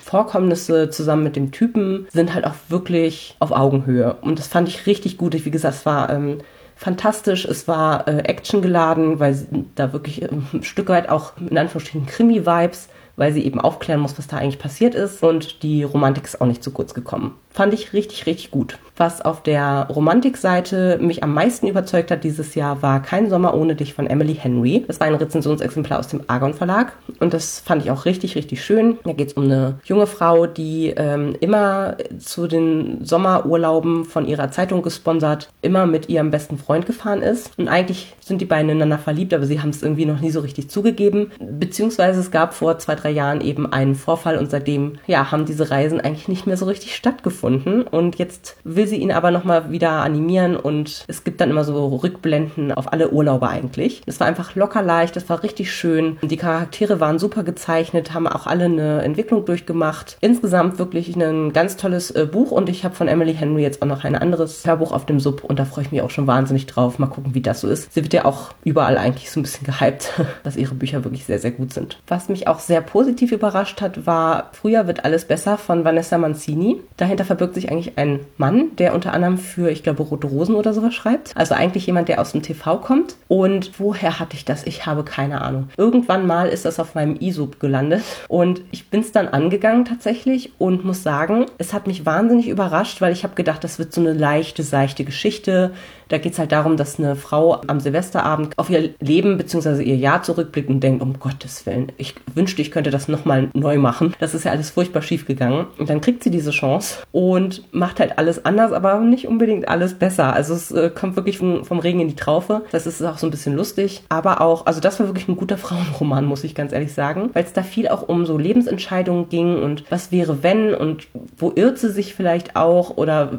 Vorkommnisse 0.00 0.90
zusammen 0.90 1.24
mit 1.24 1.36
dem 1.36 1.50
Typen 1.52 2.06
sind 2.12 2.34
halt 2.34 2.46
auch 2.46 2.54
wirklich 2.68 3.36
auf 3.38 3.52
Augenhöhe. 3.52 4.14
Und 4.20 4.38
das 4.38 4.46
fand 4.46 4.68
ich 4.68 4.86
richtig 4.86 5.18
gut. 5.18 5.34
Wie 5.44 5.50
gesagt, 5.50 5.74
es 5.74 5.86
war 5.86 6.10
ähm, 6.10 6.38
fantastisch. 6.76 7.44
Es 7.44 7.68
war 7.68 8.06
äh, 8.08 8.18
actiongeladen, 8.18 9.20
weil 9.20 9.36
da 9.74 9.92
wirklich 9.92 10.22
äh, 10.22 10.28
ein 10.52 10.62
Stück 10.62 10.88
weit 10.88 11.08
auch 11.08 11.32
in 11.38 11.58
Anführungsstrichen 11.58 12.06
Krimi-Vibes 12.06 12.88
weil 13.16 13.32
sie 13.32 13.44
eben 13.44 13.60
aufklären 13.60 14.00
muss, 14.00 14.18
was 14.18 14.26
da 14.26 14.38
eigentlich 14.38 14.58
passiert 14.58 14.94
ist. 14.94 15.22
Und 15.22 15.62
die 15.62 15.82
Romantik 15.82 16.24
ist 16.24 16.40
auch 16.40 16.46
nicht 16.46 16.62
zu 16.62 16.70
kurz 16.70 16.94
gekommen. 16.94 17.34
Fand 17.50 17.74
ich 17.74 17.92
richtig, 17.92 18.26
richtig 18.26 18.50
gut. 18.50 18.78
Was 18.96 19.20
auf 19.20 19.42
der 19.42 19.88
Romantikseite 19.90 20.98
mich 21.00 21.24
am 21.24 21.34
meisten 21.34 21.66
überzeugt 21.66 22.10
hat 22.12 22.22
dieses 22.22 22.54
Jahr, 22.54 22.80
war 22.80 23.02
Kein 23.02 23.28
Sommer 23.28 23.54
ohne 23.54 23.74
dich 23.74 23.92
von 23.92 24.06
Emily 24.06 24.34
Henry. 24.34 24.84
Das 24.86 25.00
war 25.00 25.08
ein 25.08 25.14
Rezensionsexemplar 25.14 25.98
aus 25.98 26.08
dem 26.08 26.22
Argon 26.28 26.54
Verlag. 26.54 26.92
Und 27.18 27.34
das 27.34 27.58
fand 27.58 27.82
ich 27.82 27.90
auch 27.90 28.04
richtig, 28.04 28.36
richtig 28.36 28.64
schön. 28.64 28.98
Da 29.04 29.12
geht 29.12 29.28
es 29.28 29.34
um 29.34 29.44
eine 29.44 29.80
junge 29.84 30.06
Frau, 30.06 30.46
die 30.46 30.94
ähm, 30.96 31.34
immer 31.40 31.96
zu 32.18 32.46
den 32.46 33.04
Sommerurlauben 33.04 34.04
von 34.04 34.26
ihrer 34.26 34.50
Zeitung 34.52 34.82
gesponsert, 34.82 35.48
immer 35.60 35.86
mit 35.86 36.08
ihrem 36.08 36.30
besten 36.30 36.58
Freund 36.58 36.86
gefahren 36.86 37.22
ist. 37.22 37.50
Und 37.58 37.68
eigentlich 37.68 38.14
sind 38.20 38.40
die 38.40 38.46
beiden 38.46 38.70
ineinander 38.70 38.98
verliebt, 38.98 39.34
aber 39.34 39.46
sie 39.46 39.60
haben 39.60 39.70
es 39.70 39.82
irgendwie 39.82 40.06
noch 40.06 40.20
nie 40.20 40.30
so 40.30 40.40
richtig 40.40 40.70
zugegeben. 40.70 41.32
Beziehungsweise 41.40 42.20
es 42.20 42.30
gab 42.30 42.54
vor 42.54 42.78
zwei, 42.78 42.94
drei 42.94 43.10
Jahren 43.10 43.40
eben 43.40 43.72
einen 43.72 43.96
Vorfall 43.96 44.38
und 44.38 44.50
seitdem, 44.50 44.98
ja, 45.06 45.32
haben 45.32 45.46
diese 45.46 45.70
Reisen 45.70 46.00
eigentlich 46.00 46.28
nicht 46.28 46.46
mehr 46.46 46.56
so 46.56 46.66
richtig 46.66 46.94
stattgefunden. 46.94 47.82
Und 47.82 48.16
jetzt 48.16 48.56
will 48.62 48.83
sie 48.86 48.96
ihn 48.96 49.12
aber 49.12 49.30
nochmal 49.30 49.70
wieder 49.70 49.90
animieren 49.90 50.56
und 50.56 51.04
es 51.06 51.24
gibt 51.24 51.40
dann 51.40 51.50
immer 51.50 51.64
so 51.64 51.96
Rückblenden 51.96 52.72
auf 52.72 52.92
alle 52.92 53.10
Urlaube 53.10 53.48
eigentlich. 53.48 54.02
Es 54.06 54.20
war 54.20 54.26
einfach 54.26 54.54
locker 54.54 54.82
leicht, 54.82 55.16
es 55.16 55.28
war 55.28 55.42
richtig 55.42 55.72
schön. 55.72 56.18
Die 56.22 56.36
Charaktere 56.36 57.00
waren 57.00 57.18
super 57.18 57.42
gezeichnet, 57.42 58.14
haben 58.14 58.26
auch 58.26 58.46
alle 58.46 58.64
eine 58.64 59.02
Entwicklung 59.02 59.44
durchgemacht. 59.44 60.16
Insgesamt 60.20 60.78
wirklich 60.78 61.16
ein 61.16 61.52
ganz 61.52 61.76
tolles 61.76 62.10
äh, 62.10 62.26
Buch 62.30 62.50
und 62.50 62.68
ich 62.68 62.84
habe 62.84 62.94
von 62.94 63.08
Emily 63.08 63.34
Henry 63.34 63.62
jetzt 63.62 63.82
auch 63.82 63.86
noch 63.86 64.04
ein 64.04 64.16
anderes 64.16 64.66
Hörbuch 64.66 64.92
auf 64.92 65.06
dem 65.06 65.20
Sub 65.20 65.44
und 65.44 65.58
da 65.58 65.64
freue 65.64 65.84
ich 65.84 65.92
mich 65.92 66.02
auch 66.02 66.10
schon 66.10 66.26
wahnsinnig 66.26 66.66
drauf. 66.66 66.98
Mal 66.98 67.06
gucken, 67.06 67.34
wie 67.34 67.40
das 67.40 67.60
so 67.60 67.68
ist. 67.68 67.92
Sie 67.92 68.02
wird 68.02 68.12
ja 68.12 68.24
auch 68.24 68.52
überall 68.64 68.98
eigentlich 68.98 69.30
so 69.30 69.40
ein 69.40 69.42
bisschen 69.42 69.66
gehypt, 69.66 70.12
dass 70.42 70.56
ihre 70.56 70.74
Bücher 70.74 71.04
wirklich 71.04 71.24
sehr, 71.24 71.38
sehr 71.38 71.50
gut 71.50 71.72
sind. 71.72 71.98
Was 72.06 72.28
mich 72.28 72.48
auch 72.48 72.58
sehr 72.58 72.80
positiv 72.80 73.32
überrascht 73.32 73.80
hat, 73.80 74.06
war 74.06 74.50
Früher 74.52 74.86
wird 74.86 75.04
alles 75.04 75.24
besser 75.24 75.58
von 75.58 75.84
Vanessa 75.84 76.18
Mancini. 76.18 76.80
Dahinter 76.96 77.24
verbirgt 77.24 77.54
sich 77.54 77.70
eigentlich 77.70 77.98
ein 77.98 78.20
Mann, 78.36 78.70
der 78.78 78.94
unter 78.94 79.12
anderem 79.12 79.38
für, 79.38 79.70
ich 79.70 79.82
glaube, 79.82 80.02
Rote 80.02 80.26
Rosen 80.26 80.54
oder 80.54 80.74
sowas 80.74 80.94
schreibt. 80.94 81.32
Also 81.36 81.54
eigentlich 81.54 81.86
jemand, 81.86 82.08
der 82.08 82.20
aus 82.20 82.32
dem 82.32 82.42
TV 82.42 82.78
kommt. 82.78 83.16
Und 83.28 83.78
woher 83.78 84.18
hatte 84.18 84.36
ich 84.36 84.44
das? 84.44 84.66
Ich 84.66 84.86
habe 84.86 85.04
keine 85.04 85.40
Ahnung. 85.40 85.68
Irgendwann 85.76 86.26
mal 86.26 86.48
ist 86.48 86.64
das 86.64 86.80
auf 86.80 86.94
meinem 86.94 87.16
ISOP 87.16 87.60
gelandet 87.60 88.02
und 88.28 88.62
ich 88.70 88.88
bin 88.88 89.00
es 89.00 89.12
dann 89.12 89.28
angegangen 89.28 89.84
tatsächlich 89.84 90.52
und 90.58 90.84
muss 90.84 91.02
sagen, 91.02 91.46
es 91.58 91.72
hat 91.72 91.86
mich 91.86 92.06
wahnsinnig 92.06 92.48
überrascht, 92.48 93.00
weil 93.00 93.12
ich 93.12 93.24
habe 93.24 93.34
gedacht, 93.34 93.64
das 93.64 93.78
wird 93.78 93.92
so 93.92 94.00
eine 94.00 94.12
leichte, 94.12 94.62
seichte 94.62 95.04
Geschichte 95.04 95.72
da 96.08 96.18
geht 96.18 96.32
es 96.32 96.38
halt 96.38 96.52
darum, 96.52 96.76
dass 96.76 96.98
eine 96.98 97.16
Frau 97.16 97.60
am 97.66 97.80
Silvesterabend 97.80 98.58
auf 98.58 98.70
ihr 98.70 98.94
Leben 99.00 99.36
bzw. 99.36 99.82
ihr 99.82 99.96
Jahr 99.96 100.22
zurückblickt 100.22 100.68
und 100.68 100.80
denkt, 100.80 101.02
um 101.02 101.18
Gottes 101.18 101.64
Willen, 101.66 101.92
ich 101.96 102.14
wünschte, 102.34 102.62
ich 102.62 102.70
könnte 102.70 102.90
das 102.90 103.08
nochmal 103.08 103.48
neu 103.54 103.78
machen. 103.78 104.14
Das 104.18 104.34
ist 104.34 104.44
ja 104.44 104.52
alles 104.52 104.70
furchtbar 104.70 105.02
schief 105.02 105.26
gegangen. 105.26 105.66
Und 105.78 105.90
dann 105.90 106.00
kriegt 106.00 106.22
sie 106.22 106.30
diese 106.30 106.50
Chance 106.50 106.98
und 107.12 107.62
macht 107.72 108.00
halt 108.00 108.18
alles 108.18 108.44
anders, 108.44 108.63
aber 108.72 109.00
nicht 109.00 109.28
unbedingt 109.28 109.68
alles 109.68 109.94
besser. 109.94 110.32
Also 110.32 110.54
es 110.54 110.70
äh, 110.70 110.90
kommt 110.90 111.16
wirklich 111.16 111.38
vom, 111.38 111.64
vom, 111.64 111.78
Regen 111.78 112.00
in 112.00 112.08
die 112.08 112.16
Traufe. 112.16 112.62
Das 112.72 112.86
ist 112.86 113.02
auch 113.02 113.18
so 113.18 113.26
ein 113.26 113.30
bisschen 113.30 113.54
lustig. 113.54 114.02
Aber 114.08 114.40
auch, 114.40 114.66
also 114.66 114.80
das 114.80 115.00
war 115.00 115.06
wirklich 115.06 115.28
ein 115.28 115.36
guter 115.36 115.58
Frauenroman, 115.64 116.24
muss 116.24 116.44
ich 116.44 116.54
ganz 116.54 116.72
ehrlich 116.72 116.92
sagen, 116.92 117.30
weil 117.32 117.44
es 117.44 117.52
da 117.52 117.62
viel 117.62 117.88
auch 117.88 118.08
um 118.08 118.26
so 118.26 118.38
Lebensentscheidungen 118.38 119.28
ging 119.28 119.62
und 119.62 119.84
was 119.90 120.12
wäre 120.12 120.42
wenn 120.42 120.74
und 120.74 121.06
wo 121.36 121.52
irrt 121.54 121.78
sie 121.78 121.90
sich 121.90 122.14
vielleicht 122.14 122.56
auch 122.56 122.96
oder 122.96 123.30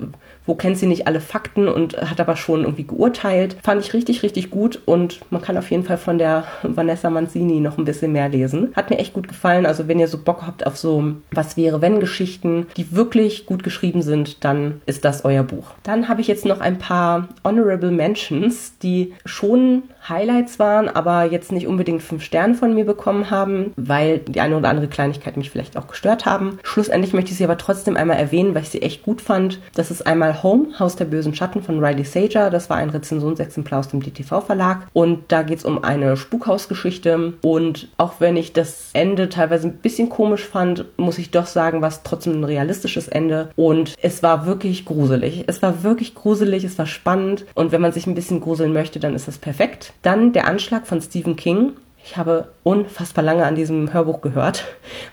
wo 0.46 0.56
kennt 0.56 0.78
sie 0.78 0.88
nicht 0.88 1.08
alle 1.08 1.22
Fakten 1.22 1.68
und 1.68 1.98
hat 1.98 2.20
aber 2.20 2.36
schon 2.36 2.62
irgendwie 2.62 2.86
geurteilt. 2.88 3.58
Fand 3.64 3.84
ich 3.84 3.94
richtig, 3.94 4.24
richtig 4.24 4.50
gut 4.50 4.80
und 4.86 5.20
man 5.30 5.42
kann 5.42 5.58
auf 5.58 5.72
jeden 5.72 5.84
Fall 5.84 5.98
von 5.98 6.18
der 6.18 6.46
Vanessa 6.64 7.10
Manzini 7.10 7.60
noch 7.60 7.78
ein 7.78 7.86
bisschen 7.86 8.12
mehr 8.12 8.30
lesen. 8.30 8.72
Hat 8.76 8.90
mir 8.90 9.00
echt 9.00 9.14
gut 9.14 9.28
gefallen. 9.28 9.66
Also 9.66 9.88
wenn 9.88 10.00
ihr 10.00 10.08
so 10.08 10.18
Bock 10.18 10.44
habt 10.46 10.66
auf 10.66 10.78
so 10.78 11.14
was 11.32 11.58
wäre 11.58 11.82
wenn 11.82 12.00
Geschichten, 12.00 12.68
die 12.78 12.96
wirklich 12.96 13.46
gut 13.46 13.64
geschrieben 13.64 14.02
sind, 14.02 14.44
dann 14.44 14.82
ist 14.86 15.06
das 15.06 15.26
euer 15.26 15.44
Buch. 15.44 15.72
Dann 15.84 16.08
habe 16.08 16.22
ich 16.22 16.28
jetzt 16.28 16.46
noch 16.46 16.62
ein 16.62 16.78
paar 16.78 17.28
Honorable 17.44 17.92
Mentions, 17.92 18.78
die 18.80 19.14
schon 19.26 19.84
Highlights 20.10 20.60
waren, 20.60 20.90
aber 20.90 21.26
jetzt 21.26 21.52
nicht 21.52 21.68
unbedingt 21.68 22.04
fünf 22.04 22.24
Sterne 22.24 22.56
von 22.56 22.74
mir 22.74 22.86
bekommen 22.86 23.30
haben, 23.32 23.74
weil 23.76 24.20
die 24.20 24.42
eine 24.42 24.58
oder 24.58 24.70
andere 24.70 24.88
Kleinigkeit 24.88 25.38
mich 25.38 25.50
vielleicht 25.50 25.78
auch 25.78 25.88
gestört 25.88 26.26
haben. 26.26 26.60
Schlussendlich 26.64 27.14
möchte 27.14 27.32
ich 27.32 27.38
sie 27.38 27.44
aber 27.44 27.58
trotzdem 27.58 27.98
einmal 27.98 28.18
erwähnen, 28.18 28.56
weil 28.56 28.64
ich 28.64 28.70
sie 28.70 28.82
echt 28.82 29.04
gut 29.04 29.22
fand. 29.22 29.60
Das 29.74 29.92
ist 29.92 30.06
einmal 30.06 30.44
Home, 30.44 30.80
Haus 30.80 30.96
der 30.96 31.06
bösen 31.06 31.34
Schatten 31.36 31.64
von 31.64 31.84
Riley 31.84 32.04
Sager. 32.04 32.50
Das 32.50 32.70
war 32.70 32.78
ein 32.78 32.90
Rezensionsexemplar 32.90 33.80
aus 33.80 33.88
dem 33.90 34.02
DTV 34.02 34.42
Verlag 34.42 34.88
und 34.94 35.24
da 35.30 35.44
geht 35.44 35.60
es 35.60 35.66
um 35.66 35.84
eine 35.84 36.18
Spukhausgeschichte 36.18 37.34
und 37.42 37.90
auch 37.98 38.16
wenn 38.20 38.38
ich 38.38 38.54
das 38.54 38.90
Ende 38.94 39.30
teilweise 39.30 39.68
ein 39.68 39.78
bisschen 39.78 40.10
komisch 40.10 40.46
fand, 40.46 40.86
muss 40.98 41.18
ich 41.18 41.32
doch 41.32 41.48
sagen, 41.48 41.82
war 41.82 41.90
es 41.90 42.04
trotzdem 42.04 42.40
ein 42.40 42.44
realistisches 42.44 43.08
Ende 43.08 43.50
und 43.56 43.96
es 44.02 44.24
war 44.24 44.46
wirklich 44.46 44.86
gruselig. 44.86 45.46
Es 45.48 45.62
war 45.62 45.84
wirklich 45.84 46.16
gruselig, 46.16 46.64
es 46.64 46.78
war 46.78 46.86
spannend 46.86 47.46
und 47.56 47.72
wenn 47.72 47.82
man 47.82 47.92
sich 47.92 48.08
ein 48.08 48.16
bisschen 48.16 48.42
gruseln 48.42 48.74
möchte, 48.74 49.00
dann 49.00 49.16
ist 49.16 49.28
das 49.28 49.38
perfekt. 49.38 49.94
Dann 50.02 50.34
der 50.34 50.48
Anschlag 50.48 50.88
von 50.88 51.02
Stephen 51.02 51.36
King. 51.36 51.74
Ich 52.08 52.18
habe 52.18 52.50
unfassbar 52.62 53.24
lange 53.24 53.46
an 53.46 53.56
diesem 53.56 53.92
Hörbuch 53.92 54.22
gehört, 54.22 54.66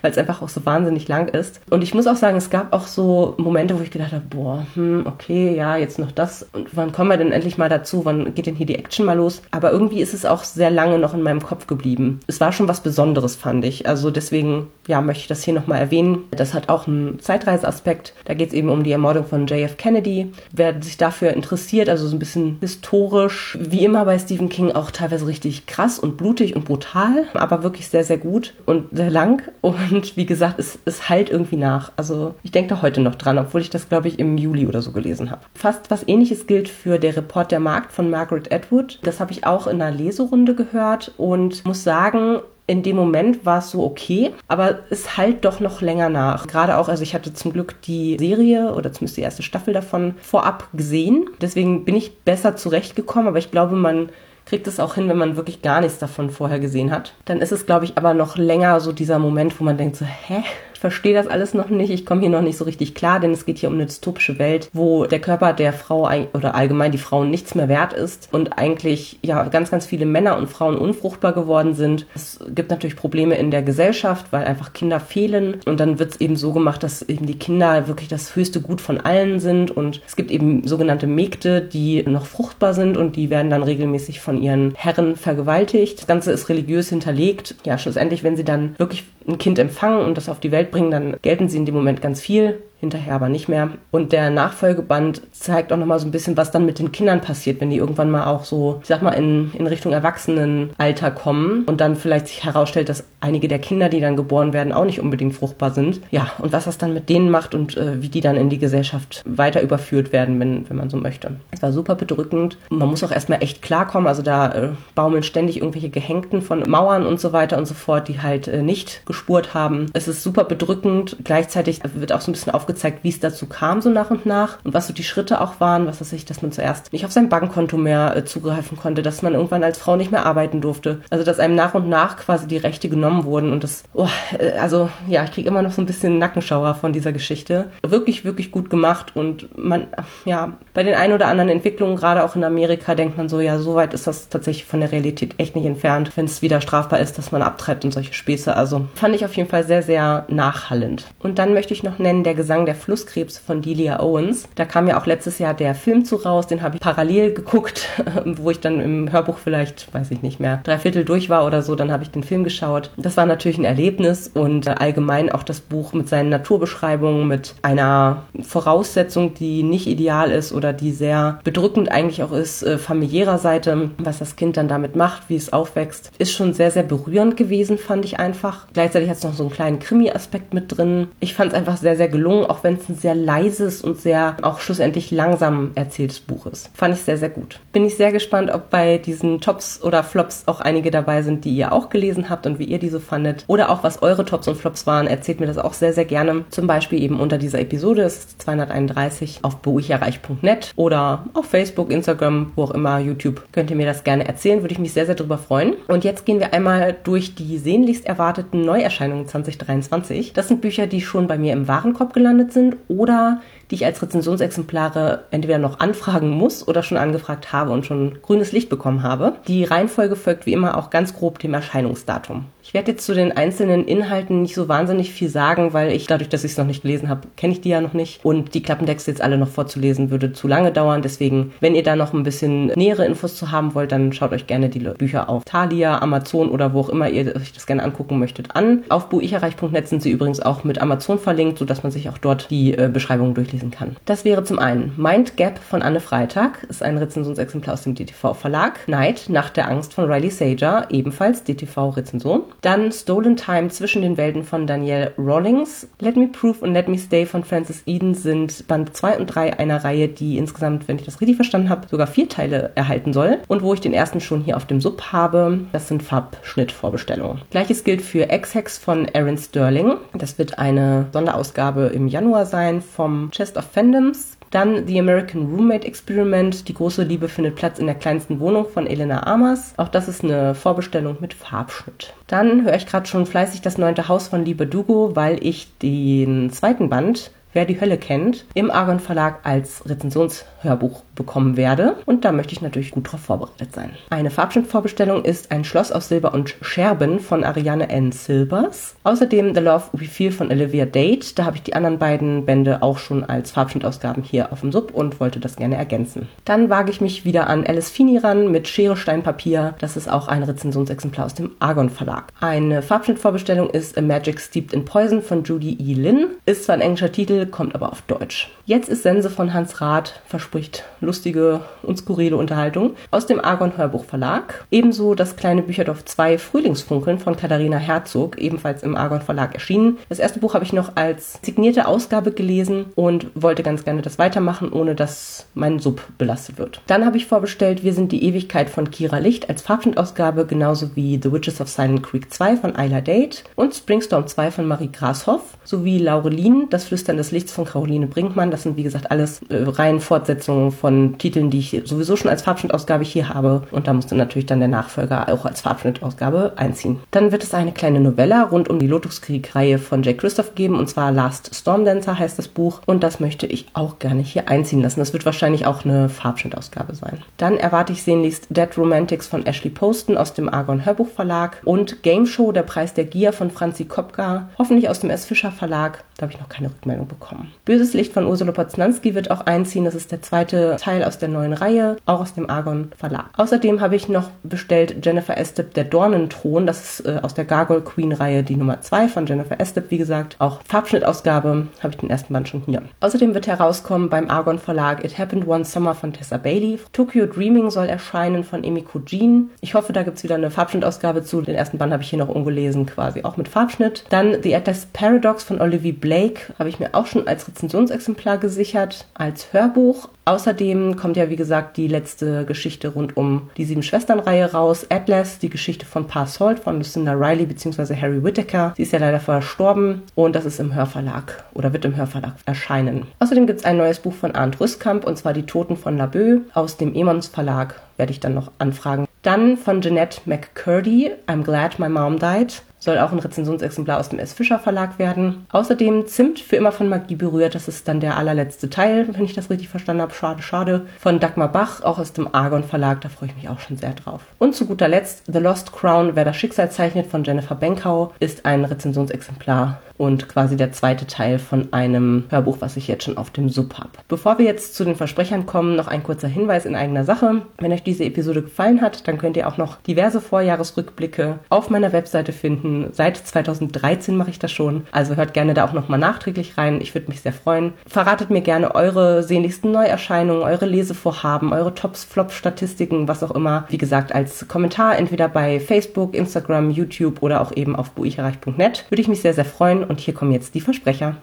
weil 0.03 0.11
es 0.11 0.17
einfach 0.19 0.43
auch 0.43 0.49
so 0.49 0.63
wahnsinnig 0.63 1.07
lang 1.07 1.27
ist. 1.27 1.59
Und 1.71 1.81
ich 1.81 1.95
muss 1.95 2.05
auch 2.05 2.15
sagen, 2.15 2.37
es 2.37 2.51
gab 2.51 2.71
auch 2.71 2.85
so 2.85 3.33
Momente, 3.37 3.77
wo 3.77 3.81
ich 3.81 3.89
gedacht 3.89 4.11
habe, 4.11 4.23
boah, 4.29 4.67
hm, 4.75 5.07
okay, 5.07 5.55
ja, 5.55 5.75
jetzt 5.75 5.97
noch 5.97 6.11
das. 6.11 6.47
Und 6.53 6.69
wann 6.73 6.91
kommen 6.91 7.09
wir 7.09 7.17
denn 7.17 7.31
endlich 7.31 7.57
mal 7.57 7.67
dazu? 7.67 8.05
Wann 8.05 8.35
geht 8.35 8.45
denn 8.45 8.55
hier 8.55 8.67
die 8.67 8.75
Action 8.75 9.07
mal 9.07 9.17
los? 9.17 9.41
Aber 9.49 9.71
irgendwie 9.71 10.01
ist 10.01 10.13
es 10.13 10.23
auch 10.23 10.43
sehr 10.43 10.69
lange 10.69 10.99
noch 10.99 11.15
in 11.15 11.23
meinem 11.23 11.41
Kopf 11.41 11.65
geblieben. 11.65 12.19
Es 12.27 12.39
war 12.39 12.51
schon 12.51 12.67
was 12.67 12.81
Besonderes, 12.81 13.35
fand 13.35 13.65
ich. 13.65 13.87
Also 13.87 14.11
deswegen, 14.11 14.67
ja, 14.87 15.01
möchte 15.01 15.21
ich 15.21 15.27
das 15.27 15.43
hier 15.43 15.55
nochmal 15.55 15.79
erwähnen. 15.79 16.25
Das 16.29 16.53
hat 16.53 16.69
auch 16.69 16.87
einen 16.87 17.19
Zeitreiseaspekt. 17.19 18.13
Da 18.25 18.35
geht 18.35 18.49
es 18.49 18.53
eben 18.53 18.69
um 18.69 18.83
die 18.83 18.91
Ermordung 18.91 19.25
von 19.25 19.47
JF 19.47 19.77
Kennedy. 19.77 20.31
Wer 20.51 20.79
sich 20.81 20.97
dafür 20.97 21.31
interessiert, 21.31 21.89
also 21.89 22.07
so 22.07 22.15
ein 22.15 22.19
bisschen 22.19 22.57
historisch, 22.61 23.57
wie 23.59 23.83
immer 23.83 24.05
bei 24.05 24.19
Stephen 24.19 24.49
King 24.49 24.71
auch 24.71 24.91
teilweise 24.91 25.25
richtig 25.25 25.65
krass 25.65 25.97
und 25.97 26.17
blutig 26.17 26.55
und 26.55 26.65
brutal 26.65 26.82
brutal, 26.83 27.27
aber 27.33 27.63
wirklich 27.63 27.87
sehr, 27.87 28.03
sehr 28.03 28.17
gut 28.17 28.53
und 28.65 28.87
sehr 28.91 29.09
lang. 29.09 29.43
Und 29.61 30.15
wie 30.17 30.25
gesagt, 30.25 30.59
es, 30.59 30.79
es 30.85 31.09
halt 31.09 31.29
irgendwie 31.29 31.57
nach. 31.57 31.91
Also 31.95 32.35
ich 32.43 32.51
denke 32.51 32.75
da 32.75 32.81
heute 32.81 33.01
noch 33.01 33.15
dran, 33.15 33.37
obwohl 33.37 33.61
ich 33.61 33.69
das, 33.69 33.89
glaube 33.89 34.07
ich, 34.07 34.19
im 34.19 34.37
Juli 34.37 34.67
oder 34.67 34.81
so 34.81 34.91
gelesen 34.91 35.31
habe. 35.31 35.41
Fast 35.55 35.89
was 35.91 36.07
ähnliches 36.07 36.47
gilt 36.47 36.69
für 36.69 36.99
der 36.99 37.15
Report 37.15 37.51
der 37.51 37.59
Markt 37.59 37.91
von 37.91 38.09
Margaret 38.09 38.53
Atwood. 38.53 38.99
Das 39.03 39.19
habe 39.19 39.31
ich 39.31 39.45
auch 39.45 39.67
in 39.67 39.81
einer 39.81 39.95
Leserunde 39.95 40.55
gehört 40.55 41.13
und 41.17 41.65
muss 41.65 41.83
sagen, 41.83 42.39
in 42.65 42.81
dem 42.81 42.95
Moment 42.95 43.45
war 43.45 43.59
es 43.59 43.71
so 43.71 43.83
okay, 43.83 44.31
aber 44.47 44.79
es 44.89 45.17
halt 45.17 45.43
doch 45.43 45.59
noch 45.59 45.81
länger 45.81 46.07
nach. 46.07 46.47
Gerade 46.47 46.77
auch, 46.77 46.87
also 46.87 47.03
ich 47.03 47.13
hatte 47.13 47.33
zum 47.33 47.51
Glück 47.51 47.81
die 47.81 48.15
Serie 48.17 48.73
oder 48.73 48.93
zumindest 48.93 49.17
die 49.17 49.21
erste 49.21 49.43
Staffel 49.43 49.73
davon 49.73 50.15
vorab 50.21 50.69
gesehen. 50.73 51.25
Deswegen 51.41 51.83
bin 51.83 51.95
ich 51.95 52.19
besser 52.19 52.55
zurechtgekommen, 52.55 53.27
aber 53.27 53.37
ich 53.37 53.51
glaube, 53.51 53.75
man 53.75 54.09
kriegt 54.45 54.67
es 54.67 54.79
auch 54.79 54.95
hin, 54.95 55.09
wenn 55.09 55.17
man 55.17 55.35
wirklich 55.35 55.61
gar 55.61 55.81
nichts 55.81 55.99
davon 55.99 56.29
vorher 56.29 56.59
gesehen 56.59 56.91
hat. 56.91 57.13
Dann 57.25 57.39
ist 57.39 57.51
es, 57.51 57.65
glaube 57.65 57.85
ich, 57.85 57.97
aber 57.97 58.13
noch 58.13 58.37
länger 58.37 58.79
so 58.79 58.91
dieser 58.91 59.19
Moment, 59.19 59.59
wo 59.59 59.63
man 59.63 59.77
denkt 59.77 59.95
so, 59.95 60.05
hä? 60.05 60.43
Verstehe 60.83 61.13
das 61.13 61.27
alles 61.27 61.53
noch 61.53 61.69
nicht. 61.69 61.91
Ich 61.91 62.05
komme 62.05 62.19
hier 62.19 62.29
noch 62.29 62.41
nicht 62.41 62.57
so 62.57 62.65
richtig 62.65 62.93
klar, 62.93 63.21
denn 63.21 63.31
es 63.31 63.45
geht 63.45 63.57
hier 63.57 63.69
um 63.69 63.75
eine 63.75 63.85
dystopische 63.85 64.37
Welt, 64.37 64.69
wo 64.73 65.05
der 65.05 65.21
Körper 65.21 65.53
der 65.53 65.71
Frau 65.71 66.09
oder 66.33 66.55
allgemein 66.55 66.91
die 66.91 66.97
Frauen 66.97 67.29
nichts 67.29 67.55
mehr 67.55 67.69
wert 67.69 67.93
ist 67.93 68.27
und 68.33 68.57
eigentlich 68.57 69.17
ja 69.23 69.43
ganz, 69.45 69.71
ganz 69.71 69.85
viele 69.85 70.05
Männer 70.05 70.37
und 70.37 70.49
Frauen 70.49 70.77
unfruchtbar 70.77 71.31
geworden 71.31 71.73
sind. 71.73 72.05
Es 72.15 72.37
gibt 72.53 72.69
natürlich 72.69 72.97
Probleme 72.97 73.35
in 73.35 73.49
der 73.49 73.63
Gesellschaft, 73.63 74.25
weil 74.31 74.43
einfach 74.43 74.73
Kinder 74.73 74.99
fehlen 74.99 75.61
und 75.65 75.79
dann 75.79 75.99
wird 75.99 76.15
es 76.15 76.19
eben 76.19 76.35
so 76.35 76.51
gemacht, 76.51 76.83
dass 76.83 77.01
eben 77.01 77.27
die 77.27 77.39
Kinder 77.39 77.87
wirklich 77.87 78.09
das 78.09 78.35
höchste 78.35 78.59
Gut 78.59 78.81
von 78.81 78.99
allen 78.99 79.39
sind 79.39 79.71
und 79.71 80.01
es 80.05 80.17
gibt 80.17 80.31
eben 80.31 80.67
sogenannte 80.67 81.07
Mägde, 81.07 81.61
die 81.61 82.03
noch 82.03 82.25
fruchtbar 82.25 82.73
sind 82.73 82.97
und 82.97 83.15
die 83.15 83.29
werden 83.29 83.49
dann 83.49 83.63
regelmäßig 83.63 84.19
von 84.19 84.43
ihren 84.43 84.75
Herren 84.75 85.15
vergewaltigt. 85.15 85.99
Das 85.99 86.07
Ganze 86.07 86.33
ist 86.33 86.49
religiös 86.49 86.89
hinterlegt. 86.89 87.55
Ja, 87.63 87.77
schlussendlich, 87.77 88.25
wenn 88.25 88.35
sie 88.35 88.43
dann 88.43 88.75
wirklich 88.77 89.05
ein 89.25 89.37
Kind 89.37 89.57
empfangen 89.59 90.05
und 90.05 90.17
das 90.17 90.27
auf 90.27 90.41
die 90.41 90.51
Welt 90.51 90.72
bringen, 90.73 90.91
dann 90.91 91.15
gelten 91.21 91.47
sie 91.47 91.57
in 91.57 91.65
dem 91.65 91.75
Moment 91.75 92.01
ganz 92.01 92.19
viel 92.19 92.61
hinterher 92.83 93.15
aber 93.15 93.29
nicht 93.29 93.47
mehr. 93.47 93.69
Und 93.91 94.11
der 94.11 94.29
Nachfolgeband 94.29 95.21
zeigt 95.31 95.71
auch 95.71 95.77
nochmal 95.77 95.99
so 95.99 96.07
ein 96.07 96.11
bisschen, 96.11 96.35
was 96.35 96.51
dann 96.51 96.65
mit 96.65 96.79
den 96.79 96.91
Kindern 96.91 97.21
passiert, 97.21 97.61
wenn 97.61 97.69
die 97.69 97.77
irgendwann 97.77 98.11
mal 98.11 98.25
auch 98.25 98.43
so, 98.43 98.79
ich 98.81 98.87
sag 98.87 99.01
mal, 99.01 99.11
in, 99.11 99.51
in 99.53 99.67
Richtung 99.67 99.93
Erwachsenenalter 99.93 101.11
kommen 101.11 101.63
und 101.65 101.79
dann 101.79 101.95
vielleicht 101.95 102.27
sich 102.27 102.43
herausstellt, 102.43 102.89
dass 102.89 103.05
einige 103.21 103.47
der 103.47 103.59
Kinder, 103.59 103.87
die 103.87 104.01
dann 104.01 104.17
geboren 104.17 104.51
werden, 104.51 104.73
auch 104.73 104.83
nicht 104.83 104.99
unbedingt 104.99 105.33
fruchtbar 105.33 105.71
sind. 105.71 106.01
Ja, 106.11 106.31
und 106.39 106.51
was 106.51 106.65
das 106.65 106.77
dann 106.77 106.93
mit 106.93 107.07
denen 107.07 107.29
macht 107.29 107.55
und 107.55 107.77
äh, 107.77 108.01
wie 108.01 108.09
die 108.09 108.19
dann 108.19 108.35
in 108.35 108.49
die 108.49 108.59
Gesellschaft 108.59 109.23
weiter 109.25 109.61
überführt 109.61 110.11
werden, 110.11 110.39
wenn, 110.41 110.69
wenn 110.69 110.77
man 110.77 110.89
so 110.89 110.97
möchte. 110.97 111.37
Es 111.51 111.61
war 111.61 111.71
super 111.71 111.95
bedrückend. 111.95 112.57
Man 112.69 112.89
muss 112.89 113.03
auch 113.03 113.11
erstmal 113.11 113.41
echt 113.41 113.61
klarkommen. 113.61 114.07
Also 114.07 114.21
da 114.21 114.51
äh, 114.51 114.69
baumeln 114.93 115.23
ständig 115.23 115.57
irgendwelche 115.57 115.89
Gehängten 115.89 116.41
von 116.41 116.63
Mauern 116.69 117.05
und 117.05 117.21
so 117.21 117.31
weiter 117.31 117.57
und 117.57 117.65
so 117.65 117.73
fort, 117.73 118.09
die 118.09 118.21
halt 118.21 118.49
äh, 118.49 118.61
nicht 118.61 119.05
gespurt 119.05 119.53
haben. 119.53 119.85
Es 119.93 120.09
ist 120.09 120.21
super 120.21 120.43
bedrückend. 120.43 121.15
Gleichzeitig 121.23 121.79
wird 121.95 122.11
auch 122.11 122.21
so 122.21 122.29
ein 122.29 122.33
bisschen 122.33 122.53
aufgezeigt, 122.53 122.72
aufgezeigt, 122.73 123.03
wie 123.03 123.09
es 123.09 123.19
dazu 123.19 123.45
kam, 123.45 123.81
so 123.81 123.89
nach 123.89 124.09
und 124.09 124.25
nach 124.25 124.57
und 124.63 124.73
was 124.73 124.87
so 124.87 124.93
die 124.93 125.03
Schritte 125.03 125.41
auch 125.41 125.59
waren, 125.59 125.85
was 125.87 126.01
weiß 126.01 126.13
ich, 126.13 126.25
dass 126.25 126.41
man 126.41 126.51
zuerst 126.51 126.91
nicht 126.91 127.05
auf 127.05 127.11
sein 127.11 127.29
Bankkonto 127.29 127.77
mehr 127.77 128.15
äh, 128.15 128.25
zugreifen 128.25 128.77
konnte, 128.77 129.01
dass 129.01 129.21
man 129.21 129.33
irgendwann 129.33 129.63
als 129.63 129.77
Frau 129.77 129.95
nicht 129.95 130.11
mehr 130.11 130.25
arbeiten 130.25 130.61
durfte. 130.61 131.01
Also 131.09 131.23
dass 131.23 131.39
einem 131.39 131.55
nach 131.55 131.75
und 131.75 131.87
nach 131.87 132.17
quasi 132.17 132.47
die 132.47 132.57
Rechte 132.57 132.89
genommen 132.89 133.25
wurden 133.25 133.51
und 133.51 133.63
das, 133.63 133.83
oh, 133.93 134.07
äh, 134.39 134.53
also 134.53 134.89
ja, 135.07 135.23
ich 135.23 135.31
kriege 135.31 135.47
immer 135.47 135.61
noch 135.61 135.71
so 135.71 135.81
ein 135.81 135.85
bisschen 135.85 136.17
Nackenschauer 136.17 136.75
von 136.75 136.93
dieser 136.93 137.11
Geschichte. 137.11 137.69
Wirklich, 137.85 138.25
wirklich 138.25 138.51
gut 138.51 138.69
gemacht 138.69 139.15
und 139.15 139.55
man, 139.57 139.87
ja, 140.25 140.53
bei 140.73 140.83
den 140.83 140.95
ein 140.95 141.13
oder 141.13 141.27
anderen 141.27 141.49
Entwicklungen, 141.49 141.95
gerade 141.95 142.23
auch 142.23 142.35
in 142.35 142.43
Amerika, 142.43 142.95
denkt 142.95 143.17
man 143.17 143.29
so, 143.29 143.39
ja, 143.39 143.59
so 143.59 143.75
weit 143.75 143.93
ist 143.93 144.07
das 144.07 144.29
tatsächlich 144.29 144.65
von 144.65 144.79
der 144.79 144.91
Realität 144.91 145.35
echt 145.37 145.55
nicht 145.55 145.65
entfernt, 145.65 146.11
wenn 146.15 146.25
es 146.25 146.41
wieder 146.41 146.61
strafbar 146.61 146.99
ist, 146.99 147.17
dass 147.17 147.31
man 147.31 147.41
abtreibt 147.41 147.85
und 147.85 147.93
solche 147.93 148.13
Späße. 148.13 148.55
Also 148.55 148.87
fand 148.95 149.15
ich 149.15 149.25
auf 149.25 149.35
jeden 149.35 149.49
Fall 149.49 149.63
sehr, 149.63 149.83
sehr 149.83 150.25
nachhallend. 150.27 151.05
Und 151.19 151.39
dann 151.39 151.53
möchte 151.53 151.73
ich 151.73 151.83
noch 151.83 151.99
nennen, 151.99 152.23
der 152.23 152.33
Gesang 152.33 152.62
der 152.65 152.75
Flusskrebs 152.75 153.37
von 153.37 153.61
Delia 153.61 153.99
Owens. 153.99 154.47
Da 154.55 154.65
kam 154.65 154.87
ja 154.87 154.99
auch 154.99 155.05
letztes 155.05 155.39
Jahr 155.39 155.53
der 155.53 155.75
Film 155.75 156.05
zu 156.05 156.17
raus, 156.17 156.47
den 156.47 156.61
habe 156.61 156.75
ich 156.75 156.81
parallel 156.81 157.33
geguckt, 157.33 157.87
wo 158.25 158.49
ich 158.49 158.59
dann 158.59 158.79
im 158.81 159.11
Hörbuch 159.11 159.37
vielleicht, 159.37 159.93
weiß 159.93 160.11
ich 160.11 160.21
nicht 160.21 160.39
mehr, 160.39 160.61
drei 160.63 160.77
Viertel 160.77 161.05
durch 161.05 161.29
war 161.29 161.45
oder 161.45 161.61
so, 161.61 161.75
dann 161.75 161.91
habe 161.91 162.03
ich 162.03 162.11
den 162.11 162.23
Film 162.23 162.43
geschaut. 162.43 162.91
Das 162.97 163.17
war 163.17 163.25
natürlich 163.25 163.57
ein 163.57 163.65
Erlebnis 163.65 164.29
und 164.33 164.67
allgemein 164.67 165.31
auch 165.31 165.43
das 165.43 165.59
Buch 165.59 165.93
mit 165.93 166.09
seinen 166.09 166.29
Naturbeschreibungen, 166.29 167.27
mit 167.27 167.55
einer 167.61 168.23
Voraussetzung, 168.41 169.33
die 169.33 169.63
nicht 169.63 169.87
ideal 169.87 170.31
ist 170.31 170.53
oder 170.53 170.73
die 170.73 170.91
sehr 170.91 171.39
bedrückend 171.43 171.91
eigentlich 171.91 172.23
auch 172.23 172.31
ist, 172.31 172.63
äh, 172.63 172.77
familiärer 172.77 173.37
Seite, 173.37 173.91
was 173.97 174.19
das 174.19 174.35
Kind 174.35 174.57
dann 174.57 174.67
damit 174.67 174.95
macht, 174.95 175.23
wie 175.29 175.35
es 175.35 175.53
aufwächst, 175.53 176.11
ist 176.17 176.31
schon 176.31 176.53
sehr, 176.53 176.71
sehr 176.71 176.83
berührend 176.83 177.37
gewesen, 177.37 177.77
fand 177.77 178.05
ich 178.05 178.19
einfach. 178.19 178.67
Gleichzeitig 178.73 179.09
hat 179.09 179.17
es 179.17 179.23
noch 179.23 179.33
so 179.33 179.43
einen 179.43 179.51
kleinen 179.51 179.79
Krimi-Aspekt 179.79 180.53
mit 180.53 180.77
drin. 180.77 181.07
Ich 181.19 181.33
fand 181.33 181.51
es 181.51 181.57
einfach 181.57 181.77
sehr, 181.77 181.95
sehr 181.95 182.09
gelungen, 182.09 182.42
auch 182.49 182.63
wenn 182.63 182.75
es 182.75 182.89
ein 182.89 182.95
sehr 182.95 183.15
leises 183.15 183.81
und 183.81 183.99
sehr 183.99 184.37
auch 184.41 184.59
schlussendlich 184.59 185.11
langsam 185.11 185.71
erzähltes 185.75 186.19
Buch 186.19 186.45
ist. 186.45 186.69
Fand 186.73 186.95
ich 186.95 187.01
sehr, 187.01 187.17
sehr 187.17 187.29
gut. 187.29 187.59
Bin 187.71 187.85
ich 187.85 187.95
sehr 187.95 188.11
gespannt, 188.11 188.51
ob 188.51 188.69
bei 188.69 188.97
diesen 188.97 189.41
Tops 189.41 189.81
oder 189.83 190.03
Flops 190.03 190.43
auch 190.45 190.59
einige 190.59 190.91
dabei 190.91 191.21
sind, 191.21 191.45
die 191.45 191.55
ihr 191.55 191.73
auch 191.73 191.89
gelesen 191.89 192.29
habt 192.29 192.45
und 192.45 192.59
wie 192.59 192.65
ihr 192.65 192.79
diese 192.79 192.99
fandet. 192.99 193.43
Oder 193.47 193.69
auch 193.69 193.83
was 193.83 194.01
eure 194.01 194.25
Tops 194.25 194.47
und 194.47 194.57
Flops 194.57 194.87
waren. 194.87 195.07
Erzählt 195.07 195.39
mir 195.39 195.47
das 195.47 195.57
auch 195.57 195.73
sehr, 195.73 195.93
sehr 195.93 196.05
gerne. 196.05 196.45
Zum 196.49 196.67
Beispiel 196.67 197.01
eben 197.01 197.19
unter 197.19 197.37
dieser 197.37 197.59
Episode, 197.59 198.03
das 198.03 198.17
ist 198.17 198.41
231, 198.41 199.39
auf 199.43 199.57
beruhigerreich.net 199.57 200.71
oder 200.75 201.25
auf 201.33 201.45
Facebook, 201.45 201.91
Instagram, 201.91 202.51
wo 202.55 202.63
auch 202.63 202.71
immer, 202.71 202.99
YouTube. 202.99 203.43
Könnt 203.51 203.69
ihr 203.69 203.77
mir 203.77 203.85
das 203.85 204.03
gerne 204.03 204.27
erzählen, 204.27 204.61
würde 204.61 204.73
ich 204.73 204.79
mich 204.79 204.93
sehr, 204.93 205.05
sehr 205.05 205.15
drüber 205.15 205.37
freuen. 205.37 205.75
Und 205.87 206.03
jetzt 206.03 206.25
gehen 206.25 206.39
wir 206.39 206.53
einmal 206.53 206.95
durch 207.03 207.35
die 207.35 207.57
sehnlichst 207.57 208.05
erwarteten 208.05 208.61
Neuerscheinungen 208.61 209.27
2023. 209.27 210.33
Das 210.33 210.47
sind 210.47 210.61
Bücher, 210.61 210.87
die 210.87 211.01
schon 211.01 211.27
bei 211.27 211.37
mir 211.37 211.53
im 211.53 211.67
Warenkorb 211.67 212.13
gelandet 212.13 212.32
sind 212.51 212.77
oder 212.87 213.41
die 213.73 213.77
ich 213.77 213.85
als 213.87 214.03
Rezensionsexemplare 214.03 215.23
entweder 215.31 215.57
noch 215.57 215.79
anfragen 215.79 216.29
muss 216.29 216.67
oder 216.67 216.83
schon 216.83 216.99
angefragt 216.99 217.51
habe 217.51 217.71
und 217.71 217.87
schon 217.87 218.19
grünes 218.21 218.51
Licht 218.51 218.69
bekommen 218.69 219.01
habe. 219.01 219.33
Die 219.47 219.63
Reihenfolge 219.63 220.15
folgt 220.15 220.45
wie 220.45 220.53
immer 220.53 220.77
auch 220.77 220.91
ganz 220.91 221.15
grob 221.15 221.39
dem 221.39 221.55
Erscheinungsdatum. 221.55 222.45
Ich 222.61 222.73
werde 222.73 222.91
jetzt 222.91 223.05
zu 223.05 223.13
den 223.13 223.31
einzelnen 223.31 223.85
Inhalten 223.85 224.43
nicht 224.43 224.55
so 224.55 224.69
wahnsinnig 224.69 225.11
viel 225.11 225.27
sagen, 225.27 225.73
weil 225.73 225.91
ich 225.91 226.07
dadurch, 226.07 226.29
dass 226.29 226.43
ich 226.43 226.51
es 226.51 226.57
noch 226.57 226.65
nicht 226.65 226.83
gelesen 226.83 227.09
habe, 227.09 227.27
kenne 227.35 227.53
ich 227.53 227.61
die 227.61 227.69
ja 227.69 227.81
noch 227.81 227.93
nicht. 227.93 228.23
Und 228.23 228.53
die 228.53 228.61
Klappentexte 228.61 229.11
jetzt 229.11 229.21
alle 229.21 229.37
noch 229.37 229.49
vorzulesen, 229.49 230.11
würde 230.11 230.33
zu 230.33 230.47
lange 230.47 230.71
dauern. 230.71 231.01
Deswegen, 231.01 231.51
wenn 231.59 231.75
ihr 231.75 231.83
da 231.83 231.95
noch 231.95 232.13
ein 232.13 232.23
bisschen 232.23 232.67
nähere 232.67 233.05
Infos 233.05 233.35
zu 233.35 233.51
haben 233.51 233.75
wollt, 233.75 233.91
dann 233.91 234.13
schaut 234.13 234.31
euch 234.31 234.47
gerne 234.47 234.69
die 234.69 234.79
Bücher 234.79 235.29
auf 235.29 235.43
Thalia, 235.43 235.99
Amazon 236.01 236.49
oder 236.49 236.73
wo 236.73 236.81
auch 236.81 236.89
immer 236.89 237.09
ihr 237.09 237.35
euch 237.35 237.53
das 237.53 237.65
gerne 237.65 237.83
angucken 237.83 238.17
möchtet 238.19 238.55
an. 238.55 238.83
Auf 238.89 239.09
buicherreich.net 239.09 239.87
sind 239.87 240.01
sie 240.01 240.11
übrigens 240.11 240.39
auch 240.39 240.63
mit 240.63 240.81
Amazon 240.81 241.19
verlinkt, 241.19 241.57
sodass 241.57 241.83
man 241.83 241.91
sich 241.91 242.07
auch 242.09 242.17
dort 242.17 242.49
die 242.49 242.77
äh, 242.77 242.89
Beschreibung 242.91 243.33
durchlesen 243.33 243.62
lesen 243.63 243.71
kann. 243.71 243.95
Das 244.05 244.25
wäre 244.25 244.43
zum 244.43 244.59
einen 244.59 244.93
Mind 244.97 245.37
Gap 245.37 245.59
von 245.59 245.81
Anne 245.81 245.99
Freitag, 245.99 246.63
ist 246.63 246.83
ein 246.83 246.97
Rezensionsexemplar 246.97 247.73
aus 247.73 247.83
dem 247.83 247.95
DTV 247.95 248.33
Verlag. 248.33 248.87
Night, 248.87 249.29
Nacht 249.29 249.57
der 249.57 249.69
Angst 249.69 249.93
von 249.93 250.11
Riley 250.11 250.29
Sager, 250.29 250.87
ebenfalls 250.89 251.43
DTV 251.43 251.89
Rezension. 251.89 252.43
Dann 252.61 252.91
Stolen 252.91 253.35
Time 253.35 253.69
zwischen 253.69 254.01
den 254.01 254.17
Welten 254.17 254.43
von 254.43 254.67
Danielle 254.67 255.13
Rawlings. 255.17 255.87
Let 255.99 256.17
Me 256.17 256.27
Prove 256.27 256.59
und 256.59 256.73
Let 256.73 256.87
Me 256.87 256.97
Stay 256.97 257.25
von 257.25 257.43
Francis 257.43 257.83
Eden 257.85 258.13
sind 258.13 258.67
Band 258.67 258.95
2 258.95 259.19
und 259.19 259.27
3 259.27 259.59
einer 259.59 259.83
Reihe, 259.83 260.07
die 260.07 260.37
insgesamt, 260.37 260.87
wenn 260.87 260.97
ich 260.97 261.05
das 261.05 261.21
richtig 261.21 261.35
verstanden 261.35 261.69
habe, 261.69 261.87
sogar 261.87 262.07
vier 262.07 262.29
Teile 262.29 262.71
erhalten 262.75 263.13
soll. 263.13 263.39
Und 263.47 263.61
wo 263.61 263.73
ich 263.73 263.81
den 263.81 263.93
ersten 263.93 264.19
schon 264.19 264.41
hier 264.41 264.57
auf 264.57 264.65
dem 264.65 264.81
Sub 264.81 265.11
habe. 265.11 265.59
Das 265.71 265.87
sind 265.87 266.03
Farbschnittvorbestellungen. 266.03 267.41
Gleiches 267.51 267.83
gilt 267.83 268.01
für 268.01 268.31
X-Hex 268.31 268.77
von 268.77 269.07
Aaron 269.13 269.37
Sterling. 269.37 269.93
Das 270.13 270.37
wird 270.37 270.57
eine 270.59 271.07
Sonderausgabe 271.11 271.87
im 271.87 272.07
Januar 272.07 272.45
sein 272.45 272.81
vom 272.81 273.31
Chest 273.53 273.57
of 273.57 273.65
Fandoms. 273.65 274.37
Dann 274.51 274.85
The 274.85 274.99
American 274.99 275.47
Roommate 275.47 275.85
Experiment. 275.85 276.67
Die 276.67 276.73
große 276.73 277.03
Liebe 277.03 277.27
findet 277.27 277.55
Platz 277.55 277.79
in 277.79 277.87
der 277.87 277.95
kleinsten 277.95 278.39
Wohnung 278.39 278.67
von 278.67 278.85
Elena 278.85 279.25
Amers. 279.25 279.73
Auch 279.77 279.87
das 279.87 280.07
ist 280.07 280.23
eine 280.23 280.53
Vorbestellung 280.53 281.17
mit 281.19 281.33
Farbschnitt. 281.33 282.13
Dann 282.27 282.63
höre 282.63 282.75
ich 282.75 282.85
gerade 282.85 283.07
schon 283.07 283.25
fleißig 283.25 283.61
das 283.61 283.77
neunte 283.77 284.07
Haus 284.07 284.27
von 284.27 284.45
Liebe 284.45 284.67
Dugo, 284.67 285.15
weil 285.15 285.43
ich 285.45 285.75
den 285.79 286.51
zweiten 286.51 286.89
Band 286.89 287.31
Wer 287.53 287.65
die 287.65 287.79
Hölle 287.79 287.99
kennt, 287.99 288.45
im 288.55 288.71
Argon 288.71 288.99
Verlag 288.99 289.41
als 289.43 289.87
Rezensionshörbuch 289.87 291.03
bekommen 291.13 291.55
werde. 291.55 291.97
Und 292.05 292.25
da 292.25 292.31
möchte 292.31 292.53
ich 292.53 292.61
natürlich 292.61 292.89
gut 292.89 293.05
darauf 293.05 293.21
vorbereitet 293.21 293.73
sein. 293.75 293.91
Eine 294.09 294.31
Farbschnittvorbestellung 294.31 295.23
ist 295.23 295.51
ein 295.51 295.63
Schloss 295.63 295.91
aus 295.91 296.09
Silber 296.09 296.33
und 296.33 296.55
Scherben 296.61 297.19
von 297.19 297.43
Ariane 297.43 297.89
N. 297.89 298.11
Silvers. 298.11 298.95
Außerdem 299.03 299.53
The 299.53 299.61
Love 299.61 299.83
We 299.93 300.05
Feel 300.05 300.31
von 300.31 300.51
Olivia 300.51 300.85
Date. 300.85 301.37
Da 301.37 301.45
habe 301.45 301.57
ich 301.57 301.63
die 301.63 301.75
anderen 301.75 301.99
beiden 301.99 302.45
Bände 302.45 302.81
auch 302.81 302.97
schon 302.97 303.23
als 303.23 303.51
Farbschnittausgaben 303.51 304.23
hier 304.23 304.51
auf 304.51 304.61
dem 304.61 304.71
Sub 304.71 304.91
und 304.91 305.19
wollte 305.19 305.39
das 305.39 305.55
gerne 305.55 305.75
ergänzen. 305.75 306.27
Dann 306.45 306.71
wage 306.71 306.89
ich 306.89 307.01
mich 307.01 307.23
wieder 307.23 307.47
an 307.47 307.65
Alice 307.67 307.91
Fini 307.91 308.17
ran 308.17 308.51
mit 308.51 308.67
Schere, 308.67 308.97
Stein, 308.97 309.21
Papier. 309.21 309.75
Das 309.79 309.95
ist 309.95 310.09
auch 310.09 310.27
ein 310.27 310.41
Rezensionsexemplar 310.41 311.27
aus 311.27 311.35
dem 311.35 311.51
Argon 311.59 311.91
Verlag. 311.91 312.33
Eine 312.41 312.81
Farbschnittvorbestellung 312.81 313.69
ist 313.69 313.95
A 313.95 314.01
Magic 314.01 314.39
Steeped 314.39 314.73
in 314.73 314.85
Poison 314.85 315.21
von 315.21 315.43
Judy 315.43 315.77
E. 315.79 315.93
Lin. 315.93 316.27
Ist 316.47 316.63
zwar 316.63 316.75
ein 316.75 316.81
englischer 316.81 317.11
Titel, 317.11 317.42
kommt 317.47 317.75
aber 317.75 317.91
auf 317.91 318.01
Deutsch. 318.03 318.49
Jetzt 318.65 318.89
ist 318.89 319.03
Sense 319.03 319.29
von 319.29 319.53
Hans 319.53 319.81
Rath, 319.81 320.21
verspricht 320.25 320.83
lustige 321.01 321.61
und 321.81 321.97
skurrile 321.97 322.37
Unterhaltung, 322.37 322.95
aus 323.11 323.25
dem 323.25 323.43
Argon 323.43 323.77
Hörbuch 323.77 324.05
Verlag. 324.05 324.65
Ebenso 324.71 325.15
das 325.15 325.35
kleine 325.35 325.61
Bücherdorf 325.61 326.05
2 326.05 326.37
Frühlingsfunkeln 326.37 327.19
von 327.19 327.35
Katharina 327.35 327.77
Herzog, 327.77 328.37
ebenfalls 328.37 328.83
im 328.83 328.95
Argon 328.95 329.21
Verlag 329.21 329.53
erschienen. 329.53 329.97
Das 330.09 330.19
erste 330.19 330.39
Buch 330.39 330.53
habe 330.53 330.63
ich 330.63 330.71
noch 330.71 330.95
als 330.95 331.39
signierte 331.41 331.87
Ausgabe 331.87 332.31
gelesen 332.31 332.85
und 332.95 333.27
wollte 333.35 333.63
ganz 333.63 333.83
gerne 333.83 334.01
das 334.01 334.17
weitermachen, 334.17 334.71
ohne 334.71 334.95
dass 334.95 335.47
mein 335.53 335.79
Sub 335.79 336.01
belastet 336.17 336.57
wird. 336.57 336.81
Dann 336.87 337.05
habe 337.05 337.17
ich 337.17 337.25
vorbestellt 337.25 337.83
Wir 337.83 337.93
sind 337.93 338.11
die 338.11 338.23
Ewigkeit 338.23 338.69
von 338.69 338.91
Kira 338.91 339.17
Licht 339.17 339.49
als 339.49 339.61
Farbschnittausgabe, 339.61 340.45
genauso 340.45 340.95
wie 340.95 341.19
The 341.21 341.31
Witches 341.31 341.59
of 341.59 341.67
Silent 341.67 342.03
Creek 342.03 342.31
2 342.31 342.57
von 342.57 342.75
Isla 342.75 343.01
Date 343.01 343.43
und 343.55 343.75
Springstorm 343.75 344.27
2 344.27 344.51
von 344.51 344.67
Marie 344.67 344.89
Grashoff 344.91 345.57
sowie 345.65 345.97
Laurelin, 345.97 346.67
Das 346.69 346.85
Flüstern 346.85 347.17
des 347.17 347.31
Lichts 347.33 347.51
von 347.51 347.65
Caroline 347.65 348.07
Brinkmann. 348.07 348.51
Das 348.51 348.63
sind 348.63 348.77
wie 348.77 348.83
gesagt 348.83 349.11
alles 349.11 349.41
äh, 349.49 349.63
rein 349.63 349.99
Fortsetzungen 349.99 350.71
von 350.71 351.17
Titeln, 351.17 351.49
die 351.49 351.59
ich 351.59 351.81
sowieso 351.85 352.15
schon 352.15 352.29
als 352.29 352.43
Farbschnittausgabe 352.43 353.03
hier 353.03 353.29
habe. 353.29 353.63
Und 353.71 353.87
da 353.87 353.93
musste 353.93 354.15
natürlich 354.15 354.45
dann 354.45 354.59
der 354.59 354.67
Nachfolger 354.67 355.27
auch 355.29 355.45
als 355.45 355.61
Farbschnittausgabe 355.61 356.53
einziehen. 356.55 356.99
Dann 357.11 357.31
wird 357.31 357.43
es 357.43 357.53
eine 357.53 357.71
kleine 357.71 357.99
Novella 357.99 358.43
rund 358.43 358.69
um 358.69 358.79
die 358.79 358.87
Lotuskrieg-Reihe 358.87 359.79
von 359.79 360.03
Jake 360.03 360.17
Christoph 360.17 360.55
geben. 360.55 360.77
Und 360.77 360.89
zwar 360.89 361.11
Last 361.11 361.55
Storm 361.55 361.85
Dancer 361.85 362.17
heißt 362.17 362.37
das 362.37 362.47
Buch. 362.47 362.81
Und 362.85 363.03
das 363.03 363.19
möchte 363.19 363.47
ich 363.47 363.65
auch 363.73 363.99
gerne 363.99 364.21
hier 364.21 364.47
einziehen 364.49 364.81
lassen. 364.81 364.99
Das 364.99 365.13
wird 365.13 365.25
wahrscheinlich 365.25 365.65
auch 365.65 365.83
eine 365.83 366.09
Farbschnittausgabe 366.09 366.95
sein. 366.95 367.17
Dann 367.37 367.57
erwarte 367.57 367.93
ich 367.93 368.03
sehnlichst 368.03 368.47
Dead 368.49 368.69
Romantics 368.77 369.27
von 369.27 369.45
Ashley 369.45 369.71
Poston 369.71 370.17
aus 370.17 370.33
dem 370.33 370.49
Argon 370.49 370.85
Hörbuch 370.85 371.09
Verlag 371.09 371.61
und 371.65 372.03
Game 372.03 372.25
Show, 372.25 372.51
der 372.51 372.63
Preis 372.63 372.93
der 372.93 373.05
Gier 373.05 373.33
von 373.33 373.49
Franzi 373.49 373.85
Kopka, 373.85 374.49
hoffentlich 374.59 374.89
aus 374.89 374.99
dem 374.99 375.09
S. 375.09 375.25
Fischer 375.25 375.51
Verlag. 375.51 376.03
Da 376.17 376.23
habe 376.23 376.33
ich 376.33 376.39
noch 376.39 376.49
keine 376.49 376.69
Rückmeldung 376.69 377.07
bekommen. 377.07 377.22
Böses 377.65 377.93
Licht 377.93 378.13
von 378.13 378.25
Ursula 378.25 378.51
Poznanski 378.51 379.15
wird 379.15 379.31
auch 379.31 379.41
einziehen. 379.41 379.85
Das 379.85 379.95
ist 379.95 380.11
der 380.11 380.21
zweite 380.21 380.77
Teil 380.79 381.03
aus 381.03 381.17
der 381.17 381.29
neuen 381.29 381.53
Reihe, 381.53 381.97
auch 382.05 382.21
aus 382.21 382.33
dem 382.33 382.49
Argon 382.49 382.91
Verlag. 382.97 383.29
Außerdem 383.37 383.81
habe 383.81 383.95
ich 383.95 384.09
noch 384.09 384.29
bestellt 384.43 385.05
Jennifer 385.05 385.37
Estep, 385.37 385.73
der 385.73 385.85
Dornenthron. 385.85 386.67
Das 386.67 386.99
ist 386.99 387.07
äh, 387.07 387.19
aus 387.21 387.33
der 387.33 387.45
Gargoyle 387.45 387.81
Queen 387.81 388.11
Reihe 388.11 388.43
die 388.43 388.55
Nummer 388.55 388.81
2 388.81 389.07
von 389.07 389.25
Jennifer 389.25 389.59
Estep. 389.59 389.91
Wie 389.91 389.97
gesagt, 389.97 390.35
auch 390.39 390.61
Farbschnittausgabe 390.67 391.67
habe 391.79 391.93
ich 391.93 391.97
den 391.97 392.09
ersten 392.09 392.33
Band 392.33 392.49
schon 392.49 392.63
hier. 392.65 392.81
Außerdem 392.99 393.33
wird 393.33 393.47
herauskommen 393.47 394.09
beim 394.09 394.29
Argon 394.29 394.59
Verlag 394.59 395.03
It 395.03 395.17
Happened 395.17 395.47
One 395.47 395.65
Summer 395.65 395.95
von 395.95 396.13
Tessa 396.13 396.37
Bailey. 396.37 396.79
Tokyo 396.91 397.25
Dreaming 397.25 397.69
soll 397.69 397.87
erscheinen 397.87 398.43
von 398.43 398.63
Emiko 398.63 398.99
Jean. 398.99 399.49
Ich 399.61 399.73
hoffe, 399.73 399.93
da 399.93 400.03
gibt 400.03 400.17
es 400.17 400.23
wieder 400.23 400.35
eine 400.35 400.51
Farbschnittausgabe 400.51 401.23
zu. 401.23 401.41
Den 401.41 401.55
ersten 401.55 401.77
Band 401.77 401.93
habe 401.93 402.03
ich 402.03 402.09
hier 402.09 402.19
noch 402.19 402.29
ungelesen, 402.29 402.85
quasi 402.85 403.23
auch 403.23 403.37
mit 403.37 403.47
Farbschnitt. 403.47 404.05
Dann 404.09 404.41
The 404.41 404.55
Atlas 404.55 404.87
Paradox 404.91 405.43
von 405.43 405.61
Olivia 405.61 405.93
Blake 405.97 406.53
habe 406.59 406.69
ich 406.69 406.79
mir 406.79 406.89
auch 406.93 407.05
schon 407.05 407.12
als 407.27 407.47
Rezensionsexemplar 407.47 408.37
gesichert, 408.37 409.05
als 409.13 409.53
Hörbuch. 409.53 410.09
Außerdem 410.25 410.95
kommt 410.95 411.17
ja, 411.17 411.29
wie 411.29 411.35
gesagt, 411.35 411.77
die 411.77 411.87
letzte 411.87 412.45
Geschichte 412.45 412.89
rund 412.89 413.17
um 413.17 413.49
die 413.57 413.65
Sieben 413.65 413.83
Schwestern-Reihe 413.83 414.53
raus. 414.53 414.87
Atlas, 414.89 415.39
die 415.39 415.49
Geschichte 415.49 415.85
von 415.85 416.07
Pa 416.07 416.25
Salt 416.25 416.59
von 416.59 416.77
Lucinda 416.77 417.13
Riley 417.13 417.45
bzw. 417.45 417.95
Harry 417.95 418.23
Whittaker. 418.23 418.73
Sie 418.77 418.83
ist 418.83 418.93
ja 418.93 418.99
leider 418.99 419.19
verstorben 419.19 420.01
und 420.15 420.35
das 420.35 420.45
ist 420.45 420.59
im 420.59 420.73
Hörverlag 420.73 421.43
oder 421.53 421.73
wird 421.73 421.85
im 421.85 421.95
Hörverlag 421.95 422.33
erscheinen. 422.45 423.07
Außerdem 423.19 423.47
gibt 423.47 423.59
es 423.59 423.65
ein 423.65 423.77
neues 423.77 423.99
Buch 423.99 424.13
von 424.13 424.33
Arndt 424.33 424.59
Rüstkamp 424.59 425.05
und 425.05 425.17
zwar 425.17 425.33
Die 425.33 425.45
Toten 425.45 425.77
von 425.77 425.97
Laboe 425.97 426.41
aus 426.53 426.77
dem 426.77 426.95
Emons 426.95 427.27
Verlag. 427.27 427.81
Werde 427.97 428.11
ich 428.11 428.19
dann 428.19 428.33
noch 428.33 428.51
anfragen. 428.57 429.07
Dann 429.21 429.55
von 429.55 429.81
Jeanette 429.81 430.21
McCurdy, 430.25 431.11
I'm 431.27 431.43
Glad 431.43 431.79
My 431.79 431.89
Mom 431.89 432.17
Died 432.17 432.63
soll 432.83 432.97
auch 432.99 433.11
ein 433.11 433.19
Rezensionsexemplar 433.19 433.99
aus 433.99 434.09
dem 434.09 434.19
S. 434.19 434.33
Fischer 434.33 434.59
Verlag 434.59 434.99
werden. 434.99 435.45
Außerdem 435.51 436.05
Zimt 436.07 436.39
für 436.39 436.57
immer 436.57 436.73
von 436.73 436.89
Magie 436.89 437.15
berührt. 437.15 437.55
Das 437.55 437.67
ist 437.67 437.87
dann 437.87 438.01
der 438.01 438.17
allerletzte 438.17 438.69
Teil, 438.69 439.07
wenn 439.11 439.23
ich 439.23 439.33
das 439.33 439.49
richtig 439.49 439.69
verstanden 439.69 440.01
habe. 440.01 440.13
Schade, 440.13 440.41
schade. 440.41 440.85
Von 440.99 441.19
Dagmar 441.19 441.51
Bach, 441.51 441.81
auch 441.83 441.97
aus 441.97 442.11
dem 442.13 442.33
Argon 442.33 442.63
Verlag. 442.63 442.99
Da 443.01 443.09
freue 443.09 443.29
ich 443.29 443.35
mich 443.35 443.49
auch 443.49 443.59
schon 443.59 443.77
sehr 443.77 443.93
drauf. 443.93 444.21
Und 444.37 444.55
zu 444.55 444.65
guter 444.65 444.89
Letzt 444.89 445.23
The 445.31 445.39
Lost 445.39 445.71
Crown, 445.71 446.15
wer 446.15 446.25
das 446.25 446.35
Schicksal 446.35 446.69
zeichnet 446.71 447.07
von 447.07 447.23
Jennifer 447.23 447.55
Benkau, 447.55 448.13
ist 448.19 448.45
ein 448.45 448.65
Rezensionsexemplar 448.65 449.79
und 450.03 450.27
quasi 450.27 450.57
der 450.57 450.73
zweite 450.73 451.07
Teil 451.07 451.39
von 451.39 451.71
einem 451.71 452.25
Hörbuch, 452.29 452.57
was 452.59 452.75
ich 452.75 452.89
jetzt 452.89 453.05
schon 453.05 453.17
auf 453.17 453.29
dem 453.29 453.47
Sub 453.47 453.75
habe. 453.75 453.89
Bevor 454.09 454.37
wir 454.37 454.45
jetzt 454.45 454.75
zu 454.75 454.83
den 454.83 454.95
Versprechern 454.95 455.45
kommen, 455.45 455.77
noch 455.77 455.87
ein 455.87 456.03
kurzer 456.03 456.27
Hinweis 456.27 456.65
in 456.65 456.75
eigener 456.75 457.05
Sache. 457.05 457.43
Wenn 457.57 457.71
euch 457.71 457.83
diese 457.83 458.03
Episode 458.03 458.41
gefallen 458.41 458.81
hat, 458.81 459.07
dann 459.07 459.17
könnt 459.17 459.37
ihr 459.37 459.47
auch 459.47 459.57
noch 459.57 459.77
diverse 459.81 460.19
Vorjahresrückblicke 460.19 461.39
auf 461.49 461.69
meiner 461.69 461.93
Webseite 461.93 462.33
finden. 462.33 462.89
Seit 462.91 463.15
2013 463.15 464.17
mache 464.17 464.29
ich 464.29 464.39
das 464.39 464.51
schon, 464.51 464.85
also 464.91 465.15
hört 465.15 465.33
gerne 465.33 465.53
da 465.53 465.65
auch 465.65 465.73
nochmal 465.73 465.99
nachträglich 465.99 466.57
rein. 466.57 466.81
Ich 466.81 466.93
würde 466.93 467.07
mich 467.07 467.21
sehr 467.21 467.33
freuen. 467.33 467.71
Verratet 467.87 468.29
mir 468.29 468.41
gerne 468.41 468.75
eure 468.75 469.23
sehnlichsten 469.23 469.71
Neuerscheinungen, 469.71 470.43
eure 470.43 470.65
Lesevorhaben, 470.65 471.53
eure 471.53 471.73
Tops, 471.73 472.03
Flops, 472.03 472.35
Statistiken, 472.35 473.07
was 473.07 473.23
auch 473.23 473.31
immer. 473.31 473.65
Wie 473.69 473.77
gesagt, 473.77 474.13
als 474.13 474.49
Kommentar 474.49 474.97
entweder 474.97 475.29
bei 475.29 475.61
Facebook, 475.61 476.13
Instagram, 476.13 476.71
YouTube 476.71 477.23
oder 477.23 477.39
auch 477.39 477.55
eben 477.55 477.77
auf 477.77 477.91
buicherreich.net. 477.91 478.85
Würde 478.89 479.01
ich 479.01 479.07
mich 479.07 479.21
sehr, 479.21 479.33
sehr 479.33 479.45
freuen 479.45 479.92
und 479.93 479.99
hier 479.99 480.15
kommen 480.15 480.31
jetzt 480.31 480.55
die 480.55 480.61
Versprecher. 480.61 481.17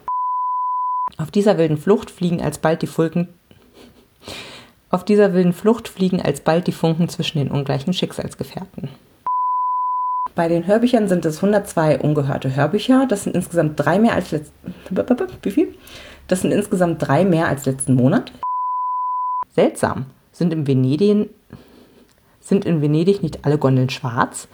Auf 1.17 1.29
dieser 1.29 1.57
wilden 1.57 1.77
Flucht 1.77 2.09
fliegen 2.09 2.41
alsbald 2.41 2.81
die 2.81 2.87
Funken. 2.87 3.27
Auf 4.89 5.03
dieser 5.03 5.33
wilden 5.33 5.51
Flucht 5.51 5.89
fliegen 5.89 6.21
alsbald 6.21 6.67
die 6.67 6.71
Funken 6.71 7.09
zwischen 7.09 7.39
den 7.39 7.51
ungleichen 7.51 7.91
Schicksalsgefährten. 7.91 8.87
Bei 10.35 10.47
den 10.47 10.67
Hörbüchern 10.67 11.09
sind 11.09 11.25
es 11.25 11.43
102 11.43 11.99
ungehörte 11.99 12.55
Hörbücher. 12.55 13.07
Das 13.09 13.25
sind 13.25 13.35
insgesamt 13.35 13.77
drei 13.77 13.99
mehr 13.99 14.13
als 14.13 14.31
letzten. 14.31 14.55
Das 16.29 16.41
sind 16.41 16.53
insgesamt 16.53 17.05
drei 17.05 17.25
mehr 17.25 17.49
als 17.49 17.65
letzten 17.65 17.95
Monat. 17.95 18.31
Seltsam. 19.49 20.05
Sind 20.31 20.53
in 20.53 20.65
Venedig, 20.65 21.29
sind 22.39 22.63
in 22.63 22.81
Venedig 22.81 23.21
nicht 23.21 23.43
alle 23.43 23.57
Gondeln 23.57 23.89
schwarz? 23.89 24.47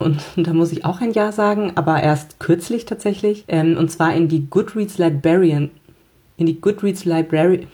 Und 0.00 0.22
da 0.36 0.52
muss 0.52 0.72
ich 0.72 0.84
auch 0.84 1.00
ein 1.00 1.12
Ja 1.12 1.30
sagen, 1.30 1.72
aber 1.76 2.02
erst 2.02 2.40
kürzlich 2.40 2.86
tatsächlich. 2.86 3.44
Ähm, 3.46 3.76
und 3.76 3.90
zwar 3.90 4.14
in 4.14 4.28
die 4.28 4.50
Goodreads 4.50 4.98
Librarian. 4.98 5.70
In 6.36 6.46
die 6.46 6.60
Goodreads 6.60 7.04
Library. 7.04 7.68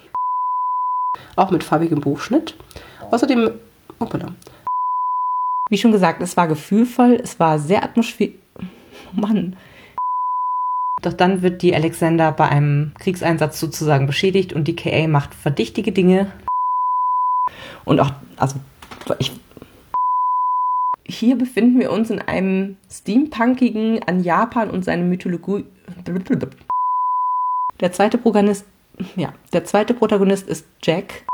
Auch 1.36 1.50
mit 1.50 1.64
farbigem 1.64 2.00
Buchschnitt. 2.00 2.54
Außerdem. 3.10 3.52
Hoppala. 3.98 4.34
Wie 5.70 5.78
schon 5.78 5.92
gesagt, 5.92 6.20
es 6.20 6.36
war 6.36 6.48
gefühlvoll, 6.48 7.18
es 7.22 7.40
war 7.40 7.58
sehr 7.58 7.82
atmosphärisch. 7.82 8.34
Oh 9.14 9.20
Mann. 9.20 9.56
Doch 11.02 11.12
dann 11.12 11.42
wird 11.42 11.60
die 11.60 11.74
Alexander 11.74 12.32
bei 12.32 12.48
einem 12.48 12.92
Kriegseinsatz 12.98 13.60
sozusagen 13.60 14.06
beschädigt 14.06 14.54
und 14.54 14.66
die 14.66 14.74
KA 14.74 15.06
macht 15.06 15.34
verdächtige 15.34 15.92
Dinge. 15.92 16.32
Und 17.84 18.00
auch, 18.00 18.10
also, 18.36 18.56
ich 19.18 19.32
hier 21.08 21.36
befinden 21.36 21.78
wir 21.78 21.92
uns 21.92 22.10
in 22.10 22.20
einem 22.20 22.76
steampunkigen 22.90 24.02
an 24.04 24.22
Japan 24.22 24.70
und 24.70 24.84
seine 24.84 25.04
Mythologie. 25.04 25.64
Der 27.80 27.92
zweite 27.92 28.18
Protagonist, 28.18 28.66
ja, 29.16 29.32
der 29.52 29.64
zweite 29.64 29.94
Protagonist 29.94 30.48
ist 30.48 30.66
Jack. 30.82 31.24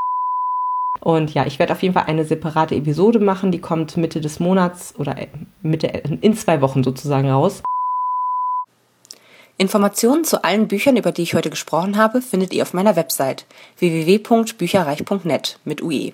Und 0.99 1.33
ja, 1.33 1.45
ich 1.45 1.59
werde 1.59 1.73
auf 1.73 1.81
jeden 1.81 1.93
Fall 1.93 2.05
eine 2.05 2.23
separate 2.23 2.75
Episode 2.75 3.19
machen, 3.19 3.51
die 3.51 3.59
kommt 3.59 3.97
Mitte 3.97 4.21
des 4.21 4.39
Monats 4.39 4.93
oder 4.97 5.17
äh, 5.17 5.27
Mitte 5.61 5.87
in 5.87 6.35
zwei 6.35 6.61
Wochen 6.61 6.83
sozusagen 6.83 7.29
raus. 7.29 7.63
Informationen 9.57 10.23
zu 10.23 10.43
allen 10.43 10.67
Büchern, 10.67 10.97
über 10.97 11.11
die 11.11 11.23
ich 11.23 11.35
heute 11.35 11.49
gesprochen 11.49 11.97
habe, 11.97 12.21
findet 12.21 12.53
ihr 12.53 12.63
auf 12.63 12.73
meiner 12.73 12.95
Website 12.95 13.45
www.bücherreich.net 13.77 15.59
mit 15.63 15.81
UE. 15.81 16.13